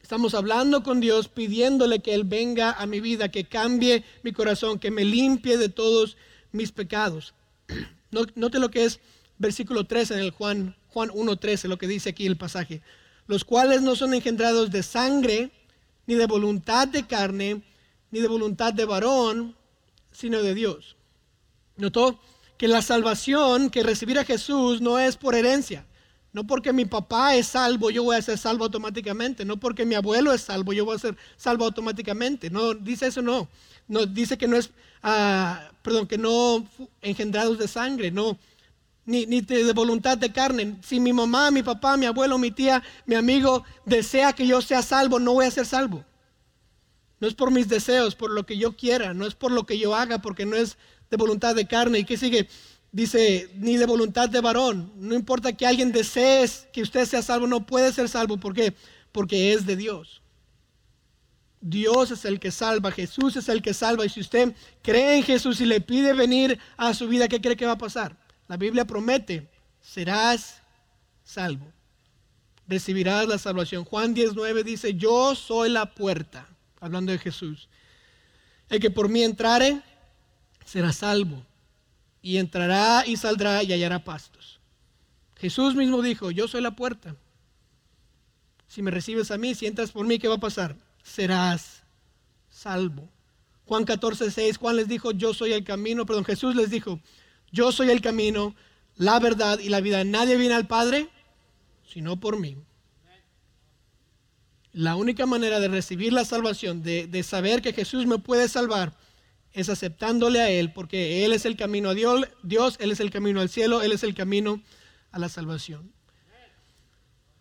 Estamos 0.00 0.34
hablando 0.34 0.84
con 0.84 1.00
Dios, 1.00 1.26
pidiéndole 1.26 1.98
que 1.98 2.14
Él 2.14 2.22
venga 2.22 2.70
a 2.70 2.86
mi 2.86 3.00
vida, 3.00 3.28
que 3.28 3.42
cambie 3.42 4.04
mi 4.22 4.30
corazón, 4.30 4.78
que 4.78 4.92
me 4.92 5.04
limpie 5.04 5.58
de 5.58 5.68
todos 5.68 6.16
mis 6.52 6.70
pecados. 6.70 7.34
Note 8.12 8.60
lo 8.60 8.70
que 8.70 8.84
es 8.84 9.00
versículo 9.38 9.82
13 9.82 10.14
en 10.14 10.20
el 10.20 10.30
Juan, 10.30 10.76
Juan 10.90 11.08
1.13, 11.08 11.66
lo 11.66 11.76
que 11.76 11.88
dice 11.88 12.10
aquí 12.10 12.24
el 12.26 12.36
pasaje. 12.36 12.82
Los 13.26 13.44
cuales 13.44 13.82
no 13.82 13.96
son 13.96 14.14
engendrados 14.14 14.70
de 14.70 14.84
sangre, 14.84 15.50
ni 16.06 16.14
de 16.14 16.26
voluntad 16.26 16.86
de 16.86 17.04
carne, 17.04 17.62
ni 18.10 18.20
de 18.20 18.28
voluntad 18.28 18.72
de 18.72 18.84
varón, 18.84 19.56
sino 20.12 20.42
de 20.42 20.54
Dios. 20.54 20.96
Notó 21.76 22.20
que 22.58 22.68
la 22.68 22.82
salvación, 22.82 23.70
que 23.70 23.82
recibir 23.82 24.18
a 24.18 24.24
Jesús 24.24 24.80
no 24.80 24.98
es 24.98 25.16
por 25.16 25.34
herencia. 25.34 25.86
No 26.32 26.46
porque 26.46 26.72
mi 26.72 26.84
papá 26.84 27.34
es 27.34 27.48
salvo, 27.48 27.90
yo 27.90 28.04
voy 28.04 28.16
a 28.16 28.22
ser 28.22 28.38
salvo 28.38 28.64
automáticamente. 28.64 29.44
No 29.44 29.56
porque 29.56 29.84
mi 29.84 29.94
abuelo 29.94 30.32
es 30.32 30.42
salvo, 30.42 30.72
yo 30.72 30.84
voy 30.84 30.96
a 30.96 30.98
ser 30.98 31.16
salvo 31.36 31.64
automáticamente. 31.64 32.50
No, 32.50 32.74
dice 32.74 33.06
eso 33.06 33.22
no. 33.22 33.48
No 33.88 34.06
dice 34.06 34.38
que 34.38 34.46
no 34.46 34.56
es, 34.56 34.70
ah, 35.02 35.70
perdón, 35.82 36.06
que 36.06 36.18
no 36.18 36.64
engendrados 37.02 37.58
de 37.58 37.66
sangre, 37.66 38.10
no. 38.10 38.38
Ni 39.06 39.24
de 39.40 39.72
voluntad 39.72 40.18
de 40.18 40.30
carne. 40.30 40.76
Si 40.84 41.00
mi 41.00 41.12
mamá, 41.12 41.50
mi 41.50 41.64
papá, 41.64 41.96
mi 41.96 42.06
abuelo, 42.06 42.38
mi 42.38 42.52
tía, 42.52 42.80
mi 43.06 43.16
amigo 43.16 43.64
desea 43.84 44.32
que 44.32 44.46
yo 44.46 44.62
sea 44.62 44.82
salvo, 44.82 45.18
no 45.18 45.32
voy 45.32 45.46
a 45.46 45.50
ser 45.50 45.66
salvo. 45.66 46.04
No 47.20 47.28
es 47.28 47.34
por 47.34 47.50
mis 47.50 47.68
deseos, 47.68 48.14
por 48.14 48.30
lo 48.30 48.44
que 48.46 48.56
yo 48.56 48.76
quiera, 48.76 49.14
no 49.14 49.26
es 49.26 49.34
por 49.34 49.52
lo 49.52 49.64
que 49.64 49.78
yo 49.78 49.94
haga, 49.94 50.20
porque 50.22 50.46
no 50.46 50.56
es 50.56 50.76
de 51.10 51.16
voluntad 51.16 51.54
de 51.54 51.66
carne. 51.66 52.00
¿Y 52.00 52.04
qué 52.04 52.16
sigue? 52.16 52.48
Dice, 52.92 53.50
ni 53.56 53.76
de 53.76 53.86
voluntad 53.86 54.28
de 54.28 54.40
varón. 54.40 54.92
No 54.96 55.14
importa 55.14 55.52
que 55.52 55.66
alguien 55.66 55.92
desee 55.92 56.48
que 56.72 56.82
usted 56.82 57.04
sea 57.04 57.22
salvo, 57.22 57.46
no 57.46 57.66
puede 57.66 57.92
ser 57.92 58.08
salvo. 58.08 58.38
¿Por 58.38 58.54
qué? 58.54 58.74
Porque 59.12 59.52
es 59.52 59.66
de 59.66 59.76
Dios. 59.76 60.22
Dios 61.60 62.10
es 62.10 62.24
el 62.24 62.40
que 62.40 62.50
salva, 62.50 62.90
Jesús 62.90 63.36
es 63.36 63.48
el 63.48 63.60
que 63.60 63.74
salva. 63.74 64.06
Y 64.06 64.08
si 64.08 64.20
usted 64.20 64.54
cree 64.82 65.18
en 65.18 65.22
Jesús 65.22 65.60
y 65.60 65.66
le 65.66 65.80
pide 65.80 66.14
venir 66.14 66.58
a 66.76 66.94
su 66.94 67.06
vida, 67.06 67.28
¿qué 67.28 67.40
cree 67.40 67.56
que 67.56 67.66
va 67.66 67.72
a 67.72 67.78
pasar? 67.78 68.16
La 68.48 68.56
Biblia 68.56 68.86
promete, 68.86 69.48
serás 69.80 70.62
salvo. 71.22 71.70
Recibirás 72.66 73.28
la 73.28 73.36
salvación. 73.36 73.84
Juan 73.84 74.14
19 74.14 74.64
dice, 74.64 74.94
yo 74.94 75.34
soy 75.34 75.68
la 75.68 75.94
puerta, 75.94 76.48
hablando 76.80 77.12
de 77.12 77.18
Jesús. 77.18 77.68
El 78.68 78.80
que 78.80 78.90
por 78.90 79.08
mí 79.08 79.22
entrare, 79.22 79.82
será 80.64 80.92
salvo 80.92 81.44
y 82.22 82.36
entrará 82.36 83.04
y 83.06 83.16
saldrá 83.16 83.62
y 83.62 83.72
hallará 83.72 84.04
pastos. 84.04 84.60
Jesús 85.36 85.74
mismo 85.74 86.02
dijo, 86.02 86.30
yo 86.30 86.48
soy 86.48 86.60
la 86.60 86.76
puerta. 86.76 87.16
Si 88.68 88.82
me 88.82 88.90
recibes 88.90 89.30
a 89.30 89.38
mí, 89.38 89.54
si 89.54 89.66
entras 89.66 89.90
por 89.90 90.06
mí, 90.06 90.18
¿qué 90.18 90.28
va 90.28 90.36
a 90.36 90.40
pasar? 90.40 90.76
Serás 91.02 91.82
salvo. 92.50 93.08
Juan 93.66 93.84
14, 93.84 94.30
6, 94.30 94.58
Juan 94.58 94.76
les 94.76 94.88
dijo, 94.88 95.12
yo 95.12 95.32
soy 95.32 95.52
el 95.52 95.64
camino, 95.64 96.04
perdón, 96.06 96.24
Jesús 96.24 96.54
les 96.54 96.70
dijo, 96.70 97.00
yo 97.52 97.72
soy 97.72 97.90
el 97.90 98.00
camino, 98.00 98.54
la 98.96 99.18
verdad 99.18 99.58
y 99.58 99.68
la 99.68 99.80
vida. 99.80 100.04
Nadie 100.04 100.36
viene 100.36 100.54
al 100.54 100.66
Padre 100.66 101.08
sino 101.90 102.18
por 102.18 102.38
mí. 102.38 102.56
La 104.72 104.96
única 104.96 105.26
manera 105.26 105.60
de 105.60 105.68
recibir 105.68 106.12
la 106.12 106.24
salvación, 106.24 106.82
de, 106.82 107.06
de 107.06 107.22
saber 107.22 107.60
que 107.62 107.72
Jesús 107.72 108.06
me 108.06 108.18
puede 108.18 108.48
salvar, 108.48 108.92
es 109.52 109.68
aceptándole 109.68 110.40
a 110.40 110.50
Él, 110.50 110.72
porque 110.72 111.24
Él 111.24 111.32
es 111.32 111.44
el 111.44 111.56
camino 111.56 111.90
a 111.90 111.94
Dios, 111.94 112.76
Él 112.78 112.92
es 112.92 113.00
el 113.00 113.10
camino 113.10 113.40
al 113.40 113.48
cielo, 113.48 113.82
Él 113.82 113.92
es 113.92 114.02
el 114.02 114.14
camino 114.14 114.60
a 115.10 115.18
la 115.18 115.28
salvación. 115.28 115.92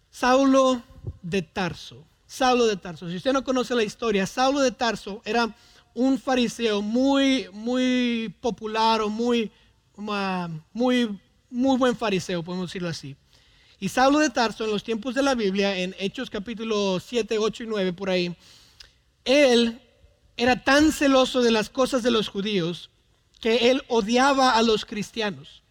Saulo 0.09 0.82
de 1.21 1.43
Tarso, 1.43 2.05
Saulo 2.25 2.65
de 2.65 2.77
Tarso, 2.77 3.09
si 3.09 3.15
usted 3.15 3.32
no 3.32 3.43
conoce 3.43 3.75
la 3.75 3.84
historia, 3.84 4.25
Saulo 4.25 4.59
de 4.59 4.71
Tarso 4.71 5.21
era 5.23 5.55
un 5.93 6.17
fariseo 6.17 6.82
muy, 6.82 7.47
muy 7.53 8.36
popular 8.41 9.01
o 9.01 9.09
muy, 9.09 9.51
muy, 10.73 11.19
muy 11.49 11.77
buen 11.77 11.95
fariseo, 11.95 12.43
podemos 12.43 12.69
decirlo 12.69 12.89
así. 12.89 13.15
Y 13.80 13.88
Saulo 13.89 14.19
de 14.19 14.30
Tarso, 14.30 14.65
en 14.65 14.71
los 14.71 14.84
tiempos 14.84 15.15
de 15.15 15.23
la 15.23 15.36
Biblia, 15.36 15.77
en 15.77 15.95
Hechos 15.99 16.30
capítulo 16.30 16.99
7, 16.99 17.38
8 17.38 17.63
y 17.63 17.67
9, 17.67 17.93
por 17.93 18.09
ahí, 18.09 18.36
él 19.23 19.80
era 20.36 20.63
tan 20.63 20.91
celoso 20.91 21.41
de 21.41 21.51
las 21.51 21.69
cosas 21.69 22.03
de 22.03 22.11
los 22.11 22.27
judíos 22.27 22.89
que 23.39 23.69
él 23.69 23.84
odiaba 23.88 24.57
a 24.57 24.63
los 24.63 24.84
cristianos. 24.84 25.63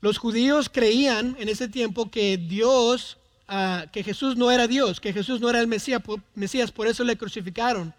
Los 0.00 0.18
judíos 0.18 0.68
creían 0.68 1.36
en 1.40 1.48
ese 1.48 1.66
tiempo 1.66 2.08
que 2.08 2.36
Dios, 2.36 3.18
ah, 3.48 3.86
que 3.92 4.04
Jesús 4.04 4.36
no 4.36 4.52
era 4.52 4.68
Dios, 4.68 5.00
que 5.00 5.12
Jesús 5.12 5.40
no 5.40 5.50
era 5.50 5.60
el 5.60 5.66
Mesías, 5.66 6.02
Mesías, 6.36 6.70
por 6.70 6.86
eso 6.86 7.02
le 7.02 7.16
crucificaron. 7.16 7.94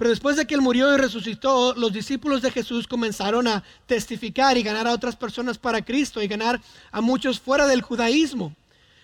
Pero 0.00 0.08
después 0.08 0.36
de 0.36 0.46
que 0.46 0.54
él 0.54 0.62
murió 0.62 0.94
y 0.94 0.96
resucitó, 0.96 1.74
los 1.74 1.92
discípulos 1.92 2.40
de 2.40 2.50
Jesús 2.50 2.88
comenzaron 2.88 3.46
a 3.46 3.62
testificar 3.84 4.56
y 4.56 4.62
ganar 4.62 4.86
a 4.86 4.94
otras 4.94 5.14
personas 5.14 5.58
para 5.58 5.84
Cristo 5.84 6.22
y 6.22 6.26
ganar 6.26 6.58
a 6.90 7.02
muchos 7.02 7.38
fuera 7.38 7.66
del 7.66 7.82
judaísmo. 7.82 8.56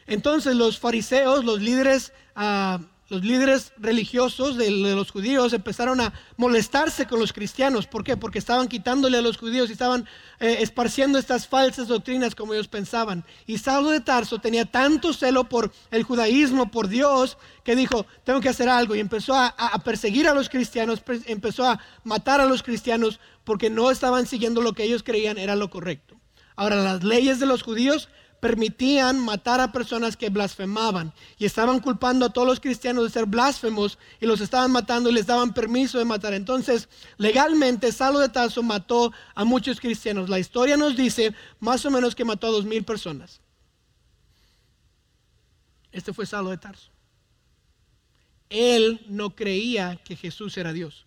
Entonces 0.06 0.56
los 0.56 0.78
fariseos, 0.78 1.44
los 1.44 1.60
líderes 1.60 2.14
uh, 2.34 2.82
los 3.08 3.24
líderes 3.24 3.72
religiosos 3.78 4.56
de, 4.56 4.70
los 4.70 5.12
judíos 5.12 5.52
empezaron 5.52 6.00
a 6.00 6.12
molestarse 6.36 7.06
con 7.06 7.20
los 7.20 7.32
cristianos. 7.32 7.86
¿Por 7.86 8.02
qué? 8.02 8.16
Porque 8.16 8.38
estaban 8.38 8.66
quitándole 8.66 9.18
a 9.18 9.22
los 9.22 9.36
judíos 9.36 9.68
y 9.68 9.72
estaban 9.72 10.08
eh, 10.40 10.58
esparciendo 10.60 11.18
estas 11.18 11.46
falsas 11.46 11.86
doctrinas 11.86 12.34
como 12.34 12.52
ellos 12.52 12.66
pensaban. 12.66 13.24
Y 13.46 13.58
Saulo 13.58 13.90
de 13.90 14.00
Tarso 14.00 14.40
tenía 14.40 14.64
tanto 14.64 15.12
celo 15.12 15.44
por 15.44 15.72
el 15.92 16.02
judaísmo, 16.02 16.70
por 16.70 16.88
Dios, 16.88 17.38
que 17.62 17.76
dijo, 17.76 18.06
tengo 18.24 18.40
que 18.40 18.48
hacer 18.48 18.68
algo. 18.68 18.96
Y 18.96 19.00
empezó 19.00 19.34
a, 19.34 19.46
a 19.46 19.78
perseguir 19.78 20.26
a 20.26 20.34
los 20.34 20.48
cristianos, 20.48 21.02
empezó 21.26 21.68
a 21.68 21.80
matar 22.02 22.40
a 22.40 22.46
los 22.46 22.64
cristianos 22.64 23.20
porque 23.44 23.70
no 23.70 23.92
estaban 23.92 24.26
siguiendo 24.26 24.62
lo 24.62 24.72
que 24.72 24.82
ellos 24.82 25.04
creían 25.04 25.38
era 25.38 25.54
lo 25.54 25.70
correcto. 25.70 26.16
Ahora, 26.56 26.76
las 26.76 27.04
leyes 27.04 27.38
de 27.38 27.46
los 27.46 27.62
judíos 27.62 28.08
permitían 28.46 29.18
matar 29.18 29.60
a 29.60 29.72
personas 29.72 30.16
que 30.16 30.30
blasfemaban 30.30 31.12
y 31.36 31.46
estaban 31.46 31.80
culpando 31.80 32.26
a 32.26 32.32
todos 32.32 32.46
los 32.46 32.60
cristianos 32.60 33.02
de 33.02 33.10
ser 33.10 33.26
blasfemos 33.26 33.98
y 34.20 34.26
los 34.26 34.40
estaban 34.40 34.70
matando 34.70 35.10
y 35.10 35.14
les 35.14 35.26
daban 35.26 35.52
permiso 35.52 35.98
de 35.98 36.04
matar. 36.04 36.32
Entonces, 36.32 36.88
legalmente, 37.18 37.90
Saulo 37.90 38.20
de 38.20 38.28
Tarso 38.28 38.62
mató 38.62 39.12
a 39.34 39.44
muchos 39.44 39.80
cristianos. 39.80 40.28
La 40.28 40.38
historia 40.38 40.76
nos 40.76 40.96
dice 40.96 41.34
más 41.58 41.84
o 41.86 41.90
menos 41.90 42.14
que 42.14 42.24
mató 42.24 42.46
a 42.46 42.50
dos 42.50 42.64
mil 42.64 42.84
personas. 42.84 43.40
Este 45.90 46.12
fue 46.12 46.24
Saulo 46.24 46.50
de 46.50 46.58
Tarso. 46.58 46.92
Él 48.48 49.04
no 49.08 49.34
creía 49.34 49.96
que 50.04 50.14
Jesús 50.14 50.56
era 50.56 50.72
Dios. 50.72 51.04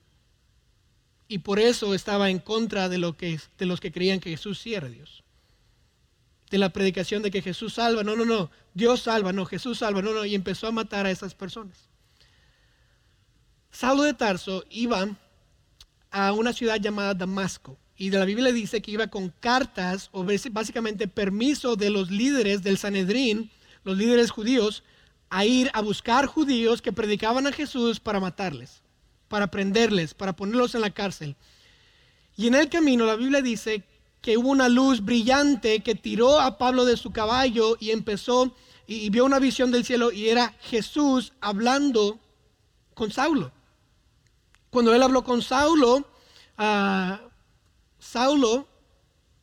Y 1.29 1.37
por 1.37 1.57
eso 1.57 1.93
estaba 1.93 2.29
en 2.29 2.39
contra 2.39 2.89
de, 2.89 2.97
lo 2.97 3.15
que, 3.15 3.39
de 3.57 3.65
los 3.65 3.79
que 3.79 3.93
creían 3.93 4.19
que 4.19 4.31
Jesús 4.31 4.59
sí 4.59 4.73
era 4.73 4.89
Dios 4.89 5.23
de 6.49 6.57
la 6.57 6.69
predicación 6.69 7.21
de 7.21 7.31
que 7.31 7.41
Jesús 7.41 7.75
salva, 7.75 8.03
no, 8.03 8.15
no, 8.15 8.25
no, 8.25 8.49
Dios 8.73 9.01
salva, 9.01 9.33
no, 9.33 9.45
Jesús 9.45 9.79
salva, 9.79 10.01
no, 10.01 10.13
no, 10.13 10.25
y 10.25 10.35
empezó 10.35 10.67
a 10.67 10.71
matar 10.71 11.05
a 11.05 11.11
esas 11.11 11.35
personas. 11.35 11.89
Saulo 13.71 14.03
de 14.03 14.13
Tarso 14.13 14.63
iba 14.69 15.07
a 16.11 16.33
una 16.33 16.53
ciudad 16.53 16.77
llamada 16.77 17.13
Damasco. 17.13 17.77
Y 17.95 18.09
de 18.09 18.17
la 18.17 18.25
Biblia 18.25 18.51
dice 18.51 18.81
que 18.81 18.91
iba 18.91 19.07
con 19.07 19.29
cartas 19.39 20.09
o 20.11 20.25
básicamente 20.51 21.07
permiso 21.07 21.75
de 21.75 21.89
los 21.89 22.09
líderes 22.09 22.63
del 22.63 22.77
Sanedrín, 22.77 23.51
los 23.83 23.97
líderes 23.97 24.31
judíos, 24.31 24.83
a 25.29 25.45
ir 25.45 25.69
a 25.73 25.81
buscar 25.81 26.25
judíos 26.25 26.81
que 26.81 26.93
predicaban 26.93 27.45
a 27.45 27.51
Jesús 27.51 27.99
para 27.99 28.19
matarles, 28.19 28.81
para 29.27 29.51
prenderles, 29.51 30.13
para 30.13 30.33
ponerlos 30.33 30.75
en 30.75 30.81
la 30.81 30.89
cárcel. 30.91 31.35
Y 32.37 32.47
en 32.47 32.55
el 32.55 32.69
camino 32.69 33.05
la 33.05 33.15
Biblia 33.15 33.41
dice 33.41 33.83
que 34.21 34.37
hubo 34.37 34.49
una 34.49 34.69
luz 34.69 35.03
brillante 35.03 35.81
que 35.81 35.95
tiró 35.95 36.39
a 36.39 36.57
Pablo 36.57 36.85
de 36.85 36.97
su 36.97 37.11
caballo 37.11 37.77
y 37.79 37.91
empezó 37.91 38.53
y, 38.85 39.09
vio 39.11 39.23
una 39.23 39.39
visión 39.39 39.71
del 39.71 39.85
cielo 39.85 40.11
y 40.11 40.29
era 40.29 40.55
Jesús 40.61 41.33
hablando 41.41 42.19
con 42.95 43.11
Saulo. 43.11 43.51
Cuando 44.71 44.93
él 44.93 45.03
habló 45.03 45.23
con 45.23 45.41
Saulo, 45.41 45.97
uh, 46.57 47.17
Saulo 47.99 48.67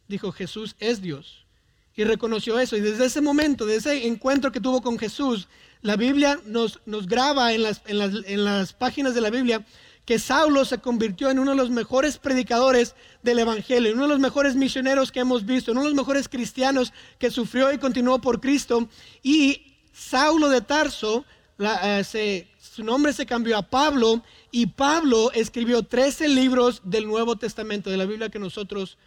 dijo, 0.09 0.33
Jesús 0.33 0.74
es 0.79 1.01
Dios. 1.01 1.47
Y 1.95 2.05
reconoció 2.05 2.59
eso. 2.59 2.77
Y 2.77 2.81
desde 2.81 3.07
ese 3.07 3.20
momento, 3.20 3.64
desde 3.64 3.95
ese 3.95 4.07
encuentro 4.07 4.53
que 4.53 4.61
tuvo 4.61 4.83
con 4.83 4.99
Jesús, 4.99 5.49
la 5.81 5.97
Biblia 5.97 6.41
nos, 6.45 6.81
nos 6.85 7.07
graba 7.07 7.53
en 7.53 7.62
las, 7.62 7.83
en, 7.87 7.99
las, 7.99 8.12
en 8.27 8.45
las 8.45 8.72
páginas 8.72 9.14
de 9.14 9.20
la 9.20 9.31
Biblia 9.31 9.64
que 10.07 10.21
Saulo 10.21 10.65
se 10.65 10.79
convirtió 10.79 11.31
en 11.31 11.41
uno 11.41 11.51
de 11.51 11.57
los 11.57 11.71
mejores 11.71 12.17
predicadores 12.19 12.95
del 13.25 13.41
Evangelio, 13.41 13.93
uno 13.93 14.05
de 14.05 14.09
los 14.09 14.21
mejores 14.21 14.55
misioneros 14.55 15.11
que 15.11 15.19
hemos 15.19 15.45
visto, 15.45 15.73
uno 15.73 15.83
de 15.83 15.89
los 15.89 15.97
mejores 15.97 16.29
cristianos 16.29 16.93
que 17.19 17.33
sufrió 17.33 17.73
y 17.73 17.79
continuó 17.79 18.21
por 18.21 18.41
Cristo. 18.41 18.89
Y 19.25 19.75
Saulo 19.93 20.49
de 20.49 20.61
Tarso, 20.61 21.25
eh, 21.59 22.49
su 22.61 22.85
nombre 22.85 23.13
se 23.13 23.27
cambió 23.27 23.59
a 23.59 23.63
Pablo 23.63 24.23
y 24.53 24.67
Pablo 24.67 25.33
escribió 25.33 25.83
13 25.83 26.29
libros 26.29 26.83
del 26.85 27.09
Nuevo 27.09 27.35
Testamento, 27.35 27.91
de 27.91 27.97
la 27.97 28.07
Biblia 28.07 28.29
que 28.29 28.39
nosotros 28.39 28.99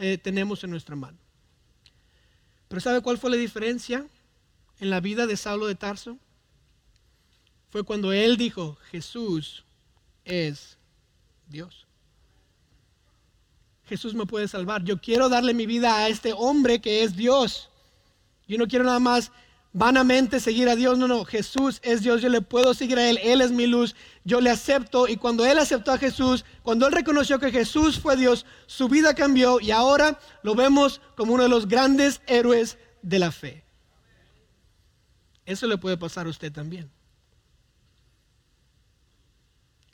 eh, 0.00 0.18
tenemos 0.18 0.64
en 0.64 0.70
nuestra 0.70 0.96
mano. 0.96 1.18
Pero 2.66 2.80
¿sabe 2.80 3.00
cuál 3.00 3.16
fue 3.16 3.30
la 3.30 3.36
diferencia 3.36 4.04
en 4.80 4.90
la 4.90 4.98
vida 4.98 5.28
de 5.28 5.36
Saulo 5.36 5.68
de 5.68 5.76
Tarso? 5.76 6.18
Fue 7.70 7.84
cuando 7.84 8.12
él 8.12 8.36
dijo, 8.36 8.76
Jesús 8.90 9.64
es 10.28 10.78
Dios. 11.48 11.86
Jesús 13.86 14.14
me 14.14 14.26
puede 14.26 14.46
salvar. 14.46 14.84
Yo 14.84 15.00
quiero 15.00 15.28
darle 15.28 15.54
mi 15.54 15.66
vida 15.66 15.96
a 15.96 16.08
este 16.08 16.32
hombre 16.32 16.80
que 16.80 17.02
es 17.02 17.16
Dios. 17.16 17.70
Yo 18.46 18.58
no 18.58 18.68
quiero 18.68 18.84
nada 18.84 19.00
más 19.00 19.32
vanamente 19.72 20.40
seguir 20.40 20.68
a 20.68 20.76
Dios. 20.76 20.98
No, 20.98 21.08
no, 21.08 21.24
Jesús 21.24 21.80
es 21.82 22.02
Dios. 22.02 22.20
Yo 22.20 22.28
le 22.28 22.42
puedo 22.42 22.74
seguir 22.74 22.98
a 22.98 23.08
Él. 23.08 23.18
Él 23.22 23.40
es 23.40 23.50
mi 23.50 23.66
luz. 23.66 23.96
Yo 24.24 24.42
le 24.42 24.50
acepto. 24.50 25.08
Y 25.08 25.16
cuando 25.16 25.46
Él 25.46 25.58
aceptó 25.58 25.92
a 25.92 25.98
Jesús, 25.98 26.44
cuando 26.62 26.86
Él 26.86 26.92
reconoció 26.92 27.38
que 27.38 27.50
Jesús 27.50 27.98
fue 27.98 28.16
Dios, 28.16 28.44
su 28.66 28.88
vida 28.88 29.14
cambió 29.14 29.58
y 29.58 29.70
ahora 29.70 30.20
lo 30.42 30.54
vemos 30.54 31.00
como 31.16 31.32
uno 31.32 31.44
de 31.44 31.48
los 31.48 31.66
grandes 31.66 32.20
héroes 32.26 32.76
de 33.00 33.18
la 33.18 33.32
fe. 33.32 33.64
Eso 35.46 35.66
le 35.66 35.78
puede 35.78 35.96
pasar 35.96 36.26
a 36.26 36.30
usted 36.30 36.52
también. 36.52 36.90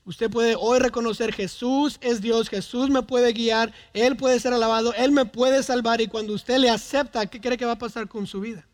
Usted 0.07 0.31
puede 0.31 0.55
hoy 0.55 0.81
reconocer 0.81 1.33
Jesús 1.33 1.99
es 2.03 2.21
Dios, 2.21 2.51
Jesús 2.51 2.91
me 2.91 3.03
puede 3.03 3.33
guiar, 3.33 3.73
Él 3.95 4.17
puede 4.17 4.39
ser 4.39 4.53
alabado, 4.53 4.93
Él 4.95 5.13
me 5.13 5.25
puede 5.25 5.63
salvar 5.63 6.03
y 6.03 6.09
cuando 6.09 6.35
usted 6.35 6.59
le 6.59 6.69
acepta, 6.69 7.27
¿qué 7.27 7.41
cree 7.41 7.57
que 7.57 7.65
va 7.65 7.73
a 7.73 7.79
pasar 7.79 8.07
con 8.07 8.27
su 8.27 8.41
vida? 8.41 8.67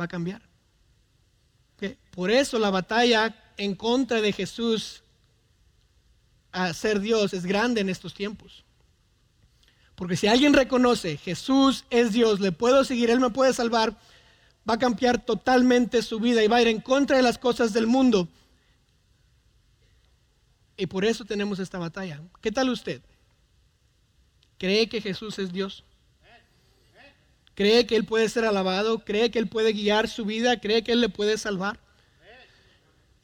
Va 0.00 0.06
a 0.06 0.08
cambiar. 0.08 0.40
Por 2.12 2.30
eso 2.30 2.58
la 2.58 2.70
batalla 2.70 3.34
en 3.56 3.74
contra 3.74 4.20
de 4.20 4.32
Jesús 4.32 5.02
a 6.52 6.72
ser 6.74 7.00
Dios 7.00 7.32
es 7.32 7.44
grande 7.44 7.80
en 7.80 7.88
estos 7.88 8.14
tiempos. 8.14 8.64
Porque 9.94 10.16
si 10.16 10.26
alguien 10.26 10.52
reconoce 10.52 11.16
Jesús 11.16 11.84
es 11.90 12.12
Dios, 12.12 12.40
le 12.40 12.52
puedo 12.52 12.84
seguir, 12.84 13.10
Él 13.10 13.20
me 13.20 13.30
puede 13.30 13.52
salvar, 13.52 13.96
va 14.68 14.74
a 14.74 14.78
cambiar 14.78 15.24
totalmente 15.24 16.02
su 16.02 16.20
vida 16.20 16.42
y 16.42 16.48
va 16.48 16.56
a 16.56 16.62
ir 16.62 16.68
en 16.68 16.80
contra 16.80 17.16
de 17.16 17.22
las 17.22 17.38
cosas 17.38 17.72
del 17.72 17.86
mundo 17.86 18.28
y 20.76 20.86
por 20.86 21.04
eso 21.04 21.24
tenemos 21.24 21.58
esta 21.58 21.78
batalla. 21.78 22.20
¿Qué 22.40 22.50
tal 22.50 22.70
usted? 22.70 23.02
¿Cree 24.58 24.88
que 24.88 25.00
Jesús 25.00 25.38
es 25.38 25.52
Dios? 25.52 25.84
¿Cree 27.54 27.86
que 27.86 27.96
Él 27.96 28.04
puede 28.04 28.28
ser 28.28 28.44
alabado? 28.44 29.00
¿Cree 29.00 29.30
que 29.30 29.38
Él 29.38 29.48
puede 29.48 29.72
guiar 29.72 30.08
su 30.08 30.24
vida? 30.24 30.60
¿Cree 30.60 30.82
que 30.82 30.92
Él 30.92 31.00
le 31.00 31.08
puede 31.08 31.36
salvar? 31.36 31.78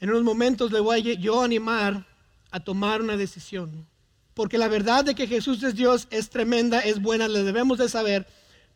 En 0.01 0.11
unos 0.11 0.23
momentos 0.23 0.71
le 0.71 0.81
voy 0.81 1.11
a 1.11 1.15
yo 1.15 1.43
animar 1.43 2.07
a 2.51 2.61
tomar 2.61 3.03
una 3.03 3.17
decisión. 3.17 3.87
Porque 4.35 4.59
la 4.59 4.69
verdad 4.69 5.05
de 5.05 5.15
que 5.15 5.27
Jesús 5.27 5.63
es 5.63 5.75
Dios 5.75 6.07
es 6.11 6.31
tremenda, 6.31 6.81
es 6.81 7.01
buena, 7.01 7.27
le 7.27 7.43
debemos 7.43 7.79
de 7.79 7.89
saber. 7.89 8.27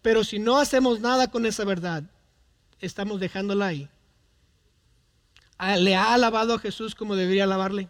Pero 0.00 0.24
si 0.24 0.38
no 0.38 0.58
hacemos 0.58 1.00
nada 1.00 1.30
con 1.30 1.46
esa 1.46 1.64
verdad, 1.64 2.02
estamos 2.80 3.20
dejándola 3.20 3.66
ahí. 3.66 3.88
Ah, 5.58 5.76
¿Le 5.76 5.94
ha 5.94 6.14
alabado 6.14 6.54
a 6.54 6.58
Jesús 6.58 6.96
como 6.96 7.14
debería 7.14 7.44
alabarle? 7.44 7.88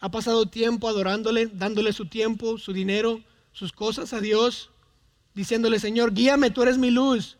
Ha 0.00 0.10
pasado 0.10 0.46
tiempo 0.46 0.88
adorándole, 0.88 1.46
dándole 1.46 1.92
su 1.92 2.06
tiempo, 2.06 2.58
su 2.58 2.72
dinero, 2.72 3.20
sus 3.52 3.72
cosas 3.72 4.12
a 4.14 4.20
Dios, 4.20 4.70
diciéndole, 5.34 5.78
Señor, 5.78 6.14
guíame, 6.14 6.50
tú 6.50 6.62
eres 6.62 6.78
mi 6.78 6.90
luz. 6.90 7.36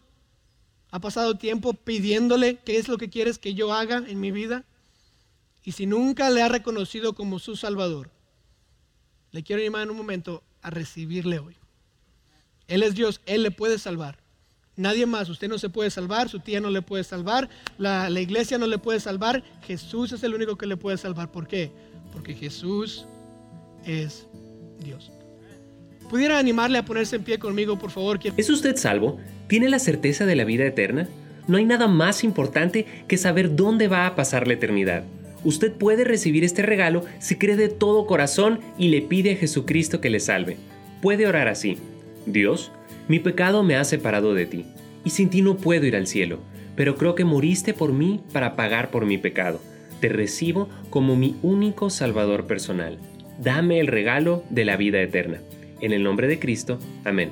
Ha 0.91 1.01
pasado 1.01 1.37
tiempo 1.37 1.73
pidiéndole 1.73 2.57
qué 2.57 2.77
es 2.77 2.89
lo 2.89 2.99
que 2.99 3.09
quieres 3.09 3.39
que 3.39 3.55
yo 3.55 3.73
haga 3.73 4.05
en 4.07 4.21
mi 4.21 4.31
vida. 4.31 4.65
Y 5.65 5.73
si 5.73 5.87
nunca 5.87 6.29
le 6.31 6.43
ha 6.43 6.49
reconocido 6.49 7.15
como 7.15 7.39
su 7.39 7.57
Salvador, 7.57 8.11
le 9.33 9.43
quiero 9.43 9.63
animar 9.63 9.83
en 9.83 9.91
un 9.91 9.97
momento 9.97 10.43
a 10.61 10.71
recibirle 10.71 11.39
hoy. 11.39 11.57
Él 12.69 12.83
es 12.83 12.95
Dios, 12.95 13.21
Él 13.25 13.43
le 13.43 13.51
puede 13.51 13.79
salvar. 13.79 14.19
Nadie 14.77 15.07
más, 15.07 15.29
usted 15.29 15.49
no 15.49 15.59
se 15.59 15.69
puede 15.69 15.91
salvar, 15.91 16.29
su 16.29 16.41
tía 16.41 16.61
no 16.61 16.71
le 16.71 16.83
puede 16.83 17.05
salvar, 17.05 17.49
la, 17.79 18.09
la 18.09 18.21
iglesia 18.21 18.59
no 18.59 18.67
le 18.67 18.79
puede 18.79 19.01
salvar, 19.01 19.43
Jesús 19.63 20.13
es 20.13 20.23
el 20.23 20.35
único 20.35 20.57
que 20.57 20.67
le 20.67 20.77
puede 20.77 20.97
salvar. 20.97 21.31
¿Por 21.31 21.47
qué? 21.47 21.73
Porque 22.13 22.35
Jesús 22.35 23.07
es 23.85 24.27
Dios. 24.83 25.11
¿Pudiera 26.09 26.39
animarle 26.39 26.79
a 26.79 26.85
ponerse 26.85 27.17
en 27.17 27.23
pie 27.23 27.39
conmigo, 27.39 27.79
por 27.79 27.91
favor? 27.91 28.19
¿Es 28.37 28.51
usted 28.51 28.77
salvo? 28.77 29.19
¿Tiene 29.47 29.69
la 29.69 29.79
certeza 29.79 30.27
de 30.27 30.35
la 30.37 30.45
vida 30.45 30.65
eterna? 30.67 31.09
No 31.47 31.57
hay 31.57 31.65
nada 31.65 31.87
más 31.87 32.25
importante 32.25 32.87
que 33.07 33.17
saber 33.17 33.55
dónde 33.55 33.89
va 33.89 34.07
a 34.07 34.17
pasar 34.17 34.47
la 34.47 34.55
eternidad. 34.55 35.05
Usted 35.45 35.73
puede 35.73 36.05
recibir 36.05 36.45
este 36.45 36.63
regalo 36.63 37.05
si 37.19 37.37
cree 37.37 37.57
de 37.57 37.69
todo 37.69 38.07
corazón 38.07 38.61
y 38.77 38.89
le 38.89 39.03
pide 39.03 39.33
a 39.33 39.37
Jesucristo 39.37 40.01
que 40.01 40.11
le 40.11 40.21
salve. 40.21 40.57
Puede 41.01 41.27
orar 41.27 41.49
así. 41.49 41.79
Dios, 42.27 42.73
mi 43.09 43.21
pecado 43.21 43.63
me 43.63 43.77
ha 43.77 43.85
separado 43.85 44.35
de 44.35 44.47
ti, 44.47 44.67
y 45.05 45.11
sin 45.11 45.31
ti 45.31 45.41
no 45.43 45.57
puedo 45.57 45.87
ir 45.87 45.97
al 45.97 46.07
cielo, 46.07 46.41
pero 46.77 46.97
creo 46.97 47.15
que 47.15 47.25
moriste 47.25 47.73
por 47.73 47.93
mí 47.93 48.21
para 48.33 48.55
pagar 48.55 48.91
por 48.91 49.07
mi 49.07 49.17
pecado 49.17 49.61
te 50.01 50.09
recibo 50.09 50.69
como 50.91 51.17
mi 51.17 51.37
único 51.43 51.91
Salvador 51.91 52.47
personal. 52.47 52.99
Dame 53.41 53.81
el 53.81 53.87
regalo 53.87 54.45
de 54.51 54.65
la 54.65 54.77
vida 54.77 55.01
eterna. 55.01 55.41
En 55.81 55.93
el 55.93 56.03
nombre 56.03 56.29
de 56.29 56.39
Cristo, 56.39 56.79
amén. 57.05 57.31